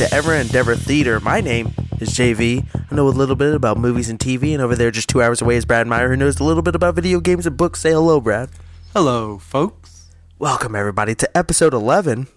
to 0.00 0.14
Ever 0.14 0.34
Endeavor 0.34 0.76
Theater. 0.76 1.20
My 1.20 1.42
name 1.42 1.74
is 2.00 2.08
JV. 2.14 2.64
I 2.90 2.94
know 2.94 3.06
a 3.06 3.10
little 3.10 3.36
bit 3.36 3.52
about 3.52 3.76
movies 3.76 4.08
and 4.08 4.18
TV, 4.18 4.54
and 4.54 4.62
over 4.62 4.74
there, 4.74 4.90
just 4.90 5.10
two 5.10 5.20
hours 5.20 5.42
away, 5.42 5.56
is 5.56 5.66
Brad 5.66 5.86
Meyer, 5.86 6.08
who 6.08 6.16
knows 6.16 6.40
a 6.40 6.44
little 6.44 6.62
bit 6.62 6.74
about 6.74 6.94
video 6.94 7.20
games 7.20 7.44
and 7.44 7.54
books. 7.54 7.82
Say 7.82 7.90
hello, 7.90 8.18
Brad. 8.18 8.48
Hello, 8.94 9.36
folks. 9.36 10.08
Welcome, 10.38 10.74
everybody, 10.74 11.14
to 11.16 11.36
episode 11.36 11.74
11 11.74 12.28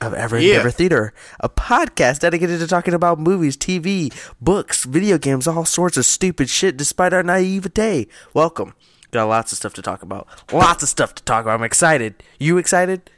of 0.00 0.14
Ever 0.14 0.38
Yeah. 0.38 0.52
Endeavor 0.52 0.70
Theater, 0.70 1.12
a 1.40 1.50
podcast 1.50 2.20
dedicated 2.20 2.58
to 2.60 2.66
talking 2.66 2.94
about 2.94 3.18
movies, 3.18 3.54
TV, 3.54 4.10
books, 4.40 4.84
video 4.84 5.18
games, 5.18 5.46
all 5.46 5.66
sorts 5.66 5.98
of 5.98 6.06
stupid 6.06 6.48
shit 6.48 6.78
despite 6.78 7.12
our 7.12 7.22
naivete. 7.22 8.08
Welcome. 8.32 8.72
Got 9.10 9.26
lots 9.26 9.52
of 9.52 9.58
stuff 9.58 9.74
to 9.74 9.82
talk 9.82 10.02
about. 10.02 10.26
Lots 10.50 10.82
of 10.82 10.88
stuff 10.88 11.14
to 11.16 11.22
talk 11.22 11.44
about. 11.44 11.58
I'm 11.58 11.64
excited. 11.64 12.14
You 12.38 12.56
excited? 12.56 13.10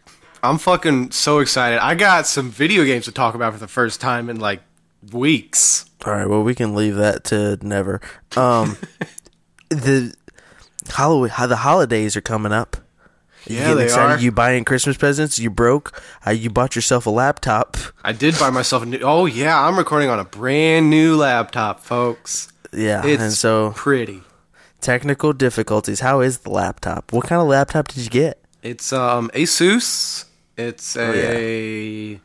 I'm 0.42 0.58
fucking 0.58 1.12
so 1.12 1.38
excited. 1.38 1.78
I 1.78 1.94
got 1.94 2.26
some 2.26 2.50
video 2.50 2.84
games 2.84 3.04
to 3.04 3.12
talk 3.12 3.34
about 3.34 3.52
for 3.52 3.58
the 3.60 3.68
first 3.68 4.00
time 4.00 4.28
in 4.28 4.40
like 4.40 4.60
weeks. 5.12 5.84
All 6.04 6.12
right, 6.12 6.28
well, 6.28 6.42
we 6.42 6.54
can 6.54 6.74
leave 6.74 6.96
that 6.96 7.24
to 7.24 7.58
never. 7.62 8.00
Um, 8.36 8.76
the 9.68 10.14
Halloween, 10.90 11.30
the 11.48 11.56
holidays 11.56 12.16
are 12.16 12.20
coming 12.20 12.52
up. 12.52 12.76
You 13.46 13.56
Yeah, 13.56 13.74
they 13.74 13.84
excited? 13.84 14.18
are. 14.18 14.22
You 14.22 14.32
buying 14.32 14.64
Christmas 14.64 14.96
presents? 14.96 15.38
You 15.38 15.50
broke? 15.50 16.00
Uh, 16.26 16.30
you 16.30 16.50
bought 16.50 16.74
yourself 16.76 17.06
a 17.06 17.10
laptop? 17.10 17.76
I 18.04 18.12
did 18.12 18.38
buy 18.38 18.50
myself 18.50 18.82
a 18.82 18.86
new. 18.86 18.98
Oh 19.02 19.26
yeah, 19.26 19.58
I'm 19.66 19.76
recording 19.78 20.08
on 20.10 20.18
a 20.18 20.24
brand 20.24 20.90
new 20.90 21.16
laptop, 21.16 21.80
folks. 21.80 22.52
Yeah, 22.72 23.04
It's 23.04 23.22
and 23.22 23.32
so 23.32 23.72
pretty. 23.76 24.22
technical 24.80 25.32
difficulties. 25.32 26.00
How 26.00 26.20
is 26.20 26.38
the 26.38 26.50
laptop? 26.50 27.12
What 27.12 27.26
kind 27.26 27.40
of 27.42 27.48
laptop 27.48 27.88
did 27.88 28.04
you 28.04 28.10
get? 28.10 28.40
It's 28.62 28.92
um 28.92 29.30
Asus. 29.34 30.24
It's 30.56 30.96
a 30.96 32.20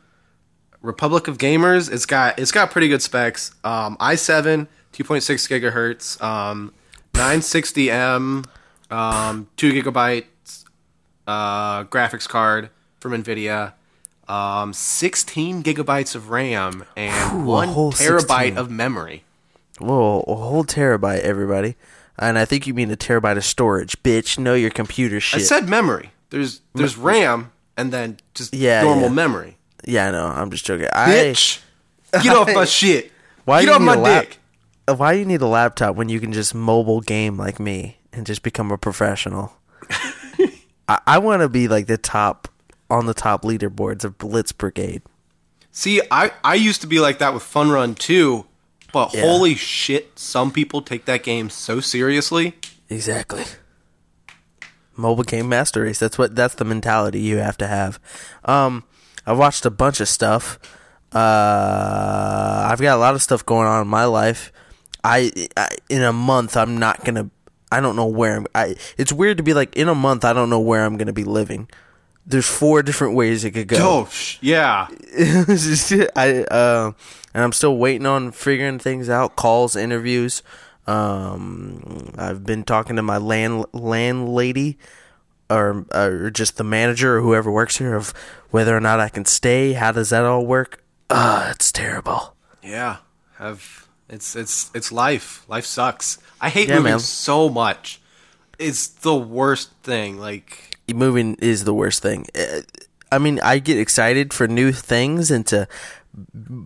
Republic 0.82 1.28
of 1.28 1.38
Gamers. 1.38 1.92
It's 1.92 2.06
got 2.06 2.38
it's 2.38 2.52
got 2.52 2.70
pretty 2.70 2.88
good 2.88 3.02
specs. 3.02 3.52
Um, 3.64 3.96
i7, 3.98 4.66
2.6 4.92 5.72
gigahertz, 5.72 6.22
um, 6.22 6.72
960M, 7.14 8.46
um, 8.90 9.48
two 9.56 9.72
gigabytes, 9.72 10.64
uh, 11.26 11.84
graphics 11.84 12.28
card 12.28 12.70
from 13.00 13.12
Nvidia, 13.12 13.72
um, 14.28 14.72
16 14.72 15.62
gigabytes 15.62 16.14
of 16.14 16.30
RAM, 16.30 16.84
and 16.96 17.32
Whew, 17.32 17.44
one 17.44 17.68
whole 17.68 17.92
terabyte 17.92 18.48
16. 18.48 18.58
of 18.58 18.70
memory. 18.70 19.24
Whoa, 19.78 20.24
a 20.26 20.34
whole 20.34 20.64
terabyte, 20.64 21.20
everybody. 21.20 21.76
And 22.18 22.36
I 22.36 22.44
think 22.44 22.66
you 22.66 22.74
mean 22.74 22.90
a 22.90 22.96
terabyte 22.96 23.36
of 23.36 23.44
storage, 23.44 24.02
bitch. 24.02 24.38
Know 24.38 24.54
your 24.54 24.70
computer 24.70 25.20
shit. 25.20 25.40
I 25.40 25.44
said 25.44 25.68
memory. 25.68 26.10
There's 26.30 26.60
there's 26.74 26.96
RAM 26.96 27.52
and 27.78 27.90
then 27.92 28.18
just 28.34 28.52
Yeah, 28.52 28.82
normal 28.82 29.04
yeah. 29.04 29.08
memory. 29.14 29.56
yeah, 29.86 30.08
I 30.08 30.10
know. 30.10 30.26
I'm 30.26 30.50
just 30.50 30.66
joking. 30.66 30.88
I, 30.92 31.08
Bitch, 31.10 31.60
get 32.22 32.36
off 32.36 32.52
my 32.54 32.64
shit. 32.66 33.10
Why 33.46 33.62
get 33.62 33.68
you 33.68 33.74
off 33.74 33.80
need 33.80 33.86
my 33.86 33.94
a 33.94 33.98
lap- 33.98 34.24
dick. 34.28 34.38
Uh, 34.86 34.94
why 34.94 35.12
you 35.14 35.24
need 35.24 35.40
a 35.40 35.46
laptop 35.46 35.96
when 35.96 36.08
you 36.10 36.18
can 36.20 36.32
just 36.32 36.54
mobile 36.54 37.00
game 37.00 37.36
like 37.38 37.58
me 37.60 37.96
and 38.12 38.26
just 38.26 38.42
become 38.42 38.70
a 38.70 38.76
professional? 38.78 39.52
I, 40.88 41.00
I 41.06 41.18
want 41.18 41.42
to 41.42 41.48
be 41.48 41.68
like 41.68 41.86
the 41.86 41.98
top 41.98 42.48
on 42.90 43.06
the 43.06 43.14
top 43.14 43.42
leaderboards 43.42 44.04
of 44.04 44.16
Blitz 44.18 44.52
Brigade. 44.52 45.02
See, 45.72 46.00
I, 46.10 46.32
I 46.42 46.54
used 46.54 46.80
to 46.80 46.86
be 46.86 46.98
like 47.00 47.18
that 47.18 47.34
with 47.34 47.42
Fun 47.42 47.70
Run 47.70 47.94
too, 47.94 48.46
but 48.92 49.12
Yeah. 49.14 49.20
holy 49.20 49.54
shit, 49.54 50.18
some 50.18 50.50
people 50.50 50.80
take 50.82 51.04
that 51.04 51.22
game 51.22 51.50
so 51.50 51.80
seriously. 51.80 52.54
Exactly. 52.88 53.44
Mobile 54.98 55.24
game 55.24 55.48
master 55.48 55.82
race. 55.82 55.98
That's 55.98 56.18
what. 56.18 56.34
That's 56.34 56.54
the 56.54 56.64
mentality 56.64 57.20
you 57.20 57.38
have 57.38 57.56
to 57.58 57.66
have. 57.66 58.00
Um, 58.44 58.84
I 59.26 59.32
watched 59.32 59.64
a 59.64 59.70
bunch 59.70 60.00
of 60.00 60.08
stuff. 60.08 60.58
Uh, 61.12 62.68
I've 62.70 62.80
got 62.80 62.96
a 62.96 63.00
lot 63.00 63.14
of 63.14 63.22
stuff 63.22 63.46
going 63.46 63.66
on 63.66 63.82
in 63.82 63.88
my 63.88 64.04
life. 64.04 64.52
I, 65.04 65.30
I 65.56 65.68
in 65.88 66.02
a 66.02 66.12
month 66.12 66.56
I'm 66.56 66.78
not 66.78 67.04
gonna. 67.04 67.30
I 67.70 67.80
don't 67.80 67.96
know 67.96 68.06
where 68.06 68.36
I'm. 68.36 68.46
I. 68.54 68.76
It's 68.96 69.12
weird 69.12 69.36
to 69.38 69.42
be 69.42 69.54
like 69.54 69.76
in 69.76 69.88
a 69.88 69.94
month 69.94 70.24
I 70.24 70.32
don't 70.32 70.50
know 70.50 70.60
where 70.60 70.84
I'm 70.84 70.96
gonna 70.96 71.12
be 71.12 71.24
living. 71.24 71.68
There's 72.26 72.48
four 72.48 72.82
different 72.82 73.14
ways 73.14 73.42
it 73.44 73.52
could 73.52 73.68
go. 73.68 73.78
Oh, 73.80 74.08
yeah. 74.42 74.88
I 75.16 76.44
uh, 76.50 76.92
and 77.32 77.42
I'm 77.42 77.52
still 77.52 77.78
waiting 77.78 78.04
on 78.04 78.32
figuring 78.32 78.78
things 78.78 79.08
out. 79.08 79.36
Calls, 79.36 79.76
interviews. 79.76 80.42
Um, 80.86 82.10
I've 82.16 82.44
been 82.44 82.64
talking 82.64 82.96
to 82.96 83.02
my 83.02 83.18
land 83.18 83.66
landlady, 83.72 84.78
or 85.50 85.86
or 85.94 86.30
just 86.30 86.56
the 86.56 86.64
manager 86.64 87.16
or 87.18 87.20
whoever 87.20 87.50
works 87.50 87.78
here 87.78 87.94
of 87.94 88.12
whether 88.50 88.76
or 88.76 88.80
not 88.80 89.00
I 89.00 89.08
can 89.08 89.24
stay. 89.24 89.72
How 89.74 89.92
does 89.92 90.10
that 90.10 90.24
all 90.24 90.44
work? 90.46 90.82
Uh, 91.10 91.48
it's 91.54 91.72
terrible. 91.72 92.34
Yeah. 92.62 92.96
Have 93.38 93.86
it's 94.08 94.34
it's 94.36 94.70
it's 94.74 94.90
life. 94.92 95.44
Life 95.48 95.64
sucks. 95.66 96.18
I 96.40 96.48
hate 96.50 96.68
Yeah, 96.68 96.76
moving 96.76 96.92
man. 96.92 97.00
so 97.00 97.48
much. 97.48 98.00
It's 98.58 98.88
the 98.88 99.14
worst 99.14 99.70
thing. 99.82 100.18
Like 100.18 100.76
Moving 100.92 101.34
is 101.40 101.64
the 101.64 101.74
worst 101.74 102.02
thing. 102.02 102.26
Uh, 102.38 102.62
I 103.12 103.18
mean, 103.18 103.40
I 103.42 103.58
get 103.58 103.78
excited 103.78 104.32
for 104.34 104.46
new 104.48 104.72
things 104.72 105.30
and 105.30 105.46
to 105.48 105.68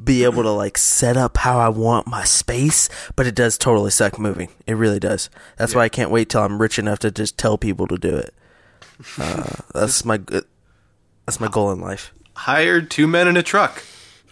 be 0.05 0.25
able 0.25 0.43
to 0.45 0.51
like 0.51 0.79
set 0.79 1.17
up 1.17 1.37
how 1.37 1.59
I 1.59 1.69
want 1.69 2.07
my 2.07 2.25
space, 2.25 2.89
but 3.17 3.27
it 3.27 3.35
does 3.35 3.59
totally 3.59 3.91
suck 3.91 4.19
moving. 4.19 4.49
It 4.67 4.75
really 4.75 4.99
does. 4.99 5.29
That's 5.57 5.75
why 5.75 5.83
I 5.83 5.89
can't 5.89 6.11
wait 6.11 6.31
till 6.31 6.43
I'm 6.43 6.61
rich 6.61 6.79
enough 6.79 7.01
to 7.01 7.11
just 7.11 7.37
tell 7.39 7.59
people 7.59 7.87
to 7.89 7.99
do 7.99 8.17
it. 8.17 8.35
Uh, 9.19 9.45
that's 9.75 10.05
my 10.05 10.21
that's 11.27 11.41
my 11.41 11.49
goal 11.49 11.73
in 11.73 11.81
life. 11.81 12.13
hired 12.35 12.91
two 12.91 13.07
men 13.07 13.29
in 13.29 13.37
a 13.37 13.43
truck. 13.43 13.83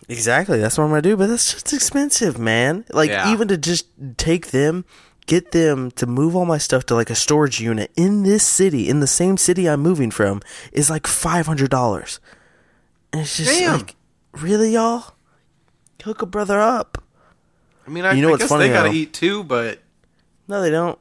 Exactly. 0.09 0.59
That's 0.59 0.77
what 0.77 0.85
I'm 0.85 0.91
gonna 0.91 1.03
do, 1.03 1.17
but 1.17 1.29
that's 1.29 1.53
just 1.53 1.73
expensive, 1.73 2.39
man. 2.39 2.85
Like 2.91 3.11
Yeah. 3.11 3.33
even 3.33 3.49
to 3.49 3.57
just 3.57 3.87
take 4.17 4.49
them, 4.49 4.85
get 5.27 5.53
them 5.53 5.91
to 5.93 6.07
move 6.07 6.35
all 6.35 6.45
my 6.47 6.59
stuff 6.59 6.85
to 6.87 6.95
like 6.95 7.11
a 7.11 7.15
storage 7.15 7.61
unit 7.61 7.91
in 7.97 8.23
this 8.25 8.45
city, 8.45 8.89
in 8.89 9.01
the 9.01 9.07
same 9.07 9.37
city 9.37 9.69
I'm 9.69 9.81
moving 9.81 10.11
from, 10.11 10.41
is 10.73 10.91
like 10.91 11.07
five 11.07 11.47
hundred 11.47 11.71
dollars. 11.71 12.19
And 13.13 13.23
it's 13.23 13.37
just 13.37 13.51
Damn. 13.59 13.79
like, 13.79 13.95
really, 14.33 14.73
y'all? 14.75 15.15
Hook 16.03 16.23
a 16.23 16.27
brother 16.27 16.59
up. 16.61 17.03
I 17.87 17.91
mean, 17.91 18.05
I, 18.05 18.13
You 18.15 18.23
know 18.23 18.29
I 18.29 18.31
what's 18.33 18.43
guess 18.45 18.49
funny, 18.51 18.69
they 18.69 18.73
gotta 18.75 18.89
though? 18.89 18.95
eat 18.95 19.13
too, 19.13 19.45
but 19.45 19.81
No, 20.49 20.61
they 20.63 20.71
don't. 20.71 20.99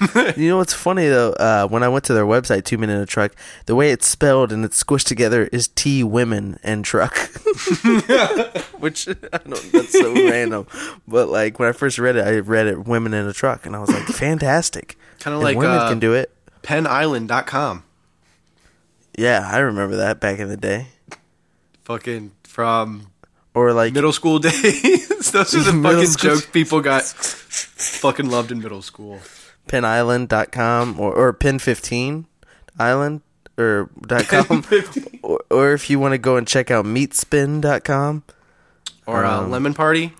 you 0.36 0.48
know 0.48 0.56
what's 0.56 0.72
funny 0.72 1.08
though? 1.08 1.32
Uh, 1.32 1.66
when 1.68 1.82
I 1.82 1.88
went 1.88 2.04
to 2.06 2.14
their 2.14 2.24
website, 2.24 2.64
two 2.64 2.78
men 2.78 2.90
in 2.90 3.00
a 3.00 3.06
truck, 3.06 3.34
the 3.66 3.74
way 3.74 3.90
it's 3.90 4.06
spelled 4.06 4.52
and 4.52 4.64
it's 4.64 4.82
squished 4.82 5.06
together 5.06 5.44
is 5.52 5.68
T 5.68 6.02
women 6.04 6.58
and 6.62 6.84
truck, 6.84 7.16
which 8.78 9.08
I 9.08 9.12
don't. 9.38 9.72
That's 9.72 9.92
so 9.92 10.12
random. 10.30 10.66
But 11.06 11.28
like 11.28 11.58
when 11.58 11.68
I 11.68 11.72
first 11.72 11.98
read 11.98 12.16
it, 12.16 12.26
I 12.26 12.38
read 12.38 12.66
it 12.66 12.86
women 12.86 13.14
in 13.14 13.26
a 13.26 13.32
truck, 13.32 13.66
and 13.66 13.74
I 13.76 13.78
was 13.78 13.90
like, 13.90 14.04
fantastic. 14.04 14.96
Kinda 15.18 15.38
like, 15.38 15.56
women 15.56 15.78
uh, 15.78 15.88
can 15.88 15.98
do 16.00 16.14
it. 16.14 16.30
penisland.com. 16.62 17.84
Yeah, 19.16 19.48
I 19.50 19.58
remember 19.58 19.96
that 19.96 20.20
back 20.20 20.38
in 20.38 20.48
the 20.48 20.56
day. 20.56 20.88
Fucking 21.84 22.32
from 22.42 23.08
Or 23.54 23.72
like 23.72 23.92
middle 23.94 24.12
school 24.12 24.38
days. 24.38 25.30
Those 25.30 25.54
are 25.54 25.62
the 25.62 25.80
fucking 25.82 26.16
jokes 26.18 26.46
people 26.46 26.80
got 26.80 27.04
fucking 27.04 28.28
loved 28.28 28.50
in 28.52 28.60
middle 28.60 28.82
school. 28.82 29.20
penisland.com 29.68 31.00
or 31.00 31.12
or 31.14 31.32
pin15 31.32 32.24
island 32.78 33.20
or 33.56 33.88
dot 34.06 34.26
com 34.28 34.64
or, 35.22 35.40
or 35.50 35.72
if 35.72 35.88
you 35.88 35.98
want 35.98 36.12
to 36.12 36.18
go 36.18 36.36
and 36.36 36.46
check 36.46 36.70
out 36.70 36.84
meatspin.com 36.84 38.22
Or 39.06 39.24
uh, 39.24 39.40
Um, 39.40 39.50
lemon 39.50 39.74
party. 39.74 40.12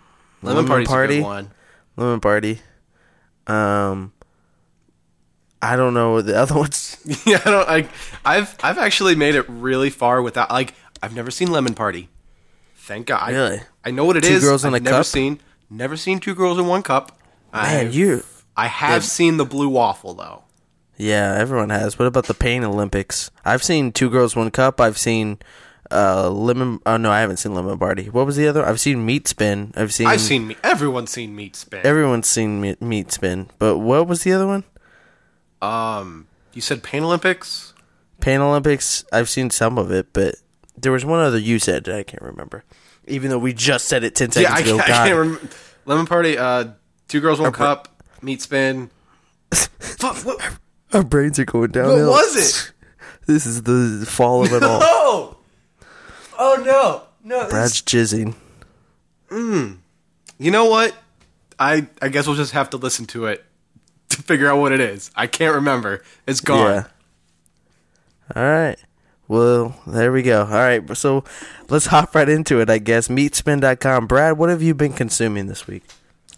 Lemon, 0.42 0.66
Lemon 0.66 0.86
Party? 0.86 1.20
one. 1.20 1.50
lemon 1.96 2.20
party 2.20 2.60
um 3.46 4.12
i 5.62 5.76
don't 5.76 5.94
know 5.94 6.20
the 6.22 6.36
other 6.42 6.54
ones 6.54 6.96
yeah, 7.26 7.40
I 7.44 7.50
don't. 7.50 7.68
I, 7.68 7.88
I've 8.24 8.56
I've 8.62 8.78
actually 8.78 9.14
made 9.14 9.34
it 9.34 9.46
really 9.48 9.90
far 9.90 10.22
without 10.22 10.50
like 10.50 10.74
I've 11.02 11.14
never 11.14 11.30
seen 11.30 11.50
lemon 11.52 11.74
party. 11.74 12.08
Thank 12.76 13.06
God. 13.08 13.30
Really? 13.30 13.58
I, 13.84 13.88
I 13.88 13.90
know 13.90 14.04
what 14.06 14.16
it 14.16 14.24
is. 14.24 14.40
Two 14.40 14.46
girls 14.48 14.64
in 14.64 14.74
I've 14.74 14.80
a 14.80 14.84
never 14.84 14.96
cup? 14.98 15.06
seen 15.06 15.40
never 15.68 15.96
seen 15.98 16.18
two 16.20 16.34
girls 16.34 16.58
in 16.58 16.66
one 16.66 16.82
cup. 16.82 17.18
man 17.52 17.86
I've- 17.88 17.96
you 17.98 18.22
I 18.56 18.66
have 18.68 19.02
Yeah. 19.02 19.08
seen 19.08 19.36
the 19.36 19.44
blue 19.44 19.68
waffle 19.68 20.14
though. 20.14 20.42
yeah 20.96 21.34
everyone 21.36 21.70
has 21.70 21.98
what 21.98 22.06
about 22.06 22.26
the 22.26 22.34
pain 22.34 22.62
olympics 22.62 23.30
i've 23.44 23.62
seen 23.64 23.90
two 23.90 24.08
girls 24.08 24.36
one 24.36 24.50
cup 24.52 24.80
i've 24.80 24.96
seen 24.96 25.38
uh 25.90 26.30
lemon 26.30 26.78
oh 26.86 26.96
no 26.96 27.10
i 27.10 27.20
haven't 27.20 27.36
seen 27.38 27.52
lemon 27.54 27.76
party 27.78 28.08
what 28.10 28.24
was 28.24 28.36
the 28.36 28.46
other 28.46 28.64
i've 28.64 28.78
seen 28.78 29.04
meat 29.04 29.26
spin 29.26 29.72
i've 29.76 29.92
seen 29.92 30.06
I've 30.06 30.20
seen 30.20 30.46
me. 30.46 30.56
Everyone's 30.62 31.10
seen 31.10 31.34
meat 31.34 31.56
spin. 31.56 31.80
everyone's 31.84 32.28
seen 32.28 32.60
meat, 32.60 32.80
meat 32.80 33.10
spin 33.10 33.50
but 33.58 33.78
what 33.78 34.06
was 34.06 34.22
the 34.22 34.32
other 34.32 34.46
one 34.46 34.62
um, 35.62 36.26
you 36.52 36.60
said 36.60 36.82
Pain 36.82 37.02
Olympics. 37.02 37.72
Pan 38.20 38.40
Olympics, 38.40 39.04
I've 39.12 39.28
seen 39.30 39.50
some 39.50 39.78
of 39.78 39.90
it, 39.90 40.12
but 40.12 40.34
there 40.76 40.92
was 40.92 41.04
one 41.04 41.20
other 41.20 41.38
you 41.38 41.58
said 41.58 41.84
that 41.84 41.96
I 41.96 42.02
can't 42.02 42.22
remember. 42.22 42.64
Even 43.06 43.30
though 43.30 43.38
we 43.38 43.52
just 43.54 43.86
said 43.86 44.04
it 44.04 44.14
ten 44.14 44.30
seconds 44.30 44.50
Yeah, 44.50 44.56
I, 44.56 44.60
ago. 44.60 44.76
can't- 44.84 44.90
I 45.00 45.06
can't 45.08 45.18
remember. 45.18 45.48
Lemon 45.86 46.06
party. 46.06 46.36
Uh, 46.38 46.64
two 47.08 47.20
girls, 47.20 47.40
one 47.40 47.52
cup. 47.52 47.88
Meat 48.24 48.40
spin. 48.42 48.90
Fuck. 49.52 50.16
What, 50.24 50.40
Our 50.92 51.02
brains 51.04 51.38
are 51.38 51.44
going 51.44 51.70
down. 51.70 51.84
what 51.88 51.90
downhill. 51.96 52.10
was 52.10 52.36
it? 52.36 52.70
This 53.26 53.46
is 53.46 53.62
the 53.62 54.04
fall 54.06 54.44
of 54.44 54.52
it 54.52 54.62
all. 54.62 54.80
Oh. 54.82 55.36
Oh 56.38 56.62
no. 56.62 57.02
No. 57.26 57.48
Brad's 57.48 57.80
jizzing. 57.80 58.34
Hmm. 59.30 59.74
You 60.38 60.50
know 60.50 60.66
what? 60.66 60.94
I 61.58 61.86
I 62.02 62.08
guess 62.08 62.26
we'll 62.26 62.36
just 62.36 62.52
have 62.52 62.68
to 62.70 62.76
listen 62.76 63.06
to 63.06 63.24
it 63.26 63.42
to 64.10 64.20
figure 64.22 64.46
out 64.50 64.58
what 64.58 64.72
it 64.72 64.80
is. 64.80 65.10
I 65.16 65.26
can't 65.26 65.54
remember. 65.54 66.02
It's 66.26 66.42
gone. 66.42 66.70
Yeah. 66.74 66.84
All 68.36 68.42
right. 68.42 68.76
Well, 69.26 69.74
there 69.86 70.12
we 70.12 70.22
go. 70.22 70.40
All 70.42 70.48
right. 70.50 70.94
So 70.94 71.24
let's 71.70 71.86
hop 71.86 72.14
right 72.14 72.28
into 72.28 72.60
it, 72.60 72.68
I 72.68 72.76
guess. 72.76 73.08
Meatspin.com. 73.08 74.06
Brad, 74.06 74.36
what 74.36 74.50
have 74.50 74.60
you 74.60 74.74
been 74.74 74.92
consuming 74.92 75.46
this 75.46 75.66
week? 75.66 75.84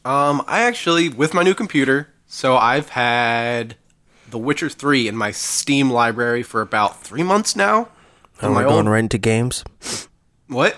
Um, 0.06 0.44
I 0.47 0.62
actually 0.62 1.08
with 1.08 1.35
my 1.35 1.43
new 1.43 1.55
computer, 1.55 2.08
so 2.29 2.56
I've 2.56 2.91
had 2.91 3.75
The 4.31 4.38
Witcher 4.38 4.69
Three 4.69 5.08
in 5.08 5.17
my 5.17 5.32
Steam 5.32 5.91
library 5.91 6.44
for 6.44 6.61
about 6.61 7.03
three 7.03 7.25
months 7.25 7.56
now. 7.56 7.88
Oh, 8.41 8.53
we're 8.53 8.62
going 8.62 8.75
old 8.76 8.87
right 8.87 8.99
into 9.00 9.19
games. 9.19 9.64
what? 10.47 10.76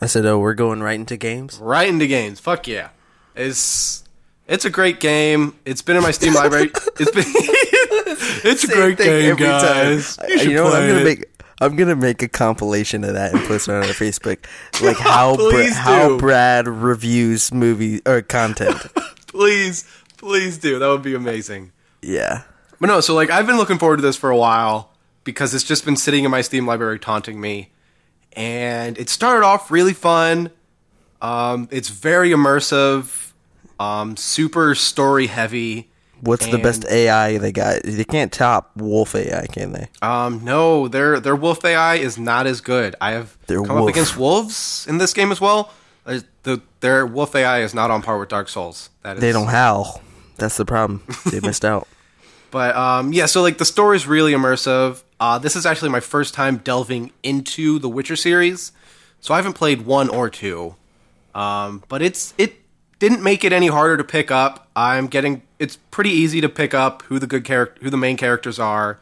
I 0.00 0.06
said, 0.06 0.24
oh, 0.24 0.38
we're 0.38 0.54
going 0.54 0.80
right 0.82 0.94
into 1.00 1.16
games. 1.16 1.58
Right 1.58 1.88
into 1.88 2.06
games. 2.06 2.38
Fuck 2.38 2.68
yeah. 2.68 2.90
It's 3.34 4.04
it's 4.46 4.64
a 4.64 4.70
great 4.70 5.00
game. 5.00 5.56
It's 5.64 5.82
been 5.82 5.96
in 5.96 6.02
my 6.02 6.12
Steam 6.12 6.34
library. 6.34 6.70
It's 6.98 7.10
been 7.10 7.24
It's 8.42 8.64
a 8.64 8.68
great 8.68 8.98
game, 8.98 9.34
guys. 9.36 10.16
I- 10.18 10.26
You 10.28 10.38
should 10.38 10.48
you 10.50 10.54
know 10.54 10.64
what? 10.64 10.76
I'm 10.82 10.88
gonna 10.88 11.04
make. 11.04 11.24
I'm 11.60 11.76
gonna 11.76 11.96
make 11.96 12.22
a 12.22 12.28
compilation 12.28 13.04
of 13.04 13.14
that 13.14 13.32
and 13.34 13.44
post 13.46 13.68
it 13.68 13.72
on 13.72 13.82
our 13.82 13.88
Facebook, 13.90 14.38
like 14.82 14.96
how 14.96 15.36
Bra- 15.36 15.66
how. 15.72 16.18
Brad 16.18 16.66
reviews 16.68 17.52
movie 17.52 18.00
or 18.06 18.22
content. 18.22 18.76
please, 19.26 19.84
please 20.16 20.58
do. 20.58 20.78
That 20.78 20.88
would 20.88 21.02
be 21.02 21.14
amazing. 21.14 21.72
yeah, 22.02 22.42
But 22.80 22.86
no, 22.88 23.00
so 23.00 23.14
like 23.14 23.30
I've 23.30 23.46
been 23.46 23.56
looking 23.58 23.78
forward 23.78 23.96
to 23.96 24.02
this 24.02 24.16
for 24.16 24.30
a 24.30 24.36
while 24.36 24.90
because 25.24 25.54
it's 25.54 25.64
just 25.64 25.84
been 25.84 25.96
sitting 25.96 26.24
in 26.24 26.30
my 26.30 26.40
Steam 26.40 26.66
library 26.66 26.98
taunting 26.98 27.40
me. 27.40 27.70
And 28.34 28.96
it 28.96 29.08
started 29.10 29.44
off 29.44 29.70
really 29.70 29.92
fun. 29.92 30.50
Um, 31.20 31.68
it's 31.70 31.88
very 31.90 32.30
immersive, 32.30 33.32
um, 33.78 34.16
super 34.16 34.74
story 34.74 35.26
heavy. 35.26 35.89
What's 36.20 36.46
the 36.46 36.58
best 36.58 36.84
AI 36.90 37.38
they 37.38 37.52
got? 37.52 37.82
They 37.82 38.04
can't 38.04 38.32
top 38.32 38.70
Wolf 38.76 39.14
AI, 39.14 39.46
can 39.46 39.72
they? 39.72 39.88
Um, 40.02 40.44
no, 40.44 40.88
their 40.88 41.20
their 41.20 41.36
wolf 41.36 41.64
AI 41.64 41.96
is 41.96 42.18
not 42.18 42.46
as 42.46 42.60
good. 42.60 42.94
I 43.00 43.12
have 43.12 43.36
Their 43.46 43.62
come 43.62 43.76
wolf. 43.76 43.88
up 43.88 43.94
against 43.94 44.16
wolves 44.16 44.86
in 44.88 44.98
this 44.98 45.12
game 45.12 45.32
as 45.32 45.40
well. 45.40 45.72
Uh, 46.06 46.20
The 46.42 46.60
their 46.80 47.04
wolf 47.06 47.34
AI 47.34 47.60
is 47.62 47.74
not 47.74 47.90
on 47.90 48.02
par 48.02 48.18
with 48.18 48.28
Dark 48.28 48.48
Souls. 48.48 48.90
That 49.02 49.16
is, 49.16 49.20
They 49.20 49.32
don't 49.32 49.48
howl. 49.48 50.00
That's 50.36 50.56
the 50.56 50.64
problem. 50.64 51.02
They 51.30 51.40
missed 51.48 51.64
out. 51.64 51.86
But 52.50 52.74
um, 52.74 53.12
yeah, 53.12 53.26
so 53.26 53.42
like 53.42 53.58
the 53.58 53.64
story 53.64 53.96
is 53.96 54.06
really 54.06 54.32
immersive. 54.32 55.02
Uh, 55.20 55.38
this 55.38 55.54
is 55.54 55.66
actually 55.66 55.90
my 55.90 56.00
first 56.00 56.32
time 56.34 56.56
delving 56.58 57.12
into 57.22 57.78
the 57.78 57.88
Witcher 57.88 58.16
series, 58.16 58.72
so 59.20 59.34
I 59.34 59.36
haven't 59.36 59.52
played 59.52 59.82
one 59.82 60.08
or 60.08 60.30
two. 60.30 60.74
Um, 61.34 61.84
but 61.88 62.02
it's 62.02 62.34
it 62.38 62.56
didn't 63.00 63.22
make 63.24 63.42
it 63.44 63.52
any 63.52 63.66
harder 63.66 63.96
to 63.96 64.04
pick 64.04 64.30
up. 64.30 64.68
I'm 64.76 65.08
getting 65.08 65.42
it's 65.58 65.76
pretty 65.90 66.10
easy 66.10 66.40
to 66.40 66.48
pick 66.48 66.72
up 66.72 67.02
who 67.02 67.18
the 67.18 67.26
good 67.26 67.44
character, 67.44 67.82
who 67.82 67.90
the 67.90 67.96
main 67.96 68.16
characters 68.16 68.60
are, 68.60 69.00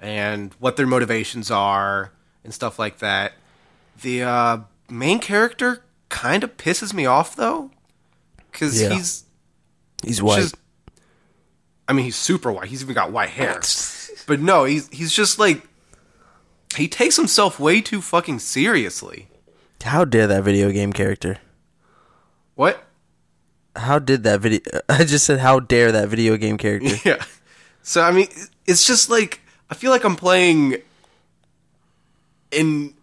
and 0.00 0.54
what 0.58 0.76
their 0.76 0.86
motivations 0.86 1.50
are 1.50 2.12
and 2.42 2.54
stuff 2.54 2.78
like 2.78 2.98
that. 3.00 3.34
The 4.00 4.22
uh, 4.22 4.58
main 4.88 5.18
character 5.18 5.82
kind 6.08 6.42
of 6.42 6.56
pisses 6.56 6.94
me 6.94 7.04
off 7.04 7.36
though, 7.36 7.70
because 8.50 8.80
Yeah. 8.80 8.88
he's 8.94 9.24
He's 10.02 10.22
white. 10.22 10.40
just 10.40 10.54
I 11.86 11.92
mean, 11.92 12.04
he's 12.06 12.16
super 12.16 12.50
white. 12.50 12.68
He's 12.68 12.82
even 12.82 12.94
got 12.94 13.12
white 13.12 13.30
hair. 13.30 13.60
But 14.26 14.38
no, 14.40 14.62
he's 14.64 14.88
he's 14.90 15.12
just 15.12 15.40
like 15.40 15.66
he 16.76 16.86
takes 16.86 17.16
himself 17.16 17.58
way 17.58 17.80
too 17.80 18.00
fucking 18.00 18.38
seriously. 18.38 19.26
How 19.82 20.04
dare 20.04 20.28
that 20.28 20.44
video 20.44 20.70
game 20.70 20.92
character? 20.92 21.38
What? 22.54 22.84
How 23.76 23.98
did 23.98 24.24
that 24.24 24.40
video? 24.40 24.60
I 24.88 25.04
just 25.04 25.24
said, 25.26 25.38
how 25.38 25.60
dare 25.60 25.92
that 25.92 26.08
video 26.08 26.36
game 26.36 26.58
character? 26.58 26.96
Yeah. 27.04 27.24
So 27.82 28.02
I 28.02 28.10
mean, 28.10 28.28
it's 28.66 28.86
just 28.86 29.08
like 29.08 29.40
I 29.70 29.74
feel 29.74 29.90
like 29.90 30.04
I'm 30.04 30.16
playing 30.16 30.76
in 32.50 32.94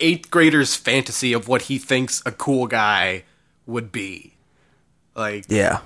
eighth 0.00 0.30
grader's 0.30 0.74
fantasy 0.74 1.32
of 1.32 1.48
what 1.48 1.62
he 1.62 1.78
thinks 1.78 2.22
a 2.24 2.32
cool 2.32 2.66
guy 2.66 3.24
would 3.66 3.92
be. 3.92 4.34
Like 5.14 5.44
yeah. 5.48 5.80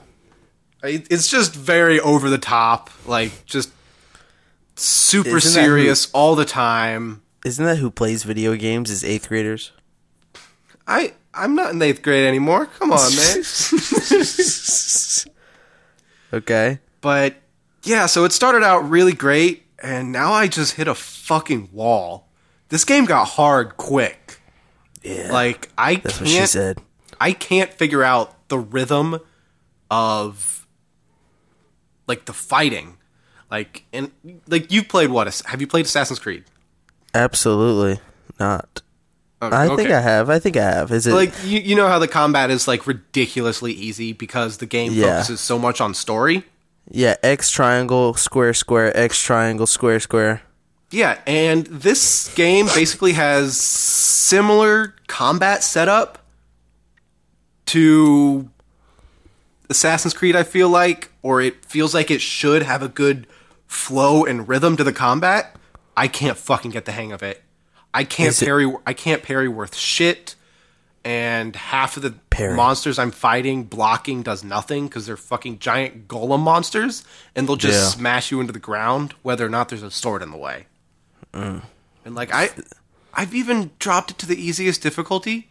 it's 0.83 1.29
just 1.29 1.55
very 1.55 1.99
over 1.99 2.31
the 2.31 2.38
top, 2.38 2.91
like 3.06 3.44
just 3.47 3.71
super 4.77 5.37
Isn't 5.37 5.55
that 5.55 5.61
who- 5.61 5.67
serious 5.67 6.11
all 6.12 6.35
the 6.37 6.44
time. 6.44 7.23
Isn't 7.44 7.65
that 7.65 7.77
who 7.77 7.91
plays 7.91 8.25
video 8.25 8.56
games? 8.56 8.91
Is 8.91 9.05
eighth 9.05 9.29
graders? 9.29 9.73
I 10.87 11.15
I'm 11.37 11.55
not 11.55 11.73
in 11.73 11.83
eighth 11.83 12.03
grade 12.03 12.25
anymore. 12.27 12.67
Come 12.67 12.93
on, 12.93 13.11
man. 13.15 13.43
Okay. 16.33 16.81
but 17.00 17.37
yeah, 17.85 18.06
so 18.06 18.25
it 18.25 18.33
started 18.33 18.65
out 18.65 18.91
really 18.91 19.12
great, 19.12 19.65
and 19.79 20.11
now 20.11 20.33
I 20.33 20.49
just 20.49 20.75
hit 20.75 20.88
a 20.88 20.94
fucking 20.94 21.71
wall. 21.73 22.29
This 22.69 22.85
game 22.85 23.05
got 23.05 23.27
hard 23.27 23.77
quick. 23.77 24.41
Yeah. 25.03 25.31
Like 25.33 25.69
I 25.79 25.97
that's 25.97 26.21
what 26.21 26.29
she 26.29 26.44
said. 26.47 26.79
I 27.21 27.33
can't 27.33 27.73
figure 27.73 28.03
out 28.03 28.49
the 28.49 28.59
rhythm 28.59 29.21
of 29.88 30.67
like 32.09 32.25
the 32.25 32.33
fighting. 32.33 32.99
Like 33.50 33.85
and 33.93 34.11
like 34.49 34.73
you've 34.73 34.88
played 34.88 35.11
what? 35.11 35.43
Have 35.47 35.61
you 35.61 35.69
played 35.69 35.85
Assassin's 35.85 36.19
Creed? 36.19 36.44
Absolutely 37.15 38.00
not. 38.41 38.83
Oh, 39.43 39.50
I 39.53 39.75
think. 39.77 39.91
I 39.91 40.00
have. 40.00 40.31
I 40.31 40.38
think 40.38 40.56
I 40.56 40.62
have. 40.62 40.91
Is 40.91 41.06
it 41.06 41.12
like 41.12 41.33
you, 41.44 41.61
you 41.61 41.75
know 41.75 41.88
how 41.88 41.99
the 41.99 42.09
combat 42.09 42.50
is 42.50 42.67
like 42.67 42.87
ridiculously 42.87 43.73
easy 43.73 44.12
because 44.12 44.56
the 44.59 44.67
game 44.67 44.93
Yeah. 44.93 45.17
focuses 45.19 45.41
so 45.41 45.59
much 45.59 45.81
on 45.81 45.93
story. 45.94 46.44
yeah? 46.91 47.17
X 47.23 47.50
triangle, 47.50 48.15
square, 48.15 48.55
square, 48.55 48.97
X 48.97 49.21
triangle, 49.21 49.67
square, 49.67 50.00
square. 50.00 50.43
Yeah, 50.91 51.19
and 51.27 51.67
this 51.67 52.33
game 52.35 52.67
basically 52.67 53.12
has 53.15 53.56
similar 53.61 54.94
combat 55.09 55.62
setup 55.65 56.19
to 57.67 58.49
Assassin's 59.69 60.15
Creed, 60.15 60.37
I 60.37 60.44
feel 60.44 60.69
like, 60.69 61.11
or 61.23 61.41
it 61.41 61.65
feels 61.65 61.93
like 61.93 62.11
it 62.11 62.21
should 62.21 62.62
have 62.62 62.83
a 62.83 62.88
good 62.88 63.27
flow 63.67 64.25
and 64.25 64.49
rhythm 64.49 64.76
to 64.76 64.85
the 64.85 64.93
combat. 64.93 65.57
I 65.97 66.09
can't 66.09 66.38
fucking 66.38 66.71
get 66.71 66.85
the 66.85 66.93
hang 66.93 67.11
of 67.12 67.23
it. 67.23 67.43
I 67.95 68.05
can't 68.05 68.28
Is 68.31 68.43
it- 68.43 68.47
parry 68.47 68.73
I 68.87 68.93
can't 68.93 69.23
parry 69.23 69.49
worth 69.49 69.75
shit. 69.76 70.35
And 71.05 71.55
half 71.55 71.97
of 71.97 72.02
the 72.02 72.14
Parry. 72.31 72.57
monsters 72.57 72.99
I'm 72.99 73.12
fighting 73.12 73.62
blocking 73.62 74.23
does 74.25 74.43
nothing 74.43 74.88
because 74.88 75.07
they're 75.07 75.16
fucking 75.16 75.61
giant 75.61 76.09
golem 76.09 76.40
monsters, 76.40 77.05
and 77.37 77.49
they'll 77.49 77.55
just 77.55 77.78
Yeah. 77.78 77.88
smash 78.00 78.33
you 78.33 78.40
into 78.40 78.52
the 78.52 78.59
ground 78.59 79.14
whether 79.23 79.47
or 79.47 79.49
not 79.49 79.69
there's 79.69 79.85
a 79.85 79.90
sword 79.93 80.21
in 80.21 80.33
the 80.33 80.37
way. 80.37 80.66
Mm. 81.33 81.62
And 82.05 82.14
like 82.16 82.35
I, 82.35 82.50
I've 83.14 83.37
even 83.37 83.71
dropped 83.78 84.11
it 84.11 84.19
to 84.19 84.26
the 84.26 84.35
easiest 84.35 84.83
difficulty, 84.83 85.49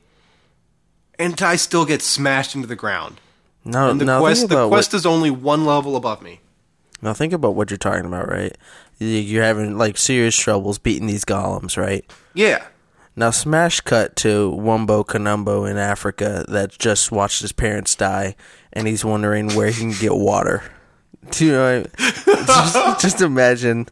and 1.17 1.41
I 1.41 1.55
still 1.55 1.85
get 1.85 2.01
smashed 2.01 2.53
into 2.53 2.67
the 2.67 2.75
ground. 2.75 3.21
No, 3.63 3.89
And 3.89 4.01
the 4.01 4.19
quest, 4.19 4.41
think 4.41 4.49
the 4.51 4.57
about 4.57 4.67
quest 4.69 4.93
is 4.93 5.05
only 5.05 5.31
one 5.31 5.63
level 5.65 5.95
above 5.95 6.21
me. 6.21 6.41
Now 7.05 7.13
think 7.13 7.31
about 7.33 7.55
what 7.55 7.69
you're 7.71 7.77
talking 7.77 8.05
about, 8.05 8.27
right? 8.27 8.57
You- 8.99 9.07
You're 9.07 9.43
having 9.43 9.77
like 9.77 9.97
serious 9.97 10.35
troubles 10.35 10.77
beating 10.79 11.07
these 11.07 11.23
golems, 11.25 11.77
right? 11.77 12.03
Yeah, 12.33 12.65
Now 13.15 13.31
smash 13.31 13.79
cut 13.81 14.15
to 14.17 14.51
Wumbo 14.51 15.05
Kanumbo 15.05 15.69
in 15.69 15.77
Africa 15.77 16.43
that 16.49 16.77
just 16.77 17.11
watched 17.13 17.41
his 17.41 17.51
parents 17.53 17.95
die, 17.95 18.35
and 18.73 18.87
he's 18.87 19.05
wondering 19.05 19.55
where 19.55 19.67
he 19.69 19.79
can 19.79 19.91
get 19.91 20.15
water. 20.15 20.63
Do 21.31 21.45
you 21.45 21.51
know? 21.53 21.79
What 21.81 21.99
I 22.27 22.45
just, 22.45 23.01
just 23.01 23.21
imagine 23.21 23.87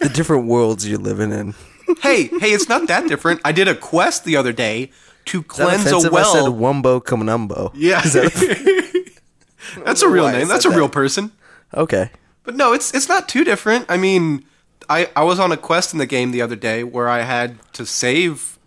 the 0.00 0.08
different 0.08 0.46
worlds 0.46 0.88
you're 0.88 0.98
living 0.98 1.30
in. 1.32 1.54
hey, 2.02 2.24
hey, 2.40 2.52
it's 2.52 2.68
not 2.68 2.86
that 2.88 3.06
different. 3.08 3.40
I 3.44 3.52
did 3.52 3.68
a 3.68 3.74
quest 3.74 4.24
the 4.24 4.36
other 4.36 4.52
day 4.52 4.90
to 5.26 5.40
that 5.40 5.48
cleanse 5.48 5.86
a 5.86 5.96
offensive? 5.96 6.14
I 6.14 6.22
said. 6.22 6.42
Wumbo 6.44 7.00
Kanumbo. 7.02 7.70
Yeah, 7.74 8.00
that's 9.84 10.02
a 10.02 10.08
real 10.08 10.28
name. 10.30 10.48
That's 10.48 10.64
a 10.64 10.70
real 10.70 10.88
person. 10.88 11.32
Okay. 11.74 12.10
But 12.42 12.56
no, 12.56 12.72
it's 12.72 12.92
it's 12.94 13.08
not 13.08 13.28
too 13.28 13.44
different. 13.44 13.86
I 13.88 13.96
mean, 13.96 14.44
I 14.88 15.08
I 15.14 15.22
was 15.24 15.38
on 15.38 15.52
a 15.52 15.56
quest 15.56 15.92
in 15.92 15.98
the 15.98 16.06
game 16.06 16.30
the 16.32 16.42
other 16.42 16.56
day 16.56 16.82
where 16.84 17.08
I 17.08 17.22
had 17.22 17.58
to 17.74 17.86
save 17.86 18.58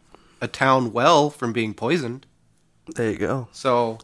a 0.42 0.48
town 0.48 0.94
well 0.94 1.30
from 1.30 1.54
being 1.54 1.74
poisoned. 1.74 2.26
There 2.96 3.10
you 3.12 3.18
go. 3.18 3.48
So, 3.52 4.00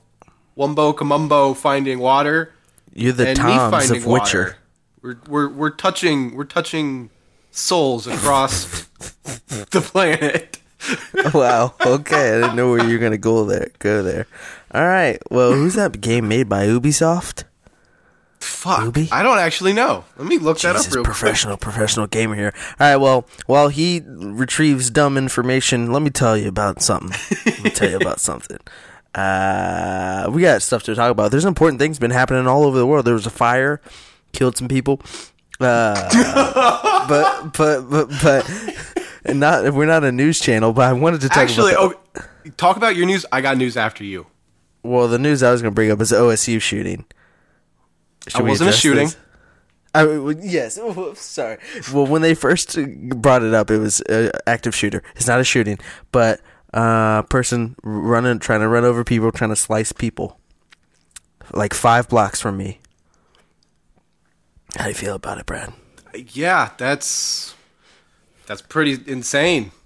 Wumbo 0.57 0.93
Kamumbo 0.95 1.55
finding 1.55 1.99
water 1.99 2.53
You're 2.93 3.13
the 3.13 3.33
Toms 3.35 3.91
of 3.91 4.05
Witcher. 4.05 4.05
water. 4.05 4.57
We're 5.01 5.17
we're 5.27 5.49
we're 5.49 5.69
touching 5.69 6.35
we're 6.35 6.43
touching 6.45 7.09
souls 7.51 8.07
across 8.07 8.85
the 9.71 9.81
planet. 9.81 10.59
wow. 11.33 11.73
Okay, 11.85 12.29
I 12.37 12.41
didn't 12.41 12.55
know 12.55 12.69
where 12.71 12.83
you 12.85 12.93
were 12.93 12.99
gonna 12.99 13.17
go 13.17 13.45
there. 13.45 13.69
Go 13.79 14.01
there. 14.01 14.27
All 14.73 14.85
right. 14.85 15.19
Well, 15.29 15.53
who's 15.53 15.75
that 15.75 15.99
game 16.01 16.27
made 16.27 16.47
by 16.49 16.65
Ubisoft? 16.67 17.43
Fuck, 18.39 18.81
Ruby? 18.81 19.09
I 19.11 19.21
don't 19.23 19.37
actually 19.37 19.73
know. 19.73 20.05
Let 20.17 20.27
me 20.27 20.37
look 20.37 20.59
that 20.59 20.75
up 20.75 20.81
Jesus, 20.81 20.95
real 20.95 21.03
professional, 21.03 21.57
professional 21.57 22.07
gamer 22.07 22.35
here. 22.35 22.53
All 22.79 22.87
right, 22.87 22.95
well, 22.97 23.25
while 23.47 23.67
he 23.69 24.01
retrieves 24.05 24.89
dumb 24.89 25.17
information, 25.17 25.91
let 25.91 26.01
me 26.01 26.09
tell 26.09 26.37
you 26.37 26.47
about 26.47 26.81
something. 26.81 27.11
let 27.45 27.63
me 27.63 27.69
tell 27.69 27.89
you 27.89 27.97
about 27.97 28.19
something. 28.21 28.57
Uh, 29.15 30.29
we 30.31 30.41
got 30.41 30.61
stuff 30.61 30.83
to 30.83 30.95
talk 30.95 31.11
about. 31.11 31.31
There's 31.31 31.45
important 31.45 31.79
things 31.79 31.99
been 31.99 32.11
happening 32.11 32.47
all 32.47 32.63
over 32.63 32.77
the 32.77 32.85
world. 32.85 33.05
There 33.05 33.13
was 33.13 33.25
a 33.25 33.29
fire, 33.31 33.81
killed 34.33 34.55
some 34.57 34.67
people. 34.67 35.01
Uh, 35.59 35.95
but 37.09 37.53
but 37.57 37.89
but 37.89 38.09
but 38.21 38.75
and 39.25 39.39
not 39.39 39.73
we're 39.73 39.85
not 39.85 40.03
a 40.05 40.11
news 40.11 40.39
channel. 40.39 40.71
But 40.71 40.87
I 40.87 40.93
wanted 40.93 41.21
to 41.21 41.29
talk 41.29 41.39
Actually, 41.39 41.73
about. 41.73 42.01
oh, 42.15 42.21
talk 42.55 42.77
about 42.77 42.95
your 42.95 43.05
news. 43.05 43.25
I 43.31 43.41
got 43.41 43.57
news 43.57 43.75
after 43.75 44.03
you. 44.03 44.27
Well, 44.83 45.09
the 45.09 45.19
news 45.19 45.43
I 45.43 45.51
was 45.51 45.61
going 45.61 45.73
to 45.73 45.75
bring 45.75 45.91
up 45.91 45.99
is 45.99 46.11
OSU 46.11 46.61
shooting. 46.61 47.05
Should 48.27 48.41
It 48.41 48.43
we 48.43 48.49
wasn't 48.51 48.69
a 48.71 48.73
shooting. 48.73 49.05
this? 49.07 49.17
I 49.95 50.03
yes. 50.41 50.77
Oh, 50.81 51.13
sorry. 51.15 51.57
Well, 51.93 52.05
when 52.05 52.21
they 52.21 52.35
first 52.35 52.77
brought 53.21 53.43
it 53.43 53.53
up, 53.53 53.71
it 53.71 53.77
was 53.79 54.01
an 54.01 54.31
active 54.45 54.75
shooter. 54.75 55.01
It's 55.15 55.27
not 55.27 55.39
a 55.39 55.43
shooting, 55.43 55.79
but 56.11 56.41
uh, 56.73 57.23
person 57.23 57.75
running, 57.83 58.39
trying 58.39 58.59
to 58.59 58.67
run 58.67 58.83
over 58.85 59.03
people, 59.03 59.31
trying 59.31 59.49
to 59.49 59.55
slice 59.55 59.91
people, 59.91 60.39
like 61.53 61.73
five 61.73 62.07
blocks 62.07 62.39
from 62.39 62.57
me. 62.57 62.79
How 64.75 64.83
do 64.83 64.89
you 64.89 64.95
feel 64.95 65.15
about 65.15 65.39
it, 65.39 65.47
Brad? 65.47 65.73
Yeah, 66.33 66.69
that's 66.77 67.55
that's 68.45 68.61
pretty 68.61 68.97
insane. 69.11 69.71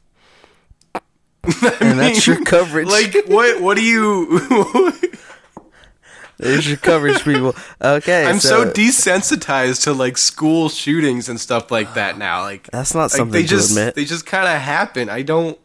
And 1.82 2.00
that's 2.00 2.26
your 2.26 2.42
coverage. 2.46 2.88
Like, 2.88 3.14
what? 3.28 3.62
What 3.62 3.76
do 3.78 3.84
you? 3.84 4.40
There's 6.38 6.68
your 6.68 6.78
coverage, 6.78 7.24
people. 7.24 7.56
Okay, 7.82 8.26
I'm 8.26 8.40
so, 8.40 8.70
desensitized 8.70 9.84
to 9.84 9.94
like 9.94 10.18
school 10.18 10.70
shootings 10.70 11.30
and 11.30 11.40
stuff 11.40 11.72
like 11.72 11.94
that 11.94 12.18
now. 12.18 12.42
Like, 12.42 12.70
That's 12.72 12.94
not 12.94 13.04
like 13.04 13.12
something 13.12 13.34
they 13.34 13.44
to 13.44 13.48
just 13.48 13.72
admit. 13.72 13.96
they 13.96 14.06
just 14.06 14.26
kind 14.26 14.48
of 14.48 14.62
happen. 14.62 15.10
I 15.10 15.22
don't. 15.22 15.58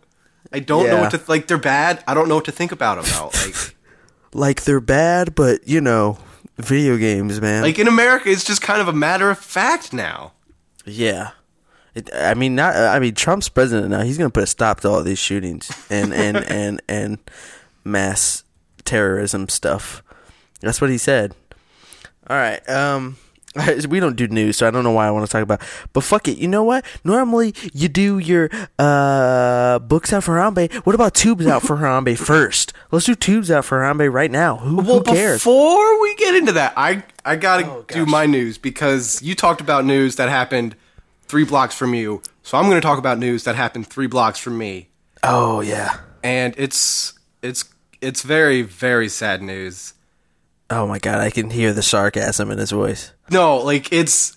I 0.53 0.61
don't 0.61 0.87
know 0.87 1.01
what 1.01 1.11
to 1.11 1.21
like. 1.27 1.47
They're 1.47 1.59
bad. 1.59 2.03
I 2.07 2.15
don't 2.15 2.29
know 2.29 2.37
what 2.37 2.47
to 2.47 2.53
think 2.53 2.73
about 2.73 3.03
them 3.03 3.11
now. 3.13 3.31
Like, 3.45 3.77
like 4.33 4.63
they're 4.65 4.81
bad, 4.81 5.35
but 5.35 5.67
you 5.69 5.81
know, 5.81 6.19
video 6.57 6.97
games, 6.97 7.41
man. 7.41 7.63
like 7.63 7.79
in 7.79 7.89
America, 7.89 8.31
it's 8.31 8.45
just 8.45 8.63
kind 8.63 8.81
of 8.81 8.89
a 8.89 8.93
matter 8.93 9.31
of 9.31 9.39
fact 9.39 9.93
now. 9.93 10.33
Yeah. 10.85 11.31
It, 11.95 12.11
I 12.15 12.35
mean, 12.35 12.55
not. 12.55 12.77
I 12.77 12.99
mean, 12.99 13.15
Trump's 13.15 13.49
president 13.49 13.91
now. 13.91 14.03
He's 14.03 14.19
going 14.19 14.31
to 14.31 14.33
put 14.33 14.45
a 14.45 14.47
stop 14.47 14.81
to 14.81 14.89
all 14.89 15.03
these 15.03 15.19
shootings 15.19 15.71
and 15.91 16.15
and 16.15 16.37
and 16.37 16.81
and 16.89 17.19
mass 17.85 18.45
terrorism 18.85 19.49
stuff. 19.49 20.03
That's 20.61 20.81
what 20.81 20.91
he 20.91 20.99
said. 20.99 21.35
All 22.29 22.37
right. 22.37 22.67
Um, 22.69 23.17
we 23.89 23.99
don't 24.01 24.17
do 24.17 24.29
news, 24.29 24.57
so 24.59 24.69
I 24.69 24.71
don't 24.71 24.85
know 24.85 24.91
why 24.93 25.07
I 25.07 25.11
want 25.11 25.27
to 25.27 25.33
talk 25.33 25.43
about. 25.43 25.63
But 25.93 26.03
fuck 26.05 26.29
it. 26.29 26.37
You 26.39 26.47
know 26.49 26.63
what? 26.63 26.85
Normally 27.05 27.55
you 27.73 27.89
do 27.89 28.19
your 28.19 28.51
uh 28.79 29.79
books 29.81 30.13
out 30.13 30.25
for 30.25 30.37
Harambe. 30.37 30.73
What 30.85 30.95
about 30.95 31.15
tubes 31.15 31.47
out 31.47 31.63
for 31.63 31.77
Harambe 31.77 32.17
first? 32.33 32.73
Let's 32.91 33.07
do 33.07 33.15
tubes 33.15 33.51
out 33.51 33.65
for 33.65 33.79
Harambe 33.81 34.13
right 34.13 34.31
now. 34.31 34.57
Who, 34.59 34.83
who 34.83 35.03
cares? 35.03 35.41
Before 35.41 36.01
we 36.03 36.15
get 36.17 36.35
into 36.35 36.53
that, 36.53 36.75
I 36.77 37.03
I 37.25 37.37
gotta 37.37 37.67
Oh, 37.71 37.85
do 37.89 38.05
my 38.07 38.27
news 38.27 38.59
because 38.59 39.23
you 39.23 39.35
talked 39.35 39.61
about 39.61 39.85
news 39.85 40.17
that 40.17 40.29
happened 40.29 40.77
three 41.23 41.45
blocks 41.45 41.75
from 41.75 41.95
you. 41.95 42.23
So 42.43 42.57
I'm 42.57 42.65
going 42.65 42.77
to 42.81 42.87
talk 42.87 42.99
about 42.99 43.19
news 43.19 43.45
that 43.45 43.55
happened 43.57 43.87
three 43.87 44.07
blocks 44.07 44.39
from 44.39 44.57
me, 44.57 44.89
Oh 45.23 45.61
yeah. 45.61 45.99
and 46.23 46.55
it's 46.57 47.13
it's 47.43 47.65
it's 48.01 48.23
very 48.23 48.63
very 48.63 49.09
sad 49.11 49.43
news. 49.43 49.93
Oh 50.71 50.87
my 50.87 50.99
god, 50.99 51.21
I 51.21 51.31
can 51.31 51.51
hear 51.51 51.73
the 51.73 51.83
sarcasm 51.83 52.51
in 52.51 52.59
his 52.59 52.71
voice. 52.71 53.13
No, 53.31 53.59
like 53.59 53.93
it's 53.93 54.37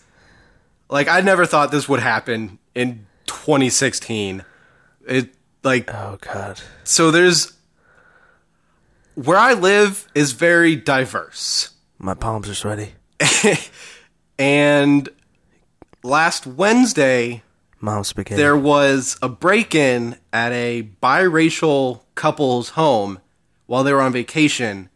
like 0.90 1.08
I 1.08 1.22
never 1.22 1.46
thought 1.46 1.72
this 1.72 1.90
would 1.90 2.00
happen 2.00 2.58
in 2.76 3.06
2016. 3.26 4.44
It 5.08 5.34
like 5.64 5.94
Oh 5.94 6.18
god. 6.22 6.62
so 6.84 7.12
there's 7.12 7.54
where 9.16 9.38
I 9.38 9.54
live 9.54 10.08
is 10.16 10.32
very 10.32 10.76
diverse. 10.76 11.72
My 12.00 12.14
palms 12.14 12.50
are 12.50 12.56
sweaty. 12.56 12.94
And 14.40 15.08
last 16.04 16.48
Wednesday, 16.48 17.44
Mom 17.80 18.04
spaghetti. 18.04 18.42
there 18.42 18.58
was 18.58 19.18
a 19.22 19.30
break 19.30 19.76
in 19.76 20.18
at 20.34 20.52
a 20.52 20.90
biracial 21.04 22.02
couple's 22.16 22.70
home 22.70 23.20
while 23.68 23.84
they 23.84 23.94
were 23.94 24.02
on 24.02 24.14
vacation, 24.14 24.90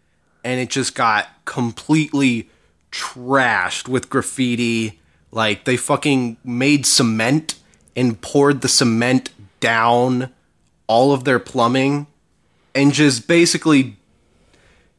and 0.45 0.59
it 0.59 0.69
just 0.69 0.95
got 0.95 1.27
completely 1.43 2.49
trashed 2.91 3.89
with 3.89 4.09
graffiti. 4.09 5.01
Like, 5.31 5.65
they 5.65 5.75
fucking 5.75 6.37
made 6.45 6.85
cement 6.85 7.55
and 7.95 8.21
poured 8.21 8.61
the 8.61 8.69
cement 8.69 9.31
down 9.59 10.31
all 10.87 11.11
of 11.11 11.23
their 11.23 11.39
plumbing 11.39 12.05
and 12.75 12.93
just 12.93 13.27
basically 13.27 13.97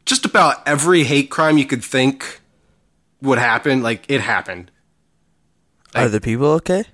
just 0.04 0.24
about 0.24 0.66
every 0.66 1.04
hate 1.04 1.30
crime 1.30 1.58
you 1.58 1.64
could 1.64 1.84
think 1.84 2.40
would 3.22 3.38
happen 3.38 3.82
like 3.82 4.04
it 4.08 4.20
happened 4.20 4.70
Are 5.94 6.08
the 6.08 6.20
people 6.20 6.46
okay? 6.54 6.84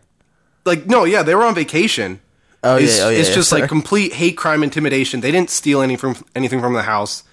like 0.67 0.87
no 0.87 1.05
yeah 1.05 1.23
they 1.23 1.35
were 1.35 1.45
on 1.45 1.55
vacation 1.55 2.21
Oh 2.65 2.77
it's, 2.77 2.99
yeah, 2.99 3.05
oh 3.05 3.09
yeah. 3.11 3.19
it's 3.19 3.29
yeah, 3.31 3.35
just 3.35 3.49
sorry. 3.49 3.63
like 3.63 3.69
complete 3.69 4.13
hate 4.13 4.37
crime 4.37 4.63
intimidation 4.63 5.21
they 5.21 5.31
didn't 5.33 5.51
steal 5.51 5.81
any 5.81 5.97
from 5.97 6.17
anything 6.35 6.61
from 6.61 6.75
the 6.75 6.83
house 6.83 7.25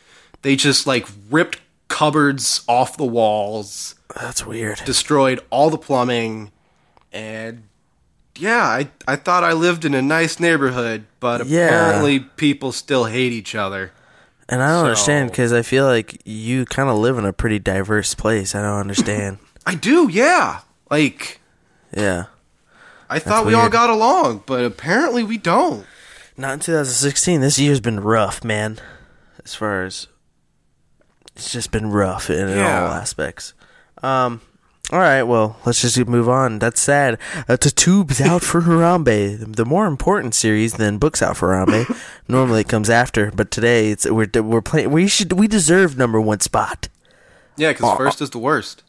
they 0.42 0.56
just 0.56 0.88
like 0.88 1.08
ripped 1.30 1.60
cupboards 1.88 2.64
off 2.68 2.98
the 2.98 3.06
walls 3.06 3.96
that's 4.16 4.46
weird. 4.46 4.80
destroyed 4.86 5.40
all 5.50 5.70
the 5.70 5.78
plumbing 5.78 6.52
and 7.12 7.64
yeah 8.38 8.64
i 8.64 8.88
i 9.08 9.16
thought 9.16 9.44
i 9.44 9.54
lived 9.54 9.84
in 9.86 9.94
a 9.94 10.02
nice 10.02 10.40
neighborhood 10.40 11.04
but 11.20 11.46
Yeah. 11.48 11.66
apparently 11.68 12.20
people 12.20 12.72
still 12.72 13.06
hate 13.06 13.32
each 13.34 13.56
other 13.56 13.92
And 14.48 14.62
I 14.64 14.70
don't 14.70 14.86
understand 14.86 15.30
because 15.32 15.54
I 15.54 15.62
feel 15.62 15.86
like 15.86 16.22
you 16.26 16.66
kind 16.66 16.90
of 16.90 16.98
live 16.98 17.20
in 17.20 17.26
a 17.26 17.34
pretty 17.34 17.60
diverse 17.60 18.16
place. 18.16 18.56
I 18.56 18.62
don't 18.64 18.80
understand. 18.80 19.38
i 19.66 19.76
do 19.76 20.10
yeah 20.12 20.62
like 20.90 21.40
yeah, 21.96 22.26
i 23.10 23.18
thought 23.20 23.46
we 23.46 23.54
all 23.56 23.70
got 23.70 23.90
along 23.90 24.44
but 24.46 24.64
apparently 24.64 25.24
we 25.24 25.38
don't 25.38 25.86
not 26.38 26.54
in 26.54 26.60
2016. 26.62 27.42
This 27.42 27.60
year's 27.60 27.82
been 27.82 28.00
rough, 28.00 28.46
man. 28.46 28.80
As 29.44 29.56
far 29.56 29.84
as 29.84 30.08
it's 31.40 31.52
just 31.52 31.72
been 31.72 31.90
rough 31.90 32.30
in, 32.30 32.48
in 32.50 32.58
Yeah. 32.58 32.84
all 32.86 32.92
aspects. 32.94 33.54
Um. 34.04 34.42
All 34.92 34.98
right, 34.98 35.22
well, 35.22 35.56
let's 35.68 35.82
just 35.82 36.00
move 36.08 36.28
on. 36.28 36.58
That's 36.58 36.82
sad. 36.82 37.20
Uh, 37.48 37.58
to 37.58 37.70
tubes 37.70 38.20
out 38.20 38.42
for 38.42 38.62
Harambe, 38.62 39.56
the 39.56 39.64
more 39.64 39.86
important 39.86 40.34
series 40.34 40.74
than 40.74 40.98
books 40.98 41.22
out 41.22 41.38
for 41.38 41.50
Harambe. 41.50 41.86
Normally, 42.28 42.62
it 42.62 42.70
comes 42.70 42.90
after, 42.90 43.30
but 43.30 43.52
today 43.52 43.92
it's 43.92 44.10
we're 44.10 44.28
we're 44.42 44.64
playing. 44.64 44.90
We 44.90 45.08
should 45.08 45.34
we 45.34 45.48
deserve 45.48 45.96
number 45.96 46.20
one 46.20 46.40
spot. 46.40 46.90
yeah 47.56 47.72
because 47.72 47.98
first 47.98 48.20
is 48.22 48.32
the 48.32 48.40
worst 48.40 48.82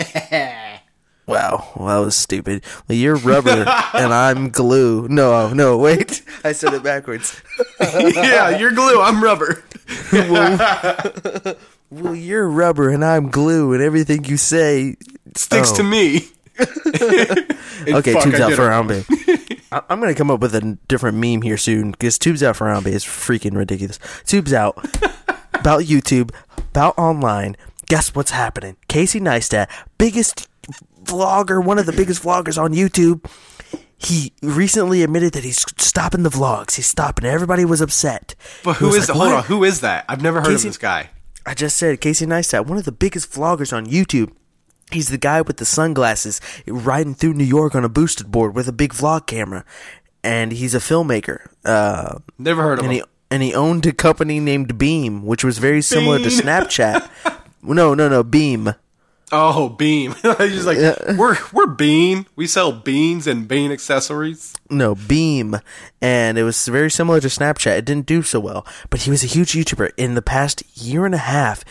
Wow, 1.26 1.68
well, 1.76 1.86
that 2.00 2.04
was 2.06 2.16
stupid. 2.16 2.64
Well, 2.88 2.98
you're 2.98 3.16
rubber 3.16 3.64
and 3.94 4.12
I'm 4.12 4.48
glue. 4.48 5.06
No, 5.08 5.52
no, 5.52 5.78
wait. 5.78 6.22
I 6.44 6.52
said 6.52 6.74
it 6.74 6.82
backwards. 6.82 7.40
yeah 7.80 8.56
you're 8.58 8.72
glue 8.72 9.00
i'm 9.02 9.22
rubber 9.22 9.62
Well, 11.90 12.14
you're 12.14 12.48
rubber 12.48 12.88
and 12.90 13.04
I'm 13.04 13.30
glue, 13.30 13.72
and 13.72 13.82
everything 13.82 14.24
you 14.24 14.36
say 14.36 14.96
sticks 15.36 15.72
Oh. 15.72 15.76
to 15.76 15.82
me 15.82 16.28
Okay, 16.60 18.12
Fuck, 18.12 18.22
tubes 18.24 18.40
I 18.40 18.42
out 18.44 18.52
for. 18.54 18.70
I- 18.70 19.82
I'm 19.88 19.98
gonna 20.00 20.14
come 20.14 20.30
up 20.30 20.40
with 20.40 20.54
a 20.54 20.78
different 20.88 21.16
meme 21.18 21.42
here 21.42 21.56
soon 21.56 21.90
because 21.92 22.18
tubes 22.18 22.42
out 22.42 22.56
for 22.56 22.66
Harambe 22.66 22.88
is 22.88 23.04
freaking 23.04 23.56
ridiculous. 23.56 23.98
Tubes 24.26 24.52
out 24.52 24.76
about 25.54 25.82
YouTube, 25.84 26.32
about 26.70 26.98
online. 26.98 27.56
Guess 27.86 28.14
what's 28.14 28.30
happening? 28.32 28.76
Casey 28.88 29.20
Neistat, 29.20 29.68
biggest 29.98 30.48
vlogger, 31.04 31.62
one 31.64 31.78
of 31.78 31.86
the 31.86 31.92
biggest 31.92 32.22
vloggers 32.22 32.60
on 32.60 32.72
YouTube. 32.72 33.24
He 33.98 34.32
recently 34.42 35.02
admitted 35.02 35.34
that 35.34 35.44
he's 35.44 35.58
stopping 35.76 36.22
the 36.22 36.30
vlogs. 36.30 36.76
He's 36.76 36.86
stopping. 36.86 37.26
Everybody 37.26 37.66
was 37.66 37.82
upset. 37.82 38.34
But 38.64 38.76
who 38.76 38.86
was 38.88 39.08
like, 39.08 39.16
hold 39.18 39.28
"What?" 39.32 39.36
on? 39.36 39.44
Who 39.44 39.62
is 39.64 39.80
that? 39.82 40.06
I've 40.08 40.22
never 40.22 40.40
heard 40.40 40.46
Casey- 40.48 40.68
of 40.68 40.72
this 40.74 40.78
guy. 40.78 41.10
I 41.46 41.54
just 41.54 41.76
said 41.76 42.00
Casey 42.00 42.26
Neistat, 42.26 42.66
one 42.66 42.78
of 42.78 42.84
the 42.84 42.92
biggest 42.92 43.30
vloggers 43.32 43.74
on 43.76 43.86
YouTube. 43.86 44.32
He's 44.92 45.08
the 45.08 45.18
guy 45.18 45.40
with 45.42 45.56
the 45.58 45.64
sunglasses 45.64 46.40
riding 46.66 47.14
through 47.14 47.34
New 47.34 47.44
York 47.44 47.74
on 47.74 47.84
a 47.84 47.88
boosted 47.88 48.30
board 48.30 48.54
with 48.54 48.68
a 48.68 48.72
big 48.72 48.92
vlog 48.92 49.26
camera, 49.26 49.64
and 50.24 50.52
he's 50.52 50.74
a 50.74 50.78
filmmaker. 50.80 51.46
Uh, 51.64 52.18
Never 52.38 52.62
heard 52.62 52.78
of 52.78 52.84
and 52.84 52.92
him. 52.92 52.98
he 52.98 53.04
and 53.30 53.42
he 53.42 53.54
owned 53.54 53.86
a 53.86 53.92
company 53.92 54.40
named 54.40 54.76
Beam, 54.78 55.24
which 55.24 55.44
was 55.44 55.58
very 55.58 55.80
similar 55.82 56.18
to 56.18 56.24
Snapchat. 56.26 57.08
no, 57.62 57.94
no, 57.94 58.08
no, 58.08 58.22
Beam. 58.22 58.74
Oh, 59.32 59.68
Beam. 59.68 60.14
He's 60.38 60.66
like, 60.66 60.78
we're 61.16 61.36
we're 61.52 61.66
Bean. 61.66 62.26
We 62.36 62.46
sell 62.46 62.72
beans 62.72 63.26
and 63.26 63.46
bean 63.46 63.72
accessories. 63.72 64.54
No, 64.68 64.94
Beam. 64.94 65.56
And 66.00 66.38
it 66.38 66.44
was 66.44 66.66
very 66.66 66.90
similar 66.90 67.20
to 67.20 67.28
Snapchat. 67.28 67.78
It 67.78 67.84
didn't 67.84 68.06
do 68.06 68.22
so 68.22 68.40
well, 68.40 68.66
but 68.88 69.02
he 69.02 69.10
was 69.10 69.24
a 69.24 69.26
huge 69.26 69.52
YouTuber. 69.52 69.90
In 69.96 70.14
the 70.14 70.22
past 70.22 70.62
year 70.76 71.06
and 71.06 71.14
a 71.14 71.18
half, 71.18 71.64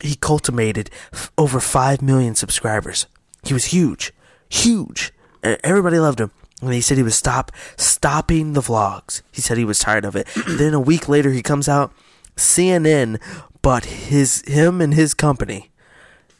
he 0.00 0.16
cultivated 0.16 0.90
f- 1.12 1.32
over 1.38 1.60
5 1.60 2.02
million 2.02 2.34
subscribers. 2.34 3.06
He 3.44 3.54
was 3.54 3.66
huge. 3.66 4.12
Huge. 4.48 5.12
Everybody 5.42 5.98
loved 5.98 6.20
him. 6.20 6.30
And 6.60 6.72
he 6.72 6.80
said 6.80 6.96
he 6.96 7.02
would 7.02 7.12
stop 7.12 7.52
stopping 7.76 8.54
the 8.54 8.60
vlogs. 8.60 9.22
He 9.30 9.40
said 9.40 9.58
he 9.58 9.64
was 9.64 9.78
tired 9.78 10.04
of 10.04 10.16
it. 10.16 10.26
then 10.48 10.74
a 10.74 10.80
week 10.80 11.08
later, 11.08 11.30
he 11.30 11.42
comes 11.42 11.68
out 11.68 11.92
CNN 12.36 13.20
but 13.66 13.84
his 13.84 14.42
him 14.46 14.80
and 14.80 14.94
his 14.94 15.12
company. 15.12 15.72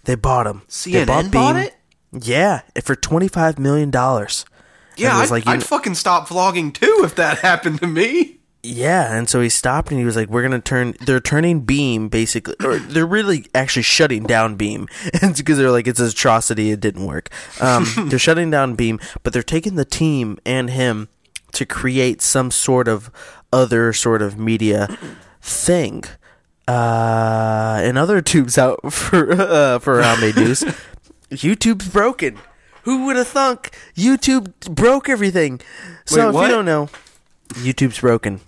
They 0.07 0.15
bought 0.15 0.47
him. 0.47 0.63
They 0.67 1.05
CNN 1.05 1.31
bought 1.31 1.55
Beam. 1.55 1.65
it? 1.65 1.75
Yeah, 2.13 2.63
for 2.83 2.97
twenty 2.97 3.29
five 3.29 3.59
million 3.59 3.91
dollars. 3.91 4.45
Yeah, 4.97 5.17
I'd, 5.19 5.31
like, 5.31 5.47
I'd 5.47 5.63
fucking 5.63 5.95
stop 5.95 6.29
vlogging 6.29 6.73
too 6.73 7.03
if 7.05 7.15
that 7.17 7.39
happened 7.41 7.81
to 7.81 7.87
me. 7.87 8.39
Yeah, 8.63 9.15
and 9.17 9.29
so 9.29 9.41
he 9.41 9.49
stopped 9.49 9.91
and 9.91 10.01
he 10.01 10.05
was 10.07 10.17
like, 10.17 10.29
"We're 10.29 10.43
gonna 10.43 10.61
turn. 10.61 10.95
They're 11.01 11.21
turning 11.21 11.61
Beam 11.61 12.09
basically, 12.09 12.55
or 12.65 12.79
they're 12.79 13.07
really 13.07 13.47
actually 13.55 13.83
shutting 13.83 14.25
down 14.25 14.57
Beam, 14.57 14.89
and 15.23 15.37
because 15.37 15.59
they're 15.59 15.71
like 15.71 15.87
it's 15.87 16.01
an 16.01 16.07
atrocity. 16.07 16.71
It 16.71 16.81
didn't 16.81 17.07
work. 17.07 17.29
Um, 17.61 17.87
they're 18.09 18.19
shutting 18.19 18.51
down 18.51 18.75
Beam, 18.75 18.99
but 19.23 19.33
they're 19.33 19.43
taking 19.43 19.75
the 19.77 19.85
team 19.85 20.39
and 20.47 20.71
him 20.71 21.09
to 21.53 21.67
create 21.67 22.23
some 22.23 22.51
sort 22.51 22.89
of 22.89 23.11
other 23.53 23.93
sort 23.93 24.23
of 24.23 24.39
media 24.39 24.89
thing. 25.41 26.05
Uh, 26.69 27.81
and 27.83 27.97
other 27.97 28.21
tubes 28.21 28.59
out 28.59 28.81
for 28.93 29.33
uh, 29.33 29.79
for 29.79 30.01
Harambe 30.03 30.37
News. 30.37 30.65
YouTube's 31.31 31.89
broken. 31.89 32.39
Who 32.83 33.07
would 33.07 33.17
have 33.17 33.29
thunk 33.29 33.77
YouTube 33.97 34.53
broke 34.75 35.09
everything? 35.09 35.61
So 36.07 36.21
Wait, 36.23 36.29
if 36.29 36.35
what? 36.35 36.43
you 36.49 36.55
don't 36.55 36.65
know, 36.65 36.89
YouTube's 37.51 38.01
broken. 38.01 38.41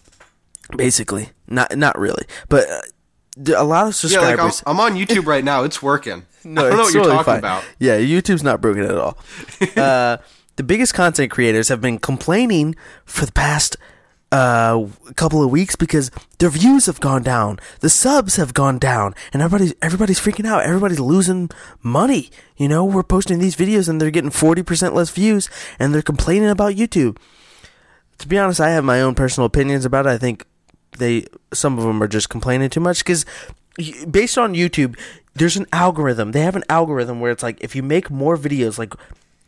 Basically, 0.77 1.31
not 1.47 1.77
not 1.77 1.99
really, 1.99 2.25
but 2.49 2.69
uh, 2.69 2.81
a 3.57 3.65
lot 3.65 3.87
of 3.89 4.11
Yeah, 4.11 4.21
like 4.21 4.39
I'm, 4.39 4.51
subscribers. 4.51 4.63
I'm 4.67 4.81
on 4.81 4.95
YouTube 4.95 5.27
right 5.27 5.45
now. 5.45 5.63
It's 5.65 5.83
working. 5.83 6.27
no, 6.45 6.67
I 6.67 6.69
don't 6.69 6.77
know 6.77 6.83
it's 6.85 6.89
what 6.89 6.95
you're 6.95 7.03
totally 7.05 7.17
talking 7.17 7.25
fine. 7.33 7.39
about. 7.39 7.65
Yeah, 7.79 7.99
YouTube's 7.99 8.43
not 8.43 8.61
broken 8.61 8.85
at 8.85 8.97
all. 8.97 9.17
uh, 9.77 10.19
the 10.57 10.63
biggest 10.63 10.93
content 10.95 11.31
creators 11.31 11.69
have 11.69 11.81
been 11.81 11.99
complaining 11.99 12.75
for 13.05 13.27
the 13.27 13.33
past 13.33 13.77
uh, 14.31 14.87
couple 15.17 15.43
of 15.43 15.51
weeks 15.51 15.75
because 15.77 16.11
their 16.39 16.51
views 16.51 16.87
have 16.87 17.01
gone 17.01 17.23
down, 17.23 17.59
the 17.81 17.89
subs 17.89 18.37
have 18.37 18.53
gone 18.53 18.79
down, 18.79 19.15
and 19.33 19.43
everybody's 19.43 19.75
everybody's 19.81 20.21
freaking 20.21 20.47
out. 20.47 20.65
Everybody's 20.65 21.01
losing 21.01 21.51
money. 21.83 22.31
You 22.57 22.69
know, 22.69 22.85
we're 22.85 23.03
posting 23.03 23.39
these 23.39 23.57
videos 23.57 23.89
and 23.89 24.01
they're 24.01 24.11
getting 24.11 24.31
forty 24.31 24.63
percent 24.63 24.95
less 24.95 25.11
views, 25.11 25.49
and 25.79 25.95
they're 25.95 26.03
complaining 26.03 26.51
about 26.51 26.75
YouTube. 26.75 27.17
To 28.19 28.29
be 28.29 28.39
honest, 28.39 28.61
I 28.61 28.71
have 28.71 28.85
my 28.85 29.01
own 29.01 29.15
personal 29.15 29.47
opinions 29.47 29.85
about 29.85 30.07
it. 30.07 30.11
I 30.11 30.19
think 30.19 30.45
they 30.99 31.25
some 31.53 31.79
of 31.79 31.85
them 31.85 32.03
are 32.03 32.09
just 32.09 32.29
complaining 32.29 32.69
too 32.69 32.81
much 32.81 32.99
because 32.99 33.25
based 34.11 34.37
on 34.37 34.55
YouTube, 34.55 34.99
there's 35.35 35.57
an 35.57 35.67
algorithm. 35.73 36.33
They 36.33 36.43
have 36.43 36.57
an 36.57 36.65
algorithm 36.69 37.21
where 37.21 37.31
it's 37.31 37.43
like 37.43 37.59
if 37.63 37.75
you 37.75 37.83
make 37.83 38.11
more 38.11 38.37
videos, 38.37 38.77
like 38.79 38.93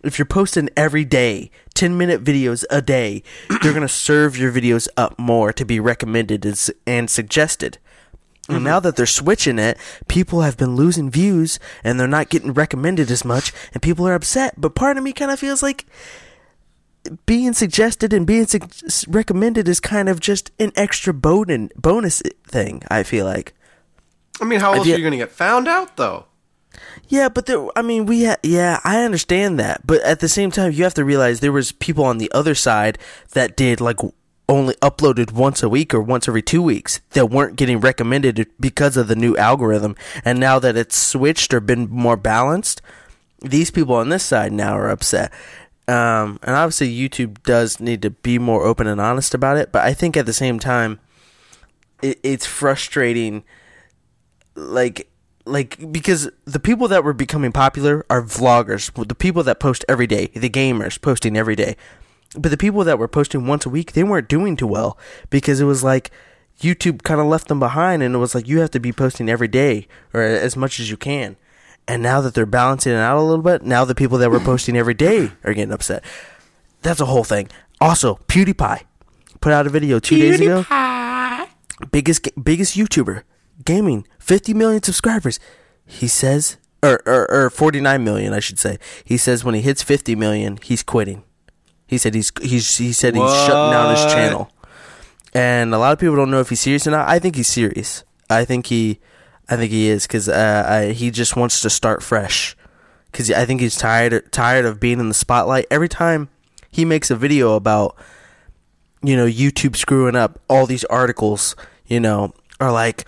if 0.02 0.18
you're 0.18 0.26
posting 0.26 0.68
every 0.76 1.04
day, 1.04 1.50
10 1.74 1.96
minute 1.96 2.24
videos 2.24 2.64
a 2.70 2.80
day, 2.82 3.22
they're 3.62 3.72
going 3.72 3.82
to 3.82 3.88
serve 3.88 4.36
your 4.36 4.52
videos 4.52 4.88
up 4.96 5.18
more 5.18 5.52
to 5.52 5.64
be 5.64 5.80
recommended 5.80 6.44
and, 6.44 6.70
and 6.86 7.10
suggested. 7.10 7.78
And 8.48 8.58
mm-hmm. 8.58 8.64
now 8.64 8.80
that 8.80 8.96
they're 8.96 9.06
switching 9.06 9.58
it, 9.58 9.78
people 10.08 10.40
have 10.40 10.56
been 10.56 10.74
losing 10.74 11.10
views 11.10 11.60
and 11.84 12.00
they're 12.00 12.08
not 12.08 12.30
getting 12.30 12.52
recommended 12.52 13.10
as 13.10 13.24
much, 13.24 13.52
and 13.72 13.82
people 13.82 14.06
are 14.08 14.14
upset. 14.14 14.54
But 14.60 14.74
part 14.74 14.96
of 14.96 15.04
me 15.04 15.12
kind 15.12 15.30
of 15.30 15.38
feels 15.38 15.62
like 15.62 15.86
being 17.26 17.52
suggested 17.52 18.12
and 18.12 18.26
being 18.26 18.46
sug- 18.46 18.72
recommended 19.08 19.68
is 19.68 19.80
kind 19.80 20.08
of 20.08 20.20
just 20.20 20.50
an 20.58 20.72
extra 20.74 21.14
bonus 21.14 21.70
bonus 21.76 22.22
thing. 22.46 22.82
I 22.90 23.02
feel 23.02 23.24
like. 23.24 23.54
I 24.40 24.44
mean, 24.44 24.60
how 24.60 24.72
else 24.72 24.86
you- 24.86 24.94
are 24.94 24.96
you 24.96 25.02
going 25.02 25.12
to 25.12 25.18
get 25.18 25.30
found 25.30 25.68
out 25.68 25.96
though? 25.96 26.26
Yeah, 27.08 27.28
but 27.28 27.46
there. 27.46 27.66
I 27.76 27.82
mean, 27.82 28.06
we. 28.06 28.24
Ha- 28.24 28.36
yeah, 28.42 28.80
I 28.84 29.02
understand 29.02 29.58
that, 29.58 29.86
but 29.86 30.00
at 30.02 30.20
the 30.20 30.28
same 30.28 30.50
time, 30.50 30.72
you 30.72 30.84
have 30.84 30.94
to 30.94 31.04
realize 31.04 31.40
there 31.40 31.52
was 31.52 31.72
people 31.72 32.04
on 32.04 32.18
the 32.18 32.30
other 32.32 32.54
side 32.54 32.98
that 33.32 33.56
did 33.56 33.80
like 33.80 33.98
only 34.48 34.74
uploaded 34.76 35.32
once 35.32 35.62
a 35.62 35.68
week 35.68 35.94
or 35.94 36.02
once 36.02 36.26
every 36.26 36.42
two 36.42 36.60
weeks 36.60 37.00
that 37.10 37.30
weren't 37.30 37.56
getting 37.56 37.78
recommended 37.78 38.48
because 38.58 38.96
of 38.96 39.06
the 39.06 39.14
new 39.14 39.36
algorithm. 39.36 39.94
And 40.24 40.40
now 40.40 40.58
that 40.58 40.76
it's 40.76 40.96
switched 40.96 41.54
or 41.54 41.60
been 41.60 41.88
more 41.88 42.16
balanced, 42.16 42.82
these 43.40 43.70
people 43.70 43.94
on 43.94 44.08
this 44.08 44.24
side 44.24 44.52
now 44.52 44.76
are 44.76 44.90
upset. 44.90 45.32
Um, 45.86 46.38
and 46.42 46.54
obviously, 46.54 46.96
YouTube 46.96 47.42
does 47.42 47.80
need 47.80 48.02
to 48.02 48.10
be 48.10 48.38
more 48.38 48.64
open 48.64 48.86
and 48.86 49.00
honest 49.00 49.34
about 49.34 49.56
it. 49.56 49.72
But 49.72 49.84
I 49.84 49.94
think 49.94 50.16
at 50.16 50.26
the 50.26 50.32
same 50.32 50.58
time, 50.58 51.00
it, 52.02 52.18
it's 52.22 52.46
frustrating 52.46 53.44
like 54.54 55.10
like 55.44 55.92
because 55.92 56.30
the 56.44 56.60
people 56.60 56.88
that 56.88 57.04
were 57.04 57.12
becoming 57.12 57.52
popular 57.52 58.04
are 58.10 58.22
vloggers 58.22 58.92
the 59.08 59.14
people 59.14 59.42
that 59.42 59.58
post 59.60 59.84
every 59.88 60.06
day 60.06 60.26
the 60.34 60.50
gamers 60.50 61.00
posting 61.00 61.36
every 61.36 61.56
day. 61.56 61.76
But 62.36 62.50
the 62.50 62.56
people 62.56 62.84
that 62.84 62.98
were 62.98 63.08
posting 63.08 63.46
once 63.46 63.66
a 63.66 63.70
week 63.70 63.92
they 63.92 64.04
weren't 64.04 64.28
doing 64.28 64.56
too 64.56 64.66
well 64.66 64.98
because 65.30 65.60
it 65.60 65.64
was 65.64 65.82
like 65.82 66.10
youtube 66.60 67.02
kind 67.02 67.20
of 67.20 67.26
left 67.26 67.48
them 67.48 67.58
behind 67.58 68.02
and 68.02 68.14
it 68.14 68.18
was 68.18 68.34
like 68.34 68.46
you 68.46 68.60
have 68.60 68.70
to 68.70 68.78
be 68.78 68.92
posting 68.92 69.30
every 69.30 69.48
day 69.48 69.88
or 70.12 70.22
as 70.22 70.56
much 70.56 70.78
as 70.78 70.90
you 70.90 70.96
can. 70.96 71.36
And 71.88 72.02
now 72.02 72.20
that 72.20 72.34
they're 72.34 72.46
balancing 72.46 72.92
it 72.92 72.96
out 72.96 73.18
a 73.18 73.22
little 73.22 73.42
bit 73.42 73.62
now 73.62 73.84
the 73.84 73.94
people 73.94 74.18
that 74.18 74.30
were 74.30 74.40
posting 74.40 74.76
every 74.76 74.94
day 74.94 75.32
are 75.44 75.54
getting 75.54 75.72
upset. 75.72 76.04
That's 76.82 77.00
a 77.00 77.06
whole 77.06 77.24
thing. 77.24 77.48
Also 77.80 78.20
pewdiepie 78.28 78.82
put 79.40 79.52
out 79.52 79.66
a 79.66 79.70
video 79.70 79.98
two 79.98 80.18
days 80.18 80.40
ago. 80.40 80.64
Biggest 81.90 82.28
biggest 82.44 82.76
YouTuber 82.76 83.22
gaming, 83.64 84.06
50 84.18 84.54
million 84.54 84.82
subscribers. 84.82 85.40
He 85.84 86.08
says 86.08 86.56
or, 86.82 87.02
or 87.06 87.30
or 87.30 87.50
49 87.50 88.02
million, 88.02 88.32
I 88.32 88.40
should 88.40 88.58
say. 88.58 88.78
He 89.04 89.16
says 89.16 89.44
when 89.44 89.54
he 89.54 89.60
hits 89.60 89.82
50 89.82 90.14
million, 90.14 90.58
he's 90.62 90.82
quitting. 90.82 91.24
He 91.86 91.98
said 91.98 92.14
he's 92.14 92.32
he's 92.40 92.76
he 92.76 92.92
said 92.92 93.14
he's 93.14 93.34
shutting 93.44 93.72
down 93.72 93.94
his 93.94 94.04
channel. 94.12 94.50
And 95.34 95.74
a 95.74 95.78
lot 95.78 95.92
of 95.92 95.98
people 95.98 96.16
don't 96.16 96.30
know 96.30 96.40
if 96.40 96.48
he's 96.48 96.60
serious 96.60 96.86
or 96.86 96.92
not. 96.92 97.08
I 97.08 97.18
think 97.18 97.36
he's 97.36 97.48
serious. 97.48 98.04
I 98.28 98.44
think 98.44 98.66
he 98.66 99.00
I 99.48 99.56
think 99.56 99.70
he 99.72 99.88
is 99.88 100.06
cuz 100.06 100.28
uh, 100.28 100.64
I, 100.66 100.92
he 100.92 101.10
just 101.10 101.36
wants 101.36 101.60
to 101.60 101.70
start 101.70 102.02
fresh. 102.02 102.56
Cuz 103.12 103.30
I 103.30 103.44
think 103.44 103.60
he's 103.60 103.76
tired 103.76 104.32
tired 104.32 104.64
of 104.64 104.80
being 104.80 105.00
in 105.00 105.08
the 105.08 105.14
spotlight 105.14 105.66
every 105.70 105.88
time 105.88 106.28
he 106.70 106.84
makes 106.84 107.10
a 107.10 107.16
video 107.16 107.54
about 107.54 107.96
you 109.02 109.16
know, 109.16 109.26
YouTube 109.26 109.76
screwing 109.76 110.14
up, 110.16 110.38
all 110.48 110.66
these 110.66 110.84
articles, 110.84 111.56
you 111.86 112.00
know, 112.00 112.32
are 112.60 112.70
like 112.70 113.04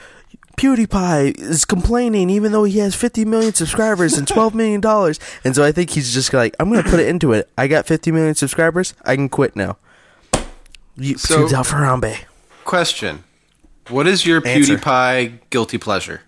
PewDiePie 0.63 1.41
is 1.41 1.65
complaining 1.65 2.31
even 2.31 2.53
though 2.53 2.63
he 2.63 2.79
has 2.79 2.95
50 2.95 3.25
million 3.25 3.53
subscribers 3.53 4.17
and 4.17 4.29
12 4.29 4.55
million 4.55 4.81
dollars. 4.81 5.19
And 5.45 5.57
so 5.57 5.65
I 5.65 5.73
think 5.73 5.91
he's 5.91 6.15
just 6.15 6.33
like, 6.33 6.55
I'm 6.61 6.71
going 6.71 6.83
to 6.85 6.89
put 6.89 7.01
it 7.01 7.09
into 7.09 7.33
it. 7.33 7.51
I 7.59 7.67
got 7.67 7.87
50 7.87 8.13
million 8.13 8.37
subscribers. 8.37 8.95
I 9.05 9.17
can 9.17 9.29
quit 9.29 9.57
now. 9.57 9.77
You, 10.97 11.19
So- 11.19 11.53
out 11.57 11.67
for 11.67 11.77
Harambe. 11.77 12.17
Question: 12.65 13.25
What 13.89 14.07
is 14.07 14.25
your 14.25 14.47
Answer. 14.47 14.77
PewDiePie 14.77 15.41
guilty 15.51 15.79
pleasure? 15.79 16.21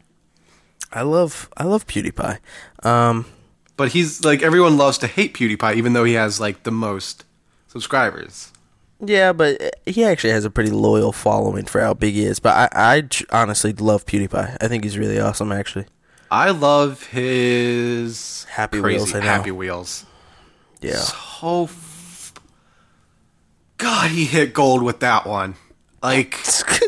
I 0.93 1.03
love 1.03 1.49
I 1.57 1.63
love 1.65 1.87
PewDiePie. 1.87 2.39
Um 2.85 3.27
But 3.77 3.93
he's 3.93 4.25
like 4.25 4.43
everyone 4.43 4.77
loves 4.77 4.99
to 4.99 5.07
hate 5.07 5.33
PewDiePie, 5.35 5.77
even 5.77 5.93
though 5.93 6.05
he 6.05 6.15
has 6.15 6.41
like 6.41 6.65
the 6.65 6.73
most 6.73 7.25
subscribers. 7.69 8.51
Yeah, 9.09 9.33
but 9.33 9.77
he 9.87 10.05
actually 10.05 10.31
has 10.31 10.45
a 10.45 10.51
pretty 10.51 10.71
loyal 10.71 11.13
following 11.13 11.65
for 11.65 11.81
how 11.81 11.95
big 11.95 12.15
he 12.15 12.25
is. 12.25 12.41
But 12.41 12.73
I 12.75 13.03
honestly 13.31 13.73
love 13.73 14.07
PewDiePie. 14.07 14.57
I 14.61 14.69
think 14.69 14.85
he's 14.85 14.99
really 14.99 15.21
awesome 15.21 15.53
actually. 15.53 15.87
I 16.31 16.51
love 16.51 17.05
his 17.07 18.45
Happy 18.51 18.81
Wheels, 18.81 19.15
I 19.15 19.21
know. 19.21 19.27
Happy 19.27 19.51
Wheels. 19.51 20.05
Yeah. 20.81 20.97
So, 20.97 21.65
f- 21.65 22.33
God, 23.79 24.11
he 24.11 24.25
hit 24.25 24.53
gold 24.53 24.83
with 24.83 25.01
that 25.01 25.27
one. 25.27 25.55
Like, 26.03 26.39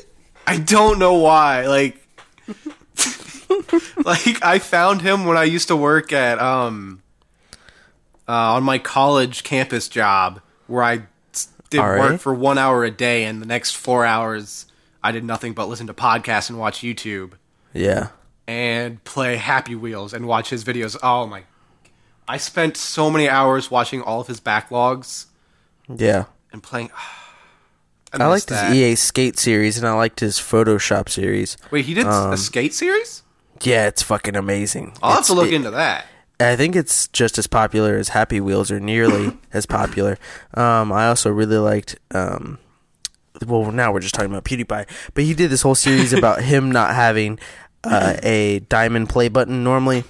I 0.47 0.59
don't 0.59 0.99
know 0.99 1.15
why. 1.15 1.67
Like, 1.67 2.07
like 4.05 4.43
I 4.45 4.59
found 4.59 5.03
him 5.03 5.25
when 5.27 5.37
I 5.37 5.45
used 5.45 5.69
to 5.69 5.77
work 5.77 6.13
at 6.13 6.39
um 6.39 7.03
uh, 8.29 8.55
on 8.55 8.65
my 8.65 8.79
college 8.79 9.45
campus 9.45 9.89
job 9.89 10.41
where 10.67 10.83
I 10.83 11.03
did 11.77 11.83
All 11.85 11.99
work 11.99 12.11
right. 12.11 12.21
for 12.21 12.35
one 12.35 12.59
hour 12.59 12.85
a 12.85 12.91
day, 12.91 13.25
and 13.25 13.41
the 13.41 13.47
next 13.47 13.77
four 13.77 14.05
hours 14.05 14.67
I 15.03 15.13
did 15.13 15.25
nothing 15.25 15.53
but 15.53 15.69
listen 15.69 15.87
to 15.87 15.95
podcasts 15.95 16.49
and 16.51 16.59
watch 16.59 16.81
YouTube 16.81 17.33
yeah. 17.73 18.09
and 18.49 19.03
play 19.05 19.37
Happy 19.37 19.75
Wheels 19.75 20.13
and 20.13 20.27
watch 20.27 20.51
his 20.51 20.65
videos. 20.65 20.97
Oh 21.03 21.27
my! 21.27 21.45
I 22.29 22.37
spent 22.39 22.77
so 22.77 23.11
many 23.11 23.29
hours 23.29 23.71
watching 23.71 24.03
all 24.03 24.21
of 24.21 24.27
his 24.27 24.41
backlogs 24.41 25.27
Yeah. 25.89 26.25
and 26.53 26.63
playing. 26.63 26.91
I, 28.13 28.23
I 28.23 28.27
liked 28.27 28.47
that. 28.49 28.69
his 28.73 28.77
EA 28.77 28.95
Skate 28.95 29.39
series 29.39 29.77
and 29.77 29.87
I 29.87 29.93
liked 29.93 30.21
his 30.21 30.39
Photoshop 30.39 31.09
series. 31.09 31.57
Wait, 31.71 31.85
he 31.85 31.93
did 31.95 32.07
Um, 32.07 32.33
a 32.33 32.37
skate 32.37 32.73
series? 32.73 33.23
Yeah, 33.63 33.87
it's 33.89 34.03
fucking 34.03 34.37
amazing. 34.37 34.97
I'll 35.03 35.17
have 35.17 35.27
to 35.27 35.35
look 35.35 35.49
it- 35.49 35.55
into 35.55 35.71
that. 35.73 36.07
I 36.39 36.55
think 36.57 36.77
it's 36.77 37.09
just 37.09 37.39
as 37.39 37.47
popular 37.47 37.97
as 37.97 38.11
Happy 38.11 38.41
Wheels, 38.41 38.71
or 38.71 38.79
nearly 38.81 39.37
as 39.53 39.65
popular. 39.67 40.19
Um, 40.55 40.93
I 40.93 41.09
also 41.09 41.31
really 41.31 41.57
liked. 41.59 41.97
Um, 42.13 42.59
well, 43.47 43.71
now 43.73 43.93
we're 43.93 44.01
just 44.01 44.15
talking 44.15 44.31
about 44.31 44.45
PewDiePie, 44.45 44.87
but 45.15 45.25
he 45.25 45.35
did 45.35 45.51
this 45.51 45.63
whole 45.63 45.75
series 45.75 46.13
about 46.15 46.43
him 46.43 46.71
not 46.71 46.95
having 46.95 47.39
uh, 47.85 48.17
a 48.23 48.61
diamond 48.69 49.09
play 49.09 49.29
button. 49.29 49.63
Normally, 49.65 50.05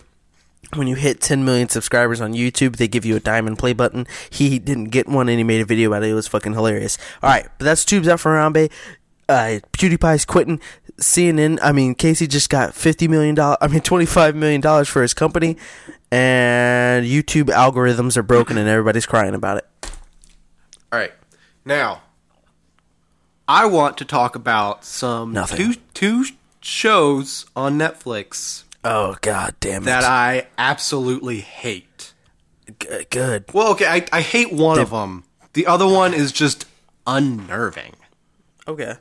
when 0.74 0.88
you 0.88 0.96
hit 0.96 1.20
10 1.20 1.44
million 1.44 1.68
subscribers 1.68 2.20
on 2.20 2.32
YouTube, 2.34 2.76
they 2.76 2.88
give 2.88 3.04
you 3.04 3.14
a 3.16 3.20
diamond 3.20 3.58
play 3.58 3.72
button. 3.72 4.06
He 4.30 4.58
didn't 4.58 4.86
get 4.86 5.08
one, 5.08 5.28
and 5.28 5.38
he 5.38 5.44
made 5.44 5.60
a 5.60 5.64
video 5.64 5.90
about 5.90 6.02
it. 6.02 6.10
It 6.10 6.14
was 6.14 6.26
fucking 6.26 6.54
hilarious. 6.54 6.98
All 7.22 7.30
right, 7.30 7.46
but 7.58 7.64
that's 7.64 7.84
tubes 7.84 8.08
out 8.08 8.18
for 8.20 8.32
Harambe. 8.32 8.70
uh, 9.28 9.60
PewDiePie's 9.72 10.24
quitting 10.24 10.60
CNN. 11.00 11.58
I 11.62 11.72
mean, 11.72 11.94
Casey 11.94 12.26
just 12.26 12.48
got 12.50 12.74
fifty 12.74 13.06
million 13.08 13.34
dollars. 13.34 13.58
I 13.60 13.68
mean, 13.68 13.80
twenty 13.80 14.06
five 14.06 14.34
million 14.34 14.60
dollars 14.60 14.88
for 14.88 15.02
his 15.02 15.14
company, 15.14 15.56
and 16.16 17.04
YouTube 17.06 17.46
algorithms 17.46 18.16
are 18.16 18.22
broken, 18.22 18.56
and 18.56 18.68
everybody's 18.68 19.06
crying 19.06 19.34
about 19.34 19.58
it. 19.58 19.66
All 20.92 20.98
right. 20.98 21.12
Now, 21.64 22.02
I 23.46 23.66
want 23.66 23.98
to 23.98 24.04
talk 24.04 24.34
about 24.34 24.84
some 24.84 25.32
Nothing. 25.32 25.74
two 25.74 25.80
two 25.92 26.24
shows 26.60 27.46
on 27.54 27.78
Netflix 27.78 28.64
Oh 28.88 29.16
God, 29.20 29.56
damn 29.58 29.82
it! 29.82 29.86
that 29.86 30.04
I 30.04 30.46
absolutely 30.56 31.40
hate. 31.40 32.14
G- 32.78 33.04
good. 33.10 33.44
Well, 33.52 33.72
okay, 33.72 33.86
I, 33.86 34.06
I 34.12 34.20
hate 34.20 34.52
one 34.52 34.78
of 34.78 34.90
them. 34.90 35.24
The 35.54 35.66
other 35.66 35.86
one 35.88 36.14
is 36.14 36.30
just 36.30 36.66
unnerving. 37.06 37.94
Okay. 38.68 38.94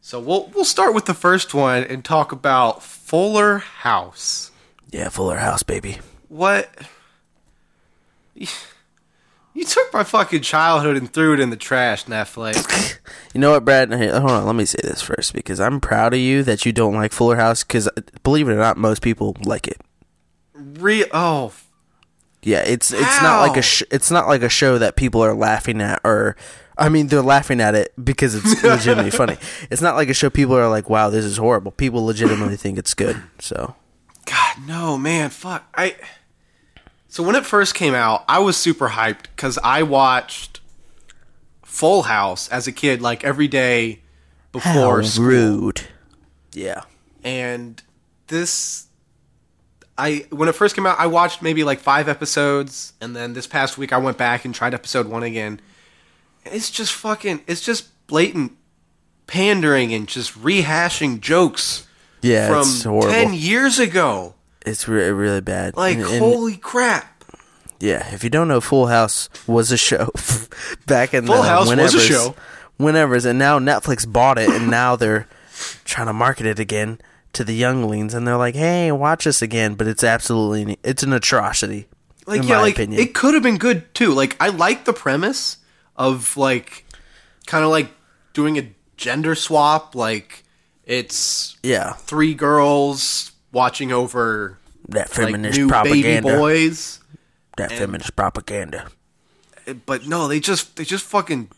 So 0.00 0.18
we'll 0.18 0.50
we'll 0.54 0.64
start 0.64 0.94
with 0.94 1.04
the 1.04 1.12
first 1.14 1.52
one 1.52 1.84
and 1.84 2.02
talk 2.02 2.32
about 2.32 2.82
Fuller 2.82 3.58
House. 3.58 4.50
Yeah, 4.90 5.10
Fuller 5.10 5.36
House, 5.36 5.62
baby. 5.62 5.98
What? 6.28 6.70
You 9.54 9.64
took 9.64 9.92
my 9.92 10.04
fucking 10.04 10.42
childhood 10.42 10.96
and 10.96 11.12
threw 11.12 11.34
it 11.34 11.40
in 11.40 11.50
the 11.50 11.56
trash, 11.56 12.04
Netflix. 12.04 12.98
You 13.34 13.42
know 13.42 13.50
what, 13.52 13.64
Brad? 13.64 13.92
Hey, 13.92 14.08
hold 14.08 14.30
on. 14.30 14.46
Let 14.46 14.54
me 14.54 14.64
say 14.64 14.80
this 14.82 15.02
first 15.02 15.34
because 15.34 15.60
I'm 15.60 15.80
proud 15.80 16.14
of 16.14 16.18
you 16.18 16.42
that 16.44 16.64
you 16.64 16.72
don't 16.72 16.94
like 16.94 17.12
Fuller 17.12 17.36
House. 17.36 17.62
Because 17.62 17.86
uh, 17.86 18.00
believe 18.24 18.48
it 18.48 18.52
or 18.52 18.56
not, 18.56 18.76
most 18.78 19.02
people 19.02 19.36
like 19.44 19.68
it. 19.68 19.80
Re 20.54 21.04
oh 21.12 21.52
Yeah, 22.42 22.60
it's 22.60 22.90
it's 22.90 23.22
not 23.22 23.46
like 23.46 23.56
a 23.58 23.62
sh- 23.62 23.82
it's 23.90 24.10
not 24.10 24.28
like 24.28 24.42
a 24.42 24.48
show 24.48 24.78
that 24.78 24.96
people 24.96 25.22
are 25.22 25.34
laughing 25.34 25.80
at 25.82 26.00
or 26.04 26.36
I 26.78 26.88
mean 26.88 27.08
they're 27.08 27.22
laughing 27.22 27.60
at 27.60 27.74
it 27.74 27.92
because 28.02 28.34
it's 28.34 28.62
legitimately 28.62 29.10
funny. 29.10 29.36
It's 29.70 29.82
not 29.82 29.94
like 29.94 30.08
a 30.08 30.14
show 30.14 30.30
people 30.30 30.56
are 30.56 30.68
like, 30.68 30.88
"Wow, 30.88 31.10
this 31.10 31.24
is 31.24 31.36
horrible." 31.36 31.70
People 31.70 32.04
legitimately 32.04 32.56
think 32.56 32.78
it's 32.78 32.94
good. 32.94 33.22
So, 33.38 33.76
God, 34.24 34.56
no, 34.66 34.96
man, 34.98 35.30
fuck. 35.30 35.68
I. 35.76 35.96
So 37.08 37.22
when 37.22 37.34
it 37.36 37.46
first 37.46 37.74
came 37.74 37.94
out, 37.94 38.24
I 38.28 38.38
was 38.38 38.56
super 38.56 38.90
hyped 38.90 39.24
because 39.34 39.58
I 39.64 39.82
watched 39.82 40.60
Full 41.62 42.02
House 42.02 42.48
as 42.48 42.66
a 42.66 42.72
kid, 42.72 43.00
like 43.00 43.24
every 43.24 43.48
day 43.48 44.00
before 44.52 45.00
how 45.00 45.02
school. 45.02 45.24
rude. 45.24 45.82
Yeah. 46.52 46.82
And 47.24 47.82
this, 48.26 48.86
I 49.96 50.26
when 50.30 50.48
it 50.48 50.54
first 50.54 50.74
came 50.74 50.86
out, 50.86 50.96
I 51.00 51.06
watched 51.06 51.40
maybe 51.42 51.64
like 51.64 51.80
five 51.80 52.08
episodes, 52.08 52.92
and 53.00 53.16
then 53.16 53.32
this 53.32 53.46
past 53.46 53.78
week 53.78 53.92
I 53.92 53.98
went 53.98 54.18
back 54.18 54.44
and 54.44 54.54
tried 54.54 54.74
episode 54.74 55.06
one 55.08 55.22
again. 55.22 55.60
And 56.44 56.54
it's 56.54 56.70
just 56.70 56.92
fucking, 56.92 57.42
it's 57.46 57.62
just 57.62 57.88
blatant 58.06 58.52
pandering 59.26 59.92
and 59.94 60.06
just 60.06 60.38
rehashing 60.40 61.20
jokes 61.20 61.86
Yeah, 62.22 62.48
from 62.48 62.92
horrible. 62.92 63.10
ten 63.10 63.32
years 63.34 63.78
ago. 63.78 64.34
It's 64.66 64.86
re- 64.88 65.10
really 65.10 65.40
bad. 65.40 65.76
Like, 65.76 65.98
And- 65.98 66.06
and- 66.06 66.18
holy 66.18 66.56
crap. 66.56 67.24
Yeah, 67.80 68.12
if 68.12 68.24
you 68.24 68.30
don't 68.30 68.48
know, 68.48 68.60
Full 68.60 68.88
House 68.88 69.28
was 69.46 69.70
a 69.70 69.76
show 69.76 70.10
back 70.86 71.14
in 71.14 71.26
Full 71.26 71.36
the 71.36 71.48
House 71.48 71.68
was 71.74 71.94
a 71.94 72.00
show. 72.00 72.34
Whenevers, 72.80 73.24
and 73.24 73.38
now 73.38 73.58
Netflix 73.60 74.10
bought 74.10 74.36
it, 74.38 74.48
and 74.50 74.68
now 74.68 74.96
they're 74.96 75.28
trying 75.84 76.08
to 76.08 76.12
market 76.12 76.44
it 76.46 76.58
again 76.58 77.00
to 77.34 77.44
the 77.44 77.54
younglings, 77.54 78.14
and 78.14 78.26
they're 78.26 78.36
like, 78.36 78.56
"Hey, 78.56 78.90
watch 78.90 79.24
this 79.24 79.42
again," 79.42 79.74
but 79.74 79.86
it's 79.86 80.02
absolutely 80.02 80.76
it's 80.82 81.02
an 81.04 81.12
atrocity. 81.12 81.86
Like, 82.26 82.42
in 82.42 82.48
yeah, 82.48 82.56
my 82.56 82.62
like, 82.62 82.74
opinion. 82.74 83.00
it 83.00 83.14
could 83.14 83.34
have 83.34 83.42
been 83.44 83.58
good 83.58 83.92
too. 83.94 84.12
Like, 84.12 84.36
I 84.40 84.48
like 84.48 84.84
the 84.84 84.92
premise 84.92 85.58
of, 85.96 86.36
like, 86.36 86.84
kind 87.46 87.64
of 87.64 87.70
like 87.70 87.90
doing 88.32 88.58
a 88.58 88.68
gender 88.96 89.34
swap. 89.36 89.94
Like, 89.94 90.42
it's 90.84 91.56
yeah, 91.62 91.92
three 91.94 92.34
girls 92.34 93.32
watching 93.52 93.92
over 93.92 94.58
that 94.88 95.08
like 95.10 95.30
feminist 95.30 95.58
baby 95.58 95.68
propaganda. 95.68 96.36
boys. 96.36 97.00
That 97.56 97.72
feminist 97.72 98.14
propaganda. 98.16 98.88
But 99.86 100.06
no, 100.06 100.28
they 100.28 100.40
just 100.40 100.76
they 100.76 100.84
just 100.84 101.04
fucking 101.04 101.50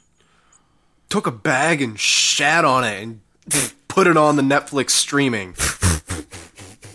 took 1.09 1.26
a 1.26 1.31
bag 1.31 1.83
and 1.83 1.98
shat 1.98 2.64
on 2.64 2.85
it 2.85 3.03
and 3.03 3.20
put 3.88 4.07
it 4.07 4.16
on 4.16 4.37
the 4.37 4.42
Netflix 4.42 4.90
streaming. 4.90 5.55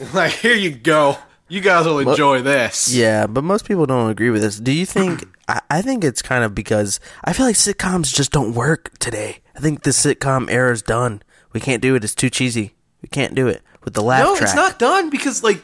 like, 0.14 0.32
here 0.32 0.56
you 0.56 0.72
go. 0.72 1.18
You 1.48 1.62
guys 1.62 1.86
will 1.86 2.00
enjoy 2.00 2.42
this. 2.42 2.94
Yeah, 2.94 3.28
but 3.28 3.44
most 3.44 3.66
people 3.66 3.86
don't 3.86 4.10
agree 4.10 4.32
with 4.32 4.42
this. 4.42 4.60
Do 4.60 4.72
you 4.72 4.86
think? 4.86 5.26
I, 5.48 5.62
I 5.70 5.82
think 5.84 6.04
it's 6.04 6.24
kind 6.24 6.44
of 6.44 6.56
because 6.56 7.00
I 7.24 7.34
feel 7.34 7.46
like 7.46 7.56
sitcoms 7.56 8.14
just 8.14 8.32
don't 8.32 8.56
work 8.56 8.98
today. 8.98 9.42
I 9.56 9.60
think 9.60 9.84
the 9.84 9.92
sitcom 9.92 10.50
era 10.50 10.72
is 10.72 10.82
done. 10.82 11.22
We 11.54 11.60
can't 11.60 11.84
do 11.84 11.94
it. 11.94 12.04
It's 12.04 12.16
too 12.16 12.32
cheesy. 12.32 12.74
We 13.04 13.10
can't 13.10 13.36
do 13.36 13.48
it 13.48 13.62
with 13.86 13.93
the 13.93 14.02
laugh 14.04 14.24
No, 14.24 14.36
track. 14.36 14.43
it's 14.50 14.56
not 14.56 14.80
done 14.80 15.10
because 15.10 15.43
like 15.43 15.62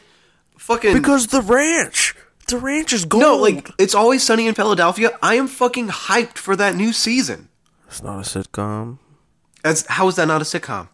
fucking 0.57 0.93
because 0.93 1.27
the 1.27 1.41
ranch. 1.41 2.15
The 2.47 2.57
ranch 2.57 2.91
is 2.93 3.05
gold. 3.05 3.21
No, 3.23 3.35
like 3.37 3.69
it's 3.77 3.95
always 3.95 4.23
sunny 4.23 4.47
in 4.47 4.53
Philadelphia. 4.55 5.17
I 5.21 5.35
am 5.35 5.47
fucking 5.47 5.87
hyped 5.89 6.37
for 6.37 6.55
that 6.55 6.75
new 6.75 6.91
season. 6.93 7.49
it's 7.87 8.03
not 8.03 8.17
a 8.17 8.21
sitcom. 8.39 8.97
As 9.63 9.85
how 9.87 10.07
is 10.07 10.15
that 10.15 10.27
not 10.27 10.41
a 10.41 10.45
sitcom? 10.45 10.89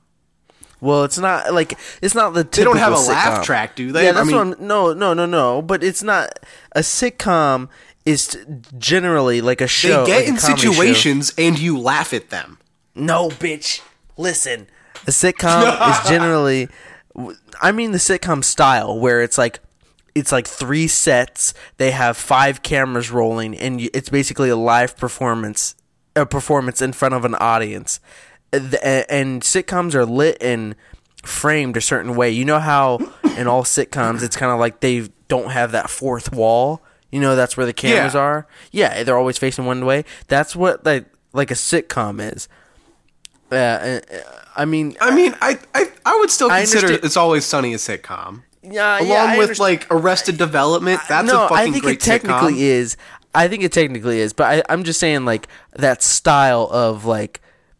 Well, 0.79 1.03
it's 1.05 1.17
not 1.17 1.51
like 1.53 1.77
it's 2.01 2.13
not 2.13 2.33
the. 2.35 2.43
They 2.43 2.63
don't 2.63 2.77
have 2.77 2.91
a 2.93 2.95
typical 2.97 3.13
laugh 3.13 3.43
track, 3.45 3.75
do 3.75 3.91
they? 3.91 4.03
Yeah, 4.03 4.09
I 4.09 4.13
that's 4.13 4.27
mean- 4.27 4.35
what 4.35 4.59
I'm, 4.59 4.67
no, 4.67 4.93
no, 4.93 5.13
no, 5.15 5.25
no. 5.25 5.61
But 5.63 5.83
it's 5.83 6.03
not 6.03 6.29
a 6.73 6.81
sitcom. 6.81 7.69
Is 8.05 8.37
generally 8.77 9.41
like 9.41 9.59
a 9.59 9.67
show. 9.67 10.05
They 10.05 10.11
get 10.11 10.19
like 10.19 10.27
in 10.29 10.35
comedy 10.37 10.61
show. 10.61 10.71
situations 10.71 11.33
and 11.37 11.59
you 11.59 11.77
laugh 11.77 12.13
at 12.13 12.29
them. 12.29 12.57
No, 12.95 13.27
bitch. 13.29 13.81
Listen, 14.15 14.67
a 15.05 15.09
sitcom 15.11 15.89
is 16.03 16.09
generally. 16.09 16.69
I 17.61 17.71
mean 17.71 17.91
the 17.91 17.97
sitcom 17.97 18.43
style 18.43 18.97
where 18.99 19.21
it's 19.21 19.37
like. 19.37 19.59
It's 20.15 20.31
like 20.31 20.47
three 20.47 20.87
sets. 20.87 21.53
They 21.77 21.91
have 21.91 22.17
five 22.17 22.63
cameras 22.63 23.11
rolling, 23.11 23.55
and 23.55 23.79
it's 23.93 24.09
basically 24.09 24.49
a 24.49 24.55
live 24.55 24.97
performance, 24.97 25.75
a 26.15 26.25
performance 26.25 26.81
in 26.81 26.91
front 26.93 27.13
of 27.13 27.23
an 27.23 27.35
audience. 27.35 27.99
And 28.51 29.43
sitcoms 29.43 29.93
are 29.93 30.07
lit 30.07 30.37
and 30.41 30.75
framed 31.23 31.77
a 31.77 31.81
certain 31.81 32.15
way. 32.15 32.31
You 32.31 32.45
know 32.45 32.57
how 32.57 32.97
in 33.37 33.45
all 33.45 33.61
sitcoms 33.61 34.23
it's 34.23 34.35
kind 34.35 34.51
of 34.51 34.59
like 34.59 34.79
they 34.79 35.07
don't 35.27 35.51
have 35.51 35.73
that 35.73 35.87
fourth 35.87 36.33
wall. 36.33 36.81
You 37.11 37.19
know 37.19 37.35
that's 37.35 37.55
where 37.55 37.67
the 37.67 37.73
cameras 37.73 38.15
Yeah. 38.15 38.19
are. 38.19 38.47
Yeah, 38.71 39.03
they're 39.03 39.19
always 39.19 39.37
facing 39.37 39.65
one 39.67 39.85
way. 39.85 40.03
That's 40.29 40.55
what 40.55 40.83
like 40.83 41.05
like 41.31 41.51
a 41.51 41.55
sitcom 41.55 42.33
is. 42.33 42.47
Uh, 43.51 43.55
uh, 43.55 43.99
I 44.57 44.65
mean, 44.65 44.97
I 44.99 45.13
mean, 45.15 45.35
I 45.41 45.57
I, 45.73 45.85
I 46.05 46.17
would 46.19 46.31
still 46.31 46.51
I 46.51 46.59
consider 46.61 46.87
understand- 46.87 47.05
it's 47.05 47.17
always 47.17 47.45
sunny 47.45 47.73
a 47.73 47.77
sitcom. 47.77 48.41
yeah, 48.63 48.97
Along 48.99 49.07
yeah, 49.07 49.31
with 49.37 49.41
understand. 49.49 49.59
like 49.59 49.87
Arrested 49.91 50.37
Development, 50.37 50.99
that's 51.07 51.27
no, 51.31 51.45
a 51.45 51.49
fucking 51.49 51.69
I 51.69 51.71
think 51.71 51.83
great 51.83 51.97
it 51.97 52.01
technically 52.01 52.55
sitcom. 52.55 52.59
is. 52.59 52.97
I 53.35 53.47
think 53.47 53.63
it 53.63 53.71
technically 53.71 54.19
is, 54.19 54.33
but 54.33 54.45
I, 54.45 54.73
I'm 54.73 54.83
just 54.83 54.99
saying 54.99 55.25
like 55.25 55.47
that 55.75 56.01
style 56.01 56.67
of 56.71 57.05
like 57.05 57.39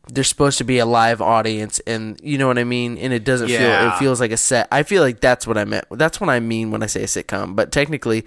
there's 0.10 0.28
supposed 0.30 0.58
to 0.60 0.64
be 0.64 0.78
a 0.78 0.86
live 0.86 1.20
audience, 1.22 1.80
and 1.88 2.20
you 2.24 2.38
know 2.38 2.48
what 2.48 2.58
I 2.60 2.64
mean, 2.64 2.98
and 2.98 3.12
it 3.12 3.24
doesn't 3.24 3.48
feel 3.50 3.60
it 3.62 3.98
feels 3.98 4.20
like 4.22 4.32
a 4.32 4.38
set. 4.38 4.68
I 4.72 4.84
feel 4.84 5.02
like 5.02 5.20
that's 5.20 5.48
what 5.48 5.58
I 5.58 5.66
meant. 5.66 5.86
That's 5.92 6.22
what 6.22 6.30
I 6.30 6.40
mean 6.40 6.70
when 6.72 6.84
I 6.84 6.86
say 6.86 7.02
a 7.04 7.08
sitcom. 7.08 7.56
But 7.56 7.72
technically, 7.72 8.24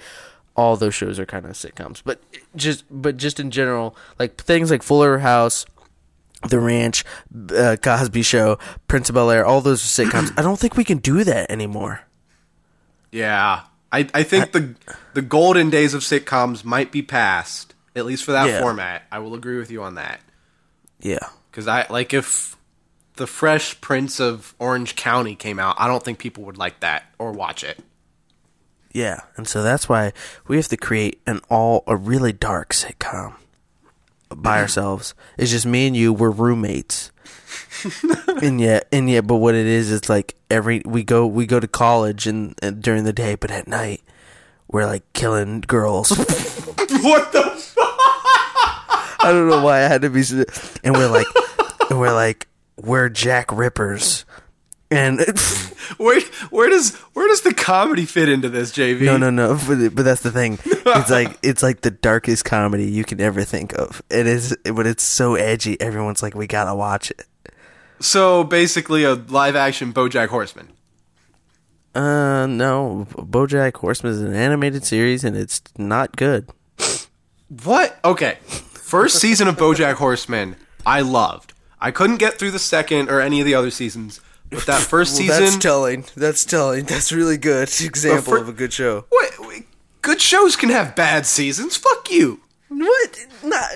all 0.56 0.76
those 0.76 0.94
shows 0.94 1.18
are 1.20 1.24
kind 1.26 1.46
of 1.46 1.52
sitcoms. 1.52 2.02
But 2.04 2.20
just 2.56 2.84
but 2.90 3.16
just 3.16 3.38
in 3.38 3.50
general, 3.52 3.94
like 4.18 4.36
things 4.36 4.70
like 4.70 4.82
Fuller 4.82 5.18
House. 5.18 5.64
The 6.48 6.58
Ranch, 6.58 7.04
uh, 7.54 7.76
Cosby 7.82 8.22
Show, 8.22 8.58
Prince 8.88 9.08
of 9.10 9.14
Bel 9.14 9.30
Air, 9.30 9.44
all 9.44 9.60
those 9.60 9.82
sitcoms. 9.82 10.32
I 10.38 10.42
don't 10.42 10.58
think 10.58 10.76
we 10.76 10.84
can 10.84 10.98
do 10.98 11.22
that 11.24 11.50
anymore. 11.50 12.02
Yeah, 13.12 13.62
I 13.92 14.08
I 14.14 14.22
think 14.22 14.52
the 14.52 14.74
the 15.14 15.22
golden 15.22 15.68
days 15.70 15.94
of 15.94 16.02
sitcoms 16.02 16.64
might 16.64 16.92
be 16.92 17.02
past, 17.02 17.74
at 17.96 18.06
least 18.06 18.24
for 18.24 18.32
that 18.32 18.48
Yeah. 18.48 18.60
format. 18.60 19.02
I 19.10 19.18
will 19.18 19.34
agree 19.34 19.58
with 19.58 19.70
you 19.70 19.82
on 19.82 19.96
that. 19.96 20.20
Yeah. 21.00 21.18
Because 21.50 21.66
I 21.66 21.86
like 21.90 22.14
if 22.14 22.56
the 23.16 23.26
Fresh 23.26 23.80
Prince 23.80 24.20
of 24.20 24.54
Orange 24.58 24.96
County 24.96 25.34
came 25.34 25.58
out, 25.58 25.74
I 25.78 25.88
don't 25.88 26.02
think 26.02 26.18
people 26.18 26.44
would 26.44 26.56
like 26.56 26.80
that 26.80 27.04
or 27.18 27.32
watch 27.32 27.64
it. 27.64 27.80
Yeah, 28.92 29.20
and 29.36 29.46
so 29.46 29.62
that's 29.62 29.88
why 29.88 30.12
we 30.48 30.56
have 30.56 30.68
to 30.68 30.76
create 30.76 31.20
an 31.26 31.40
all 31.48 31.84
a 31.86 31.96
really 31.96 32.32
dark 32.32 32.72
sitcom 32.72 33.34
by 34.34 34.58
ourselves. 34.60 35.14
It's 35.38 35.50
just 35.50 35.66
me 35.66 35.86
and 35.86 35.96
you. 35.96 36.12
We're 36.12 36.30
roommates, 36.30 37.12
and 38.42 38.60
yet, 38.60 38.88
and 38.92 39.08
yet, 39.10 39.26
but 39.26 39.36
what 39.36 39.54
it 39.54 39.66
is, 39.66 39.92
it's 39.92 40.08
like 40.08 40.34
every 40.50 40.82
we 40.84 41.02
go 41.02 41.26
we 41.26 41.46
go 41.46 41.60
to 41.60 41.68
college 41.68 42.26
and, 42.26 42.54
and 42.62 42.82
during 42.82 43.04
the 43.04 43.12
day, 43.12 43.34
but 43.34 43.50
at 43.50 43.68
night 43.68 44.02
we're 44.68 44.86
like 44.86 45.10
killing 45.12 45.60
girls. 45.62 46.10
what 46.18 47.32
the? 47.32 47.50
I 49.22 49.32
don't 49.32 49.48
know 49.48 49.62
why 49.62 49.78
I 49.78 49.88
had 49.88 50.02
to 50.02 50.10
be, 50.10 50.22
and 50.82 50.96
we're 50.96 51.10
like, 51.10 51.26
and 51.90 52.00
we're 52.00 52.14
like, 52.14 52.48
we're 52.76 53.10
Jack 53.10 53.52
Rippers, 53.52 54.24
and. 54.90 55.20
Where 55.96 56.20
where 56.50 56.70
does 56.70 56.94
where 57.14 57.26
does 57.26 57.40
the 57.42 57.52
comedy 57.52 58.06
fit 58.06 58.28
into 58.28 58.48
this, 58.48 58.70
JV? 58.70 59.00
No, 59.02 59.16
no, 59.16 59.28
no. 59.28 59.58
But, 59.66 59.94
but 59.94 60.04
that's 60.04 60.22
the 60.22 60.30
thing. 60.30 60.58
It's 60.86 61.10
like 61.10 61.36
it's 61.42 61.62
like 61.62 61.80
the 61.80 61.90
darkest 61.90 62.44
comedy 62.44 62.84
you 62.84 63.04
can 63.04 63.20
ever 63.20 63.42
think 63.42 63.74
of. 63.74 64.00
It 64.08 64.26
is, 64.26 64.56
but 64.64 64.86
it's 64.86 65.02
so 65.02 65.34
edgy. 65.34 65.78
Everyone's 65.80 66.22
like, 66.22 66.34
we 66.34 66.46
gotta 66.46 66.74
watch 66.74 67.10
it. 67.10 67.26
So 68.00 68.44
basically, 68.44 69.04
a 69.04 69.14
live 69.14 69.56
action 69.56 69.92
BoJack 69.92 70.28
Horseman. 70.28 70.68
Uh, 71.94 72.46
no. 72.46 73.06
BoJack 73.10 73.76
Horseman 73.76 74.12
is 74.12 74.20
an 74.20 74.34
animated 74.34 74.84
series, 74.84 75.22
and 75.24 75.36
it's 75.36 75.60
not 75.76 76.16
good. 76.16 76.48
What? 77.64 77.98
Okay. 78.04 78.38
First 78.46 79.18
season 79.20 79.48
of 79.48 79.56
BoJack 79.56 79.94
Horseman, 79.94 80.56
I 80.86 81.00
loved. 81.00 81.52
I 81.80 81.90
couldn't 81.90 82.16
get 82.18 82.38
through 82.38 82.52
the 82.52 82.58
second 82.58 83.10
or 83.10 83.20
any 83.20 83.40
of 83.40 83.46
the 83.46 83.54
other 83.54 83.70
seasons, 83.70 84.20
but 84.50 84.66
that 84.66 84.80
first 84.88 85.16
season. 85.16 85.44
that's 85.44 85.56
telling. 85.56 86.04
That's 86.16 86.44
telling. 86.44 86.84
That's 86.84 87.12
really 87.12 87.36
good 87.36 87.68
example 87.80 88.32
fir- 88.34 88.38
of 88.38 88.48
a 88.48 88.52
good 88.52 88.72
show. 88.72 89.04
Wait, 89.10 89.30
wait, 89.40 89.66
good 90.02 90.20
shows 90.20 90.56
can 90.56 90.68
have 90.70 90.94
bad 90.96 91.26
seasons. 91.26 91.76
Fuck 91.76 92.10
you. 92.10 92.40
What? 92.68 93.26
Not. 93.42 93.68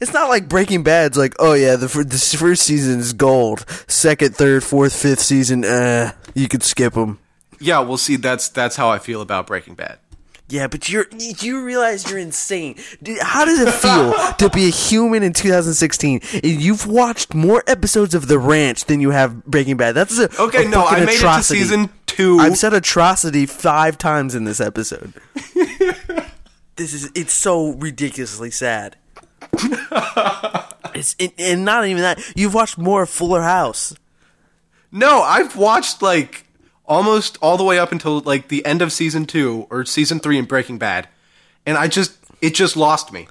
It's 0.00 0.12
not 0.12 0.28
like 0.28 0.48
Breaking 0.48 0.82
Bad's 0.82 1.16
like, 1.16 1.34
oh 1.38 1.54
yeah, 1.54 1.76
the 1.76 1.86
this 2.06 2.34
first 2.34 2.62
season 2.64 2.98
is 2.98 3.12
gold. 3.12 3.64
Second, 3.86 4.34
third, 4.34 4.64
fourth, 4.64 4.94
fifth 5.00 5.20
season, 5.20 5.64
uh, 5.64 6.12
you 6.34 6.48
could 6.48 6.62
skip 6.62 6.94
them. 6.94 7.18
Yeah, 7.60 7.78
we'll 7.80 7.96
see, 7.98 8.16
that's 8.16 8.48
that's 8.48 8.76
how 8.76 8.90
I 8.90 8.98
feel 8.98 9.22
about 9.22 9.46
Breaking 9.46 9.74
Bad. 9.74 9.98
Yeah, 10.48 10.68
but 10.68 10.88
you're 10.88 11.06
you 11.18 11.64
realize 11.64 12.08
you're 12.08 12.20
insane. 12.20 12.76
How 13.20 13.44
does 13.44 13.58
it 13.60 13.72
feel 13.74 14.12
to 14.38 14.48
be 14.54 14.66
a 14.68 14.70
human 14.70 15.24
in 15.24 15.32
2016? 15.32 16.20
And 16.34 16.44
you've 16.44 16.86
watched 16.86 17.34
more 17.34 17.64
episodes 17.66 18.14
of 18.14 18.28
The 18.28 18.38
Ranch 18.38 18.84
than 18.84 19.00
you 19.00 19.10
have 19.10 19.44
Breaking 19.44 19.76
Bad. 19.76 19.96
That's 19.96 20.16
a 20.20 20.30
Okay, 20.40 20.66
a 20.66 20.68
no, 20.68 20.84
I 20.86 21.04
made 21.04 21.16
atrocity. 21.16 21.58
it 21.58 21.62
to 21.62 21.68
season 21.68 21.90
two. 22.06 22.38
I've 22.38 22.56
said 22.56 22.74
atrocity 22.74 23.44
five 23.46 23.98
times 23.98 24.36
in 24.36 24.44
this 24.44 24.60
episode. 24.60 25.14
this 26.76 26.92
is 26.94 27.10
it's 27.16 27.32
so 27.32 27.70
ridiculously 27.72 28.52
sad. 28.52 28.96
it's 30.94 31.16
it, 31.18 31.32
and 31.38 31.64
not 31.64 31.86
even 31.86 32.02
that. 32.02 32.20
You've 32.36 32.54
watched 32.54 32.78
more 32.78 33.02
of 33.02 33.10
Fuller 33.10 33.42
House. 33.42 33.94
No, 34.92 35.22
I've 35.22 35.56
watched 35.56 36.02
like 36.02 36.45
almost 36.86 37.38
all 37.42 37.56
the 37.56 37.64
way 37.64 37.78
up 37.78 37.92
until 37.92 38.20
like 38.20 38.48
the 38.48 38.64
end 38.64 38.82
of 38.82 38.92
season 38.92 39.26
two 39.26 39.66
or 39.70 39.84
season 39.84 40.20
three 40.20 40.38
in 40.38 40.44
Breaking 40.44 40.78
Bad, 40.78 41.08
and 41.64 41.76
I 41.76 41.88
just 41.88 42.16
it 42.40 42.54
just 42.54 42.76
lost 42.76 43.12
me. 43.12 43.28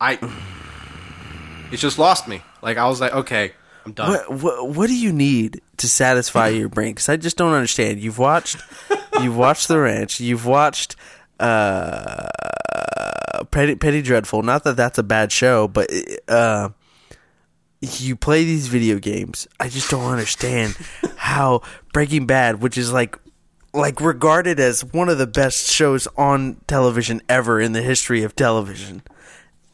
I 0.00 0.18
it 1.72 1.76
just 1.76 1.98
lost 1.98 2.28
me. 2.28 2.42
Like 2.62 2.76
I 2.76 2.88
was 2.88 3.00
like, 3.00 3.12
okay, 3.12 3.52
I'm 3.84 3.92
done. 3.92 4.10
What 4.10 4.42
what 4.42 4.68
what 4.70 4.86
do 4.88 4.96
you 4.96 5.12
need 5.12 5.60
to 5.78 5.88
satisfy 5.88 6.48
your 6.48 6.68
brain? 6.68 6.92
Because 6.92 7.08
I 7.08 7.16
just 7.16 7.36
don't 7.36 7.52
understand. 7.52 8.00
You've 8.00 8.18
watched 8.18 8.56
you've 9.20 9.36
watched 9.36 9.68
The 9.68 9.78
Ranch. 9.78 10.20
You've 10.20 10.46
watched 10.46 10.96
uh, 11.40 12.28
Penny, 13.50 13.76
Penny 13.76 14.02
Dreadful. 14.02 14.42
Not 14.42 14.64
that 14.64 14.76
that's 14.76 14.98
a 14.98 15.02
bad 15.02 15.32
show, 15.32 15.68
but 15.68 15.90
uh, 16.28 16.70
you 17.80 18.16
play 18.16 18.44
these 18.44 18.66
video 18.68 18.98
games. 18.98 19.46
I 19.60 19.68
just 19.68 19.90
don't 19.90 20.10
understand 20.10 20.76
how 21.16 21.62
Breaking 21.92 22.26
Bad, 22.26 22.60
which 22.60 22.76
is 22.78 22.92
like 22.92 23.16
like 23.74 24.00
regarded 24.00 24.58
as 24.58 24.84
one 24.84 25.08
of 25.08 25.18
the 25.18 25.26
best 25.26 25.70
shows 25.70 26.08
on 26.16 26.56
television 26.66 27.20
ever 27.28 27.60
in 27.60 27.72
the 27.72 27.82
history 27.82 28.22
of 28.22 28.34
television, 28.34 29.02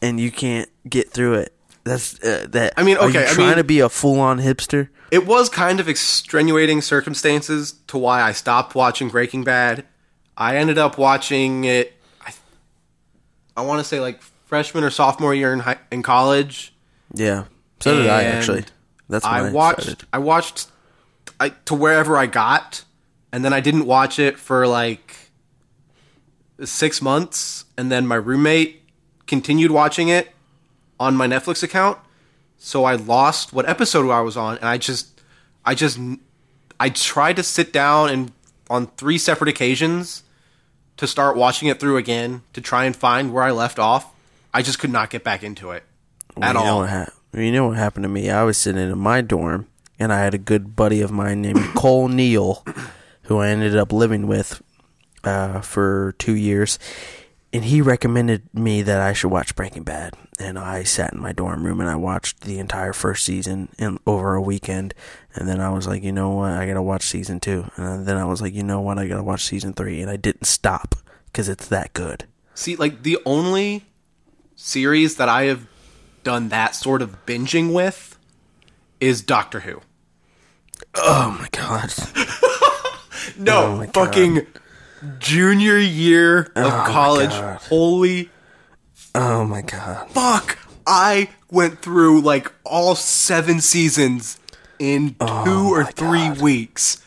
and 0.03 0.19
you 0.21 0.31
can't 0.31 0.69
get 0.89 1.11
through 1.11 1.35
it. 1.35 1.53
That's 1.85 2.23
uh, 2.25 2.47
that. 2.51 2.75
I 2.77 2.83
mean, 2.83 2.97
are 2.97 3.09
okay, 3.09 3.21
you 3.21 3.27
I 3.27 3.33
trying 3.33 3.49
mean- 3.49 3.57
to 3.59 3.65
be 3.65 3.81
a 3.81 3.89
full 3.89 4.21
on 4.21 4.39
hipster? 4.41 4.89
It 5.11 5.27
was 5.27 5.49
kind 5.49 5.79
of 5.79 5.89
extenuating 5.89 6.81
circumstances 6.81 7.73
to 7.87 7.97
why 7.99 8.21
I 8.21 8.33
stopped 8.33 8.75
watching 8.75 9.11
Breaking 9.11 9.45
Bad. 9.45 9.85
I 10.37 10.57
ended 10.57 10.77
up 10.77 10.99
watching 10.99 11.65
it. 11.65 11.93
I, 12.21 12.33
I 13.57 13.63
want 13.63 13.79
to 13.79 13.85
say 13.85 14.01
like 14.01 14.21
freshman 14.47 14.83
or 14.83 14.91
sophomore 14.91 15.35
year 15.35 15.53
in 15.53 15.61
high, 15.61 15.79
in 15.93 16.03
college. 16.03 16.75
Yeah, 17.13 17.45
so 17.85 17.97
did 18.03 18.09
I 18.09 18.23
actually. 18.25 18.65
That's 19.09 19.25
I 19.25 19.49
I 19.49 19.51
watched. 19.51 19.83
started. 19.83 20.07
I 20.13 20.19
watched 20.19 20.67
I, 21.41 21.51
to 21.51 21.75
wherever 21.75 22.17
I 22.17 22.27
got, 22.27 22.85
and 23.33 23.45
then 23.45 23.53
I 23.53 23.61
didn't 23.61 23.87
watch 23.87 24.19
it 24.19 24.39
for 24.39 24.67
like 24.67 25.15
six 26.63 27.03
months, 27.03 27.65
and 27.77 27.91
then 27.91 28.07
my 28.07 28.15
roommate 28.17 28.83
continued 29.27 29.71
watching 29.71 30.09
it 30.09 30.31
on 30.99 31.17
my 31.17 31.27
Netflix 31.27 31.63
account. 31.63 31.99
So 32.57 32.85
I 32.85 32.95
lost 32.95 33.53
what 33.53 33.69
episode 33.69 34.11
I 34.11 34.21
was 34.21 34.37
on, 34.37 34.57
and 34.57 34.67
I 34.67 34.79
just, 34.79 35.21
I 35.65 35.75
just, 35.75 35.99
I 36.81 36.89
tried 36.89 37.37
to 37.37 37.43
sit 37.43 37.73
down 37.73 38.09
and 38.09 38.33
on 38.71 38.87
three 38.97 39.19
separate 39.19 39.49
occasions 39.49 40.23
to 40.97 41.07
start 41.07 41.37
watching 41.37 41.69
it 41.69 41.79
through 41.81 41.97
again 41.99 42.43
to 42.55 42.61
try 42.61 42.85
and 42.85 42.97
find 42.97 43.33
where 43.33 43.43
I 43.43 43.51
left 43.51 43.79
off. 43.79 44.13
I 44.55 44.63
just 44.63 44.79
could 44.79 44.91
not 44.91 45.11
get 45.11 45.25
back 45.25 45.43
into 45.43 45.73
it 45.73 45.83
at 46.41 46.55
you 46.55 46.61
all. 46.61 46.85
hap- 46.85 47.13
you 47.35 47.53
know 47.53 47.69
what 47.69 47.77
happened 47.77 48.05
to 48.05 48.09
me? 48.09 48.31
I 48.31 48.43
was 48.43 48.57
sitting 48.57 48.83
in 48.83 48.99
my 48.99 49.21
dorm, 49.21 49.67
and 49.99 50.13
I 50.13 50.21
had 50.21 50.35
a 50.35 50.39
good 50.39 50.77
buddy 50.77 51.01
of 51.01 51.11
mine 51.11 51.43
named 51.43 51.65
Cole 51.75 52.09
Neal, 52.09 52.65
who 53.23 53.39
I 53.39 53.49
ended 53.49 53.77
up 53.77 53.93
living 53.93 54.27
with 54.27 54.63
uh, 55.25 55.61
for 55.61 56.15
two 56.19 56.35
years. 56.35 56.79
And 57.53 57.65
he 57.65 57.81
recommended 57.81 58.43
me 58.53 58.83
that 58.83 59.01
I 59.01 59.13
should 59.13 59.31
watch 59.31 59.55
Breaking 59.55 59.85
Bad. 59.85 60.15
And 60.41 60.59
I 60.59 60.83
sat 60.83 61.13
in 61.13 61.21
my 61.21 61.33
dorm 61.33 61.65
room 61.65 61.81
and 61.81 61.89
I 61.89 61.95
watched 61.95 62.41
the 62.41 62.59
entire 62.59 62.93
first 62.93 63.25
season 63.25 63.69
in 63.79 64.01
over 64.09 64.35
a 64.35 64.43
weekend. 64.43 64.93
And 65.37 65.49
then 65.49 65.61
I 65.61 65.71
was 65.71 65.87
like, 65.87 66.03
you 66.03 66.11
know 66.11 66.31
what? 66.31 66.51
I 66.51 66.67
gotta 66.67 66.83
watch 66.83 67.05
season 67.05 67.39
two. 67.39 67.71
And 67.77 68.07
then 68.07 68.17
I 68.17 68.25
was 68.25 68.43
like, 68.43 68.55
you 68.55 68.65
know 68.65 68.81
what? 68.81 68.99
I 68.99 69.07
gotta 69.07 69.23
watch 69.23 69.45
season 69.45 69.73
three. 69.73 70.03
And 70.03 70.11
I 70.11 70.17
didn't 70.17 70.47
stop 70.47 70.97
because 71.27 71.49
it's 71.49 71.69
that 71.69 71.93
good. 71.93 72.25
See, 72.55 72.75
like 72.75 73.05
the 73.05 73.19
only 73.25 73.85
series 74.57 75.15
that 75.17 75.29
I 75.29 75.45
have 75.45 75.69
done 76.25 76.49
that 76.49 76.75
sort 76.75 77.03
of 77.03 77.25
binging 77.27 77.73
with 77.73 78.19
is 79.01 79.23
Doctor 79.23 79.61
Who. 79.61 79.81
Oh 80.95 81.37
my 81.39 81.49
god. 81.53 81.93
No, 83.39 83.63
oh 83.69 83.77
my 83.79 83.87
God. 83.87 83.95
fucking 83.95 84.47
junior 85.19 85.79
year 85.79 86.41
of 86.55 86.57
oh 86.57 86.69
my 86.69 86.87
college. 86.89 87.31
Holy 87.69 88.29
Oh 89.15 89.45
my 89.45 89.63
god. 89.63 90.11
fuck. 90.11 90.59
I 90.87 91.31
went 91.51 91.81
through 91.81 92.21
like 92.21 92.53
all 92.65 92.95
seven 92.95 93.61
seasons 93.63 94.39
in 94.79 95.17
oh 95.21 95.45
two 95.45 95.73
or 95.73 95.81
Oh 95.81 95.85
my 95.85 95.91
three 95.93 96.29
God. 96.29 96.41
weeks. 96.43 97.03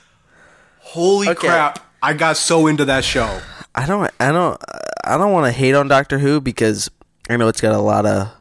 Holy 0.79 1.29
Okay. 1.29 1.47
crap. 1.47 1.85
I 2.01 2.13
got 2.13 2.37
so 2.37 2.65
into 2.65 2.85
that 2.85 3.03
show. 3.03 3.39
I 3.75 3.85
don't 3.85 4.09
I 4.19 4.31
don't 4.31 4.59
I 5.03 5.17
don't 5.17 5.31
want 5.33 5.45
to 5.45 5.51
hate 5.51 5.75
on 5.75 5.87
Doctor 5.87 6.17
Who 6.17 6.41
because 6.41 6.89
I 7.29 7.37
know 7.37 7.47
it's 7.47 7.61
got 7.61 7.73
a 7.75 7.79
lot 7.79 8.07
of 8.07 8.31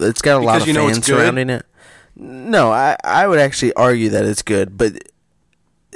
it's 0.00 0.22
got 0.22 0.40
a 0.40 0.44
lot 0.44 0.60
of 0.62 0.68
you 0.68 0.74
know 0.74 0.88
fans 0.88 1.04
surrounding 1.06 1.50
it. 1.50 1.64
No, 2.16 2.70
I 2.72 2.96
I 3.04 3.26
would 3.26 3.38
actually 3.38 3.72
argue 3.74 4.10
that 4.10 4.24
it's 4.24 4.42
good, 4.42 4.76
but 4.78 4.92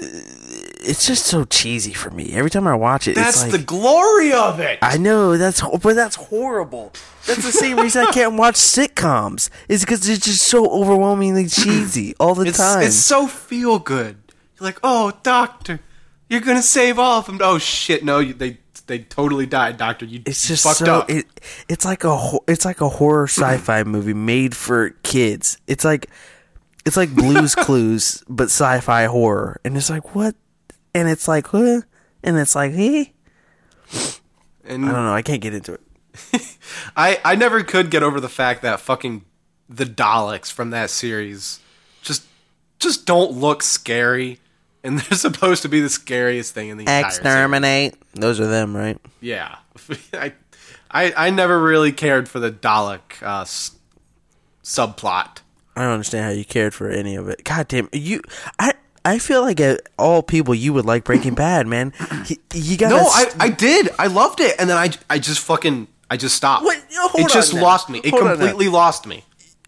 it's 0.02 1.06
just 1.06 1.26
so 1.26 1.44
cheesy 1.44 1.92
for 1.92 2.10
me. 2.10 2.32
Every 2.32 2.50
time 2.50 2.66
I 2.66 2.74
watch 2.74 3.06
it, 3.06 3.14
That's 3.14 3.42
it's 3.44 3.52
the 3.52 3.62
glory 3.62 4.32
of 4.32 4.60
it. 4.60 4.78
I 4.82 4.96
know 4.96 5.36
that's 5.36 5.60
but 5.60 5.94
that's 5.94 6.16
horrible. 6.16 6.92
That's 7.26 7.44
the 7.44 7.52
same 7.52 7.78
reason 7.78 8.06
I 8.06 8.10
can't 8.12 8.34
watch 8.36 8.54
sitcoms. 8.54 9.50
Is 9.68 9.82
because 9.84 10.08
it's 10.08 10.24
just 10.24 10.42
so 10.44 10.66
overwhelmingly 10.70 11.46
cheesy 11.48 12.14
all 12.20 12.34
the 12.34 12.46
It's, 12.46 12.58
time. 12.58 12.82
it's 12.82 12.96
so 12.96 13.26
feel 13.26 13.78
good. 13.78 14.16
You're 14.58 14.64
like, 14.66 14.78
oh, 14.82 15.12
doctor, 15.22 15.80
you're 16.28 16.40
gonna 16.40 16.62
save 16.62 16.98
all 16.98 17.18
of 17.20 17.26
them. 17.26 17.38
Oh 17.42 17.58
shit, 17.58 18.04
no, 18.04 18.22
they 18.24 18.58
they 18.90 18.98
totally 18.98 19.46
died, 19.46 19.76
doctor. 19.76 20.04
You 20.04 20.20
It's 20.26 20.46
just 20.48 20.64
fucked 20.64 20.78
so 20.78 21.00
up. 21.00 21.10
it 21.10 21.26
it's 21.68 21.84
like 21.84 22.02
a 22.04 22.38
it's 22.48 22.64
like 22.64 22.80
a 22.80 22.88
horror 22.88 23.28
sci-fi 23.28 23.84
movie 23.84 24.14
made 24.14 24.56
for 24.56 24.90
kids. 25.04 25.56
It's 25.68 25.84
like 25.84 26.08
it's 26.84 26.96
like 26.96 27.14
Blue's 27.14 27.54
Clues 27.64 28.24
but 28.28 28.44
sci-fi 28.46 29.04
horror, 29.04 29.60
and 29.64 29.76
it's 29.76 29.88
like 29.88 30.14
what? 30.14 30.34
And 30.92 31.08
it's 31.08 31.28
like 31.28 31.46
huh? 31.46 31.82
And 32.24 32.36
it's 32.36 32.54
like 32.56 32.72
hey, 32.72 33.12
and 34.64 34.84
I 34.84 34.92
don't 34.92 35.04
know. 35.04 35.14
I 35.14 35.22
can't 35.22 35.40
get 35.40 35.54
into 35.54 35.74
it. 35.74 35.80
I 36.96 37.20
I 37.24 37.36
never 37.36 37.62
could 37.62 37.90
get 37.90 38.02
over 38.02 38.18
the 38.20 38.28
fact 38.28 38.62
that 38.62 38.80
fucking 38.80 39.24
the 39.68 39.84
Daleks 39.84 40.50
from 40.50 40.70
that 40.70 40.90
series 40.90 41.60
just 42.02 42.24
just 42.80 43.06
don't 43.06 43.30
look 43.32 43.62
scary, 43.62 44.40
and 44.84 44.98
they're 45.00 45.18
supposed 45.18 45.62
to 45.62 45.68
be 45.68 45.80
the 45.80 45.88
scariest 45.90 46.54
thing 46.54 46.68
in 46.68 46.78
the. 46.78 46.84
Exterminate. 46.88 47.94
Those 48.14 48.40
are 48.40 48.46
them, 48.46 48.76
right? 48.76 48.98
Yeah, 49.20 49.56
I, 50.12 50.32
I 50.90 51.12
I 51.16 51.30
never 51.30 51.60
really 51.60 51.92
cared 51.92 52.28
for 52.28 52.40
the 52.40 52.50
Dalek 52.50 53.22
uh, 53.22 53.42
s- 53.42 53.72
subplot. 54.64 55.38
I 55.76 55.82
don't 55.82 55.92
understand 55.92 56.24
how 56.24 56.30
you 56.30 56.44
cared 56.44 56.74
for 56.74 56.90
any 56.90 57.16
of 57.16 57.28
it. 57.28 57.44
God 57.44 57.68
damn 57.68 57.88
you! 57.92 58.22
I 58.58 58.72
I 59.04 59.18
feel 59.18 59.42
like 59.42 59.60
at 59.60 59.80
all 59.98 60.22
people 60.22 60.54
you 60.54 60.72
would 60.72 60.84
like 60.84 61.04
Breaking 61.04 61.34
Bad, 61.34 61.66
man. 61.66 61.92
You, 62.28 62.36
you 62.54 62.76
got 62.76 62.90
No, 62.90 62.98
I, 63.06 63.30
I 63.38 63.48
did. 63.48 63.88
I 63.98 64.08
loved 64.08 64.40
it, 64.40 64.54
and 64.58 64.68
then 64.68 64.76
I 64.76 64.90
I 65.08 65.18
just 65.18 65.40
fucking 65.40 65.88
I 66.10 66.16
just 66.16 66.34
stopped. 66.36 66.66
Wait, 66.66 66.80
hold 66.92 67.26
it 67.30 67.32
just 67.32 67.54
now. 67.54 67.62
lost 67.62 67.88
me. 67.88 68.00
It 68.04 68.10
Hold 68.10 68.26
completely 68.26 68.68
lost 68.68 69.06
me. 69.06 69.24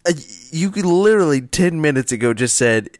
uh, 0.06 0.12
you 0.50 0.70
could 0.70 0.84
literally 0.84 1.40
10 1.40 1.80
minutes 1.80 2.10
ago 2.12 2.34
just 2.34 2.56
said 2.56 2.90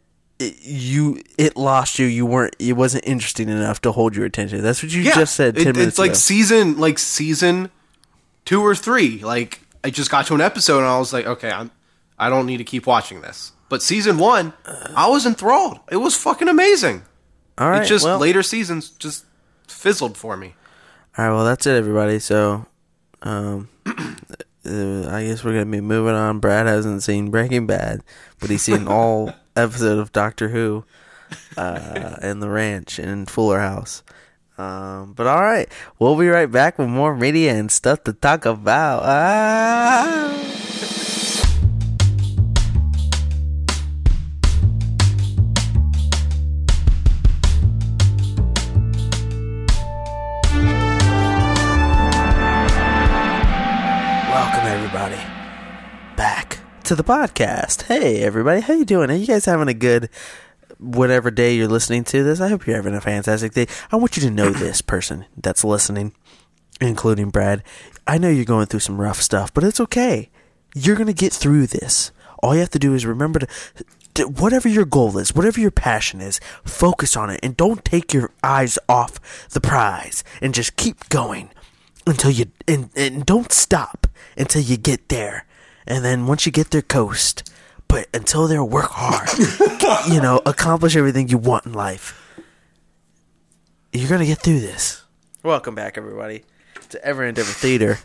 it, 0.42 0.56
you 0.62 1.22
it 1.38 1.56
lost 1.56 1.98
you 1.98 2.06
you 2.06 2.26
weren't 2.26 2.54
it 2.58 2.72
wasn't 2.74 3.04
interesting 3.06 3.48
enough 3.48 3.80
to 3.82 3.92
hold 3.92 4.14
your 4.16 4.24
attention 4.24 4.62
that's 4.62 4.82
what 4.82 4.92
you 4.92 5.02
Yeah, 5.02 5.14
just 5.14 5.34
said 5.34 5.54
10 5.56 5.66
it- 5.68 5.76
minutes 5.76 5.88
it's 5.90 5.98
like 5.98 6.14
season 6.16 6.78
like 6.78 6.98
season 6.98 7.70
two 8.44 8.60
or 8.60 8.74
three. 8.74 9.18
Like 9.20 9.60
I 9.84 9.90
just 9.90 10.10
got 10.10 10.26
to 10.26 10.34
an 10.34 10.40
episode 10.40 10.78
and 10.78 10.86
I 10.88 10.98
was 10.98 11.12
like, 11.12 11.26
okay, 11.26 11.50
I'm 11.50 11.70
I 12.18 12.28
don't 12.28 12.46
need 12.46 12.58
to 12.58 12.64
keep 12.64 12.86
watching 12.86 13.20
this. 13.20 13.52
But 13.68 13.82
season 13.82 14.18
one, 14.18 14.52
I 14.94 15.08
was 15.08 15.24
enthralled. 15.26 15.80
It 15.90 15.96
was 15.96 16.14
fucking 16.16 16.48
amazing. 16.48 17.02
All 17.58 17.70
right. 17.70 17.82
it 17.82 17.86
just 17.86 18.04
well, 18.04 18.18
later 18.18 18.42
seasons 18.42 18.90
just 18.90 19.24
fizzled 19.66 20.16
for 20.16 20.36
me. 20.36 20.54
All 21.16 21.24
right. 21.26 21.34
Well, 21.34 21.44
that's 21.44 21.66
it, 21.66 21.74
everybody. 21.76 22.18
So, 22.18 22.66
um, 23.22 23.68
uh, 23.86 25.08
I 25.10 25.24
guess 25.24 25.42
we're 25.44 25.52
gonna 25.52 25.66
be 25.66 25.80
moving 25.80 26.14
on. 26.14 26.38
Brad 26.38 26.66
hasn't 26.66 27.02
seen 27.02 27.30
Breaking 27.30 27.66
Bad, 27.66 28.02
but 28.40 28.50
he's 28.50 28.62
seen 28.62 28.86
all 28.88 29.32
episode 29.56 29.98
of 29.98 30.12
Doctor 30.12 30.48
Who, 30.48 30.84
uh, 31.56 32.16
and 32.22 32.42
The 32.42 32.48
Ranch 32.48 32.98
and 32.98 33.28
Fuller 33.28 33.60
House. 33.60 34.02
Um, 34.58 35.14
but 35.14 35.26
all 35.26 35.40
right, 35.40 35.68
we'll 35.98 36.16
be 36.16 36.28
right 36.28 36.50
back 36.50 36.78
with 36.78 36.88
more 36.88 37.16
media 37.16 37.54
and 37.54 37.70
stuff 37.70 38.04
to 38.04 38.12
talk 38.12 38.44
about. 38.44 39.02
Ah. 39.04 40.58
To 56.84 56.96
the 56.96 57.04
podcast. 57.04 57.82
Hey 57.82 58.22
everybody, 58.22 58.60
how 58.60 58.74
you 58.74 58.84
doing? 58.84 59.08
Are 59.08 59.14
you 59.14 59.26
guys 59.26 59.44
having 59.44 59.68
a 59.68 59.74
good 59.74 60.08
whatever 60.78 61.30
day 61.30 61.54
you're 61.54 61.68
listening 61.68 62.02
to 62.04 62.24
this? 62.24 62.40
I 62.40 62.48
hope 62.48 62.66
you're 62.66 62.74
having 62.74 62.94
a 62.94 63.00
fantastic 63.00 63.52
day. 63.52 63.68
I 63.92 63.96
want 63.96 64.16
you 64.16 64.22
to 64.24 64.30
know 64.30 64.50
this 64.50 64.82
person 64.82 65.26
that's 65.36 65.62
listening, 65.62 66.12
including 66.80 67.30
Brad. 67.30 67.62
I 68.06 68.18
know 68.18 68.28
you're 68.28 68.44
going 68.44 68.66
through 68.66 68.80
some 68.80 69.00
rough 69.00 69.22
stuff, 69.22 69.54
but 69.54 69.62
it's 69.62 69.78
okay. 69.78 70.30
You're 70.74 70.96
going 70.96 71.06
to 71.06 71.12
get 71.12 71.32
through 71.32 71.68
this. 71.68 72.10
All 72.42 72.52
you 72.54 72.60
have 72.60 72.70
to 72.70 72.80
do 72.80 72.94
is 72.94 73.06
remember 73.06 73.40
to 74.14 74.24
whatever 74.24 74.68
your 74.68 74.84
goal 74.84 75.16
is, 75.18 75.34
whatever 75.34 75.60
your 75.60 75.70
passion 75.70 76.20
is, 76.20 76.40
focus 76.64 77.16
on 77.16 77.30
it 77.30 77.38
and 77.44 77.56
don't 77.56 77.84
take 77.84 78.12
your 78.12 78.32
eyes 78.42 78.76
off 78.88 79.48
the 79.50 79.60
prize 79.60 80.24
and 80.40 80.52
just 80.52 80.76
keep 80.76 81.08
going 81.10 81.50
until 82.08 82.32
you 82.32 82.46
and, 82.66 82.90
and 82.96 83.24
don't 83.24 83.52
stop 83.52 84.08
until 84.36 84.62
you 84.62 84.76
get 84.76 85.08
there. 85.08 85.46
And 85.86 86.04
then 86.04 86.26
once 86.26 86.46
you 86.46 86.52
get 86.52 86.70
there, 86.70 86.82
coast. 86.82 87.50
But 87.88 88.08
until 88.14 88.46
there, 88.48 88.64
work 88.64 88.90
hard. 88.90 89.28
you 90.12 90.20
know, 90.20 90.40
accomplish 90.46 90.96
everything 90.96 91.28
you 91.28 91.38
want 91.38 91.66
in 91.66 91.72
life. 91.72 92.18
You're 93.92 94.08
gonna 94.08 94.24
get 94.24 94.38
through 94.38 94.60
this. 94.60 95.02
Welcome 95.42 95.74
back, 95.74 95.98
everybody, 95.98 96.44
to 96.90 97.04
Ever 97.04 97.24
Endeavor 97.24 97.52
Theater. 97.52 97.98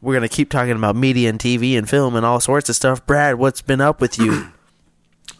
We're 0.00 0.14
gonna 0.14 0.28
keep 0.28 0.50
talking 0.50 0.72
about 0.72 0.96
media 0.96 1.28
and 1.30 1.38
TV 1.38 1.78
and 1.78 1.88
film 1.88 2.16
and 2.16 2.26
all 2.26 2.40
sorts 2.40 2.68
of 2.68 2.74
stuff. 2.74 3.06
Brad, 3.06 3.36
what's 3.36 3.62
been 3.62 3.80
up 3.80 4.00
with 4.00 4.18
you? 4.18 4.48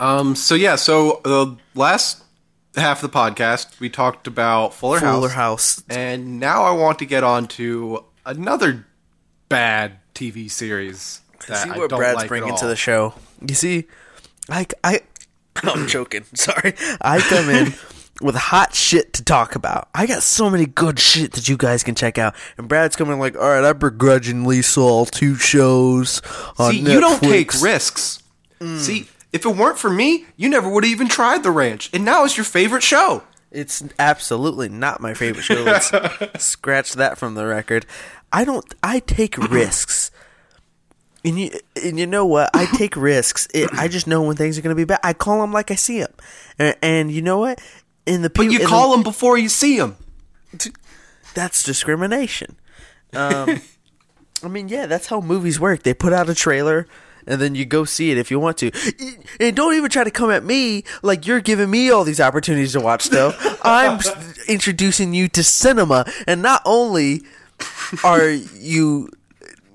Um. 0.01 0.35
So 0.35 0.57
yeah. 0.57 0.75
So 0.75 1.21
the 1.23 1.57
last 1.75 2.25
half 2.75 3.01
of 3.03 3.13
the 3.13 3.17
podcast, 3.17 3.79
we 3.79 3.89
talked 3.89 4.27
about 4.27 4.75
Fuller, 4.75 4.99
Fuller 4.99 5.29
House, 5.29 5.77
House. 5.77 5.85
and 5.89 6.41
now 6.41 6.65
I 6.65 6.73
want 6.73 6.99
to 6.99 7.07
get 7.07 7.23
on 7.23 7.47
to 7.49 8.05
another 8.27 8.87
bad 9.49 9.99
TV 10.13 10.51
series. 10.51 11.21
See 11.47 11.71
I 11.71 11.79
what 11.79 11.91
don't 11.91 11.99
Brad's 11.99 12.17
like 12.17 12.29
bringing 12.29 12.57
to 12.57 12.67
the 12.67 12.77
show. 12.77 13.15
You 13.47 13.55
see, 13.55 13.85
like 14.49 14.75
I, 14.83 15.01
I'm 15.63 15.87
joking. 15.87 16.25
Sorry, 16.35 16.75
I 17.01 17.21
come 17.21 17.49
in 17.51 17.75
with 18.23 18.35
hot 18.37 18.75
shit 18.75 19.13
to 19.15 19.25
talk 19.25 19.55
about. 19.55 19.89
I 19.95 20.07
got 20.07 20.23
so 20.23 20.49
many 20.49 20.67
good 20.67 20.99
shit 20.99 21.33
that 21.33 21.49
you 21.49 21.57
guys 21.57 21.83
can 21.83 21.95
check 21.95 22.17
out, 22.19 22.35
and 22.57 22.69
Brad's 22.69 22.97
coming 22.97 23.19
like, 23.19 23.37
all 23.37 23.49
right, 23.49 23.65
I 23.65 23.73
begrudgingly 23.73 24.63
saw 24.63 25.05
two 25.05 25.35
shows 25.37 26.23
on 26.59 26.73
See, 26.73 26.79
you 26.81 27.01
don't 27.01 27.21
take 27.21 27.51
Netflix." 27.51 27.63
risks. 27.63 28.23
Mm. 28.61 28.79
See, 28.79 29.09
if 29.33 29.45
it 29.45 29.57
weren't 29.57 29.79
for 29.79 29.91
me, 29.91 30.27
you 30.37 30.49
never 30.49 30.69
would 30.69 30.85
have 30.85 30.93
even 30.93 31.09
tried 31.09 31.43
The 31.43 31.51
Ranch, 31.51 31.91
and 31.93 32.05
now 32.05 32.25
it's 32.25 32.37
your 32.37 32.45
favorite 32.45 32.83
show. 32.83 33.25
It's 33.51 33.85
absolutely 34.01 34.69
not 34.69 35.01
my 35.01 35.15
favorite 35.15 35.45
show. 35.45 35.63
Let's 35.63 35.93
scratch 36.45 36.95
that 36.95 37.19
from 37.19 37.35
the 37.35 37.47
record. 37.47 37.87
I 38.33 38.45
don't. 38.45 38.65
I 38.83 38.99
take 38.99 39.39
risks. 39.51 40.04
And 41.25 41.41
you, 41.41 41.51
and 41.83 41.99
you 41.99 42.07
know 42.07 42.27
what? 42.27 42.51
I 42.55 42.67
take 42.67 42.97
risks. 42.97 43.49
It, 43.55 43.71
I 43.73 43.89
just 43.89 44.07
know 44.07 44.23
when 44.23 44.37
things 44.37 44.59
are 44.59 44.63
going 44.63 44.77
to 44.77 44.81
be 44.81 44.85
bad. 44.85 45.01
I 45.03 45.15
call 45.15 45.41
them 45.41 45.53
like 45.53 45.71
I 45.71 45.75
see 45.75 46.01
them, 46.01 46.13
and, 46.59 46.77
and 46.83 47.13
you 47.13 47.23
know 47.23 47.39
what? 47.39 47.61
In 48.07 48.23
the 48.23 48.31
But 48.31 48.51
you 48.51 48.67
call 48.67 48.93
them 48.93 49.03
before 49.03 49.39
you 49.39 49.49
see 49.49 49.79
them. 49.79 49.97
that's 51.35 51.63
discrimination. 51.63 52.57
Um, 53.15 53.63
I 54.43 54.49
mean, 54.49 54.69
yeah, 54.69 54.87
that's 54.87 55.07
how 55.07 55.21
movies 55.21 55.59
work. 55.59 55.83
They 55.83 55.95
put 55.95 56.13
out 56.13 56.29
a 56.29 56.35
trailer, 56.35 56.87
and 57.27 57.41
then 57.41 57.55
you 57.55 57.65
go 57.65 57.85
see 57.85 58.11
it 58.11 58.19
if 58.19 58.31
you 58.31 58.39
want 58.39 58.59
to. 58.59 58.71
And 59.41 59.57
don't 59.57 59.75
even 59.75 59.89
try 59.91 60.05
to 60.05 60.11
come 60.11 60.31
at 60.31 60.45
me 60.45 60.85
like 61.03 61.27
you're 61.27 61.41
giving 61.41 61.71
me 61.71 61.91
all 61.91 62.05
these 62.05 62.21
opportunities 62.21 62.73
to 62.73 62.81
watch 62.81 63.03
stuff. 63.03 63.59
I'm 63.65 63.99
introducing 64.47 65.15
you 65.15 65.29
to 65.29 65.43
cinema, 65.43 66.05
and 66.27 66.43
not 66.43 66.61
only 66.67 67.23
are 68.03 68.29
you, 68.29 69.09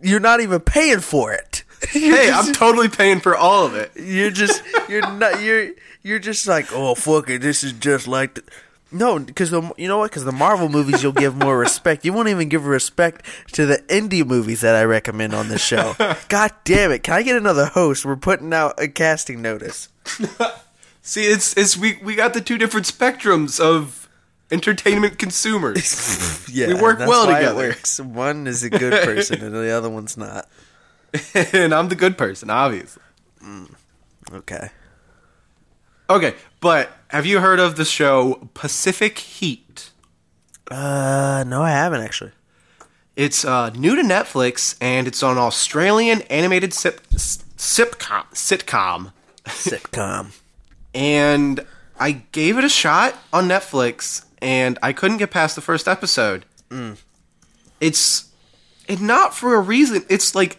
you're 0.02 0.20
not 0.20 0.42
even 0.42 0.60
paying 0.60 1.00
for 1.00 1.32
it. 1.34 1.64
You're 1.94 2.16
Hey, 2.18 2.28
just- 2.28 2.50
I'm 2.50 2.54
totally 2.56 2.90
paying 2.90 3.20
for 3.22 3.36
all 3.38 3.66
of 3.66 3.74
it. 3.76 3.92
you're 3.96 4.32
just 4.32 4.62
you're 4.90 5.10
not 5.14 5.42
you're 5.42 5.70
you're 6.04 6.20
just 6.20 6.46
like 6.46 6.68
oh 6.74 6.94
fuck 6.94 7.30
it 7.30 7.42
this 7.42 7.64
is 7.64 7.72
just 7.72 8.06
like 8.06 8.34
the, 8.36 8.44
no 8.92 9.18
because 9.18 9.50
the 9.50 9.62
you 9.78 9.88
know 9.88 10.00
what 10.00 10.12
because 10.12 10.26
the 10.26 10.34
Marvel 10.34 10.68
movies 10.68 11.02
you'll 11.02 11.14
give 11.14 11.38
more 11.38 11.58
respect 11.58 12.04
you 12.04 12.12
won't 12.12 12.28
even 12.28 12.50
give 12.50 12.66
respect 12.66 13.26
to 13.54 13.66
the 13.66 13.78
indie 13.88 14.26
movies 14.28 14.60
that 14.60 14.76
I 14.76 14.84
recommend 14.84 15.34
on 15.34 15.48
this 15.48 15.64
show 15.64 15.96
god 16.28 16.52
damn 16.66 16.92
it 16.92 17.04
can 17.04 17.14
I 17.14 17.22
get 17.24 17.38
another 17.38 17.68
host 17.68 18.04
we're 18.04 18.18
putting 18.18 18.54
out 18.54 18.74
a 18.78 18.90
casting 18.90 19.42
notice 19.42 19.88
See, 21.02 21.24
it's 21.24 21.56
it's 21.56 21.78
we 21.78 21.98
we 22.04 22.14
got 22.16 22.34
the 22.34 22.42
two 22.42 22.58
different 22.58 22.86
spectrums 22.88 23.58
of 23.60 24.09
entertainment 24.52 25.18
consumers. 25.20 26.48
yeah 26.52 26.68
We 26.68 26.74
work 26.76 27.00
well 27.00 27.26
together. 27.28 27.56
works. 27.70 28.00
one 28.00 28.48
is 28.48 28.64
a 28.64 28.70
good 28.70 29.04
person 29.06 29.44
and 29.44 29.54
the 29.54 29.70
other 29.72 29.90
one's 29.90 30.18
not 30.18 30.48
and 31.54 31.74
I'm 31.74 31.90
the 31.90 31.96
good 31.96 32.18
person, 32.18 32.50
obviously. 32.50 33.02
okay 34.34 34.70
Okay, 36.10 36.34
but 36.60 36.90
have 37.10 37.28
you 37.28 37.40
heard 37.40 37.60
of 37.60 37.76
the 37.76 37.86
show 37.86 38.50
Pacific 38.56 39.20
Heat? 39.20 39.92
uh 40.72 41.44
no 41.48 41.62
I 41.62 41.70
haven't 41.72 42.02
actually 42.02 42.32
It's 43.16 43.44
uh, 43.46 43.70
new 43.72 43.96
to 43.96 44.02
Netflix, 44.02 44.76
and 44.82 45.06
it's 45.08 45.22
an 45.24 45.38
Australian 45.38 46.22
animated 46.24 46.74
sip, 46.74 47.02
sitcom. 47.12 48.26
Sitcom, 48.34 49.12
sitcom 49.46 50.40
and 50.96 51.66
I 52.00 52.12
gave 52.32 52.58
it 52.58 52.64
a 52.64 52.70
shot 52.70 53.16
on 53.34 53.48
Netflix, 53.50 54.24
and 54.42 54.78
I 54.82 54.94
couldn't 54.94 55.18
get 55.18 55.32
past 55.32 55.56
the 55.56 55.62
first 55.62 55.88
episode. 55.88 56.46
Mm. 56.70 56.98
It's 57.80 58.32
it 58.88 59.00
not 59.02 59.34
for 59.36 59.56
a 59.56 59.60
reason. 59.60 60.04
It's 60.10 60.36
like 60.36 60.58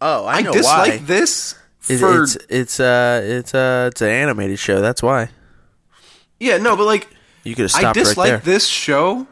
oh 0.00 0.24
I 0.26 0.38
I 0.38 0.42
know 0.42 0.52
dislike 0.52 0.90
why 0.92 0.96
this 0.98 1.54
It- 1.88 1.98
for 1.98 2.22
it's 2.24 2.36
it's 2.48 2.80
uh 2.80 3.20
it's 3.24 3.54
uh 3.54 3.90
it's 3.92 4.00
an 4.02 4.08
animated 4.10 4.58
show 4.58 4.80
that's 4.80 5.02
why 5.02 5.28
yeah 6.40 6.56
no, 6.58 6.76
but 6.76 6.84
like 6.84 7.08
you 7.44 7.54
could 7.54 7.62
have 7.70 7.74
I 7.74 7.80
stopped 7.80 7.96
right 7.96 8.04
dislike 8.04 8.28
there 8.30 8.38
this 8.38 8.66
show 8.66 9.26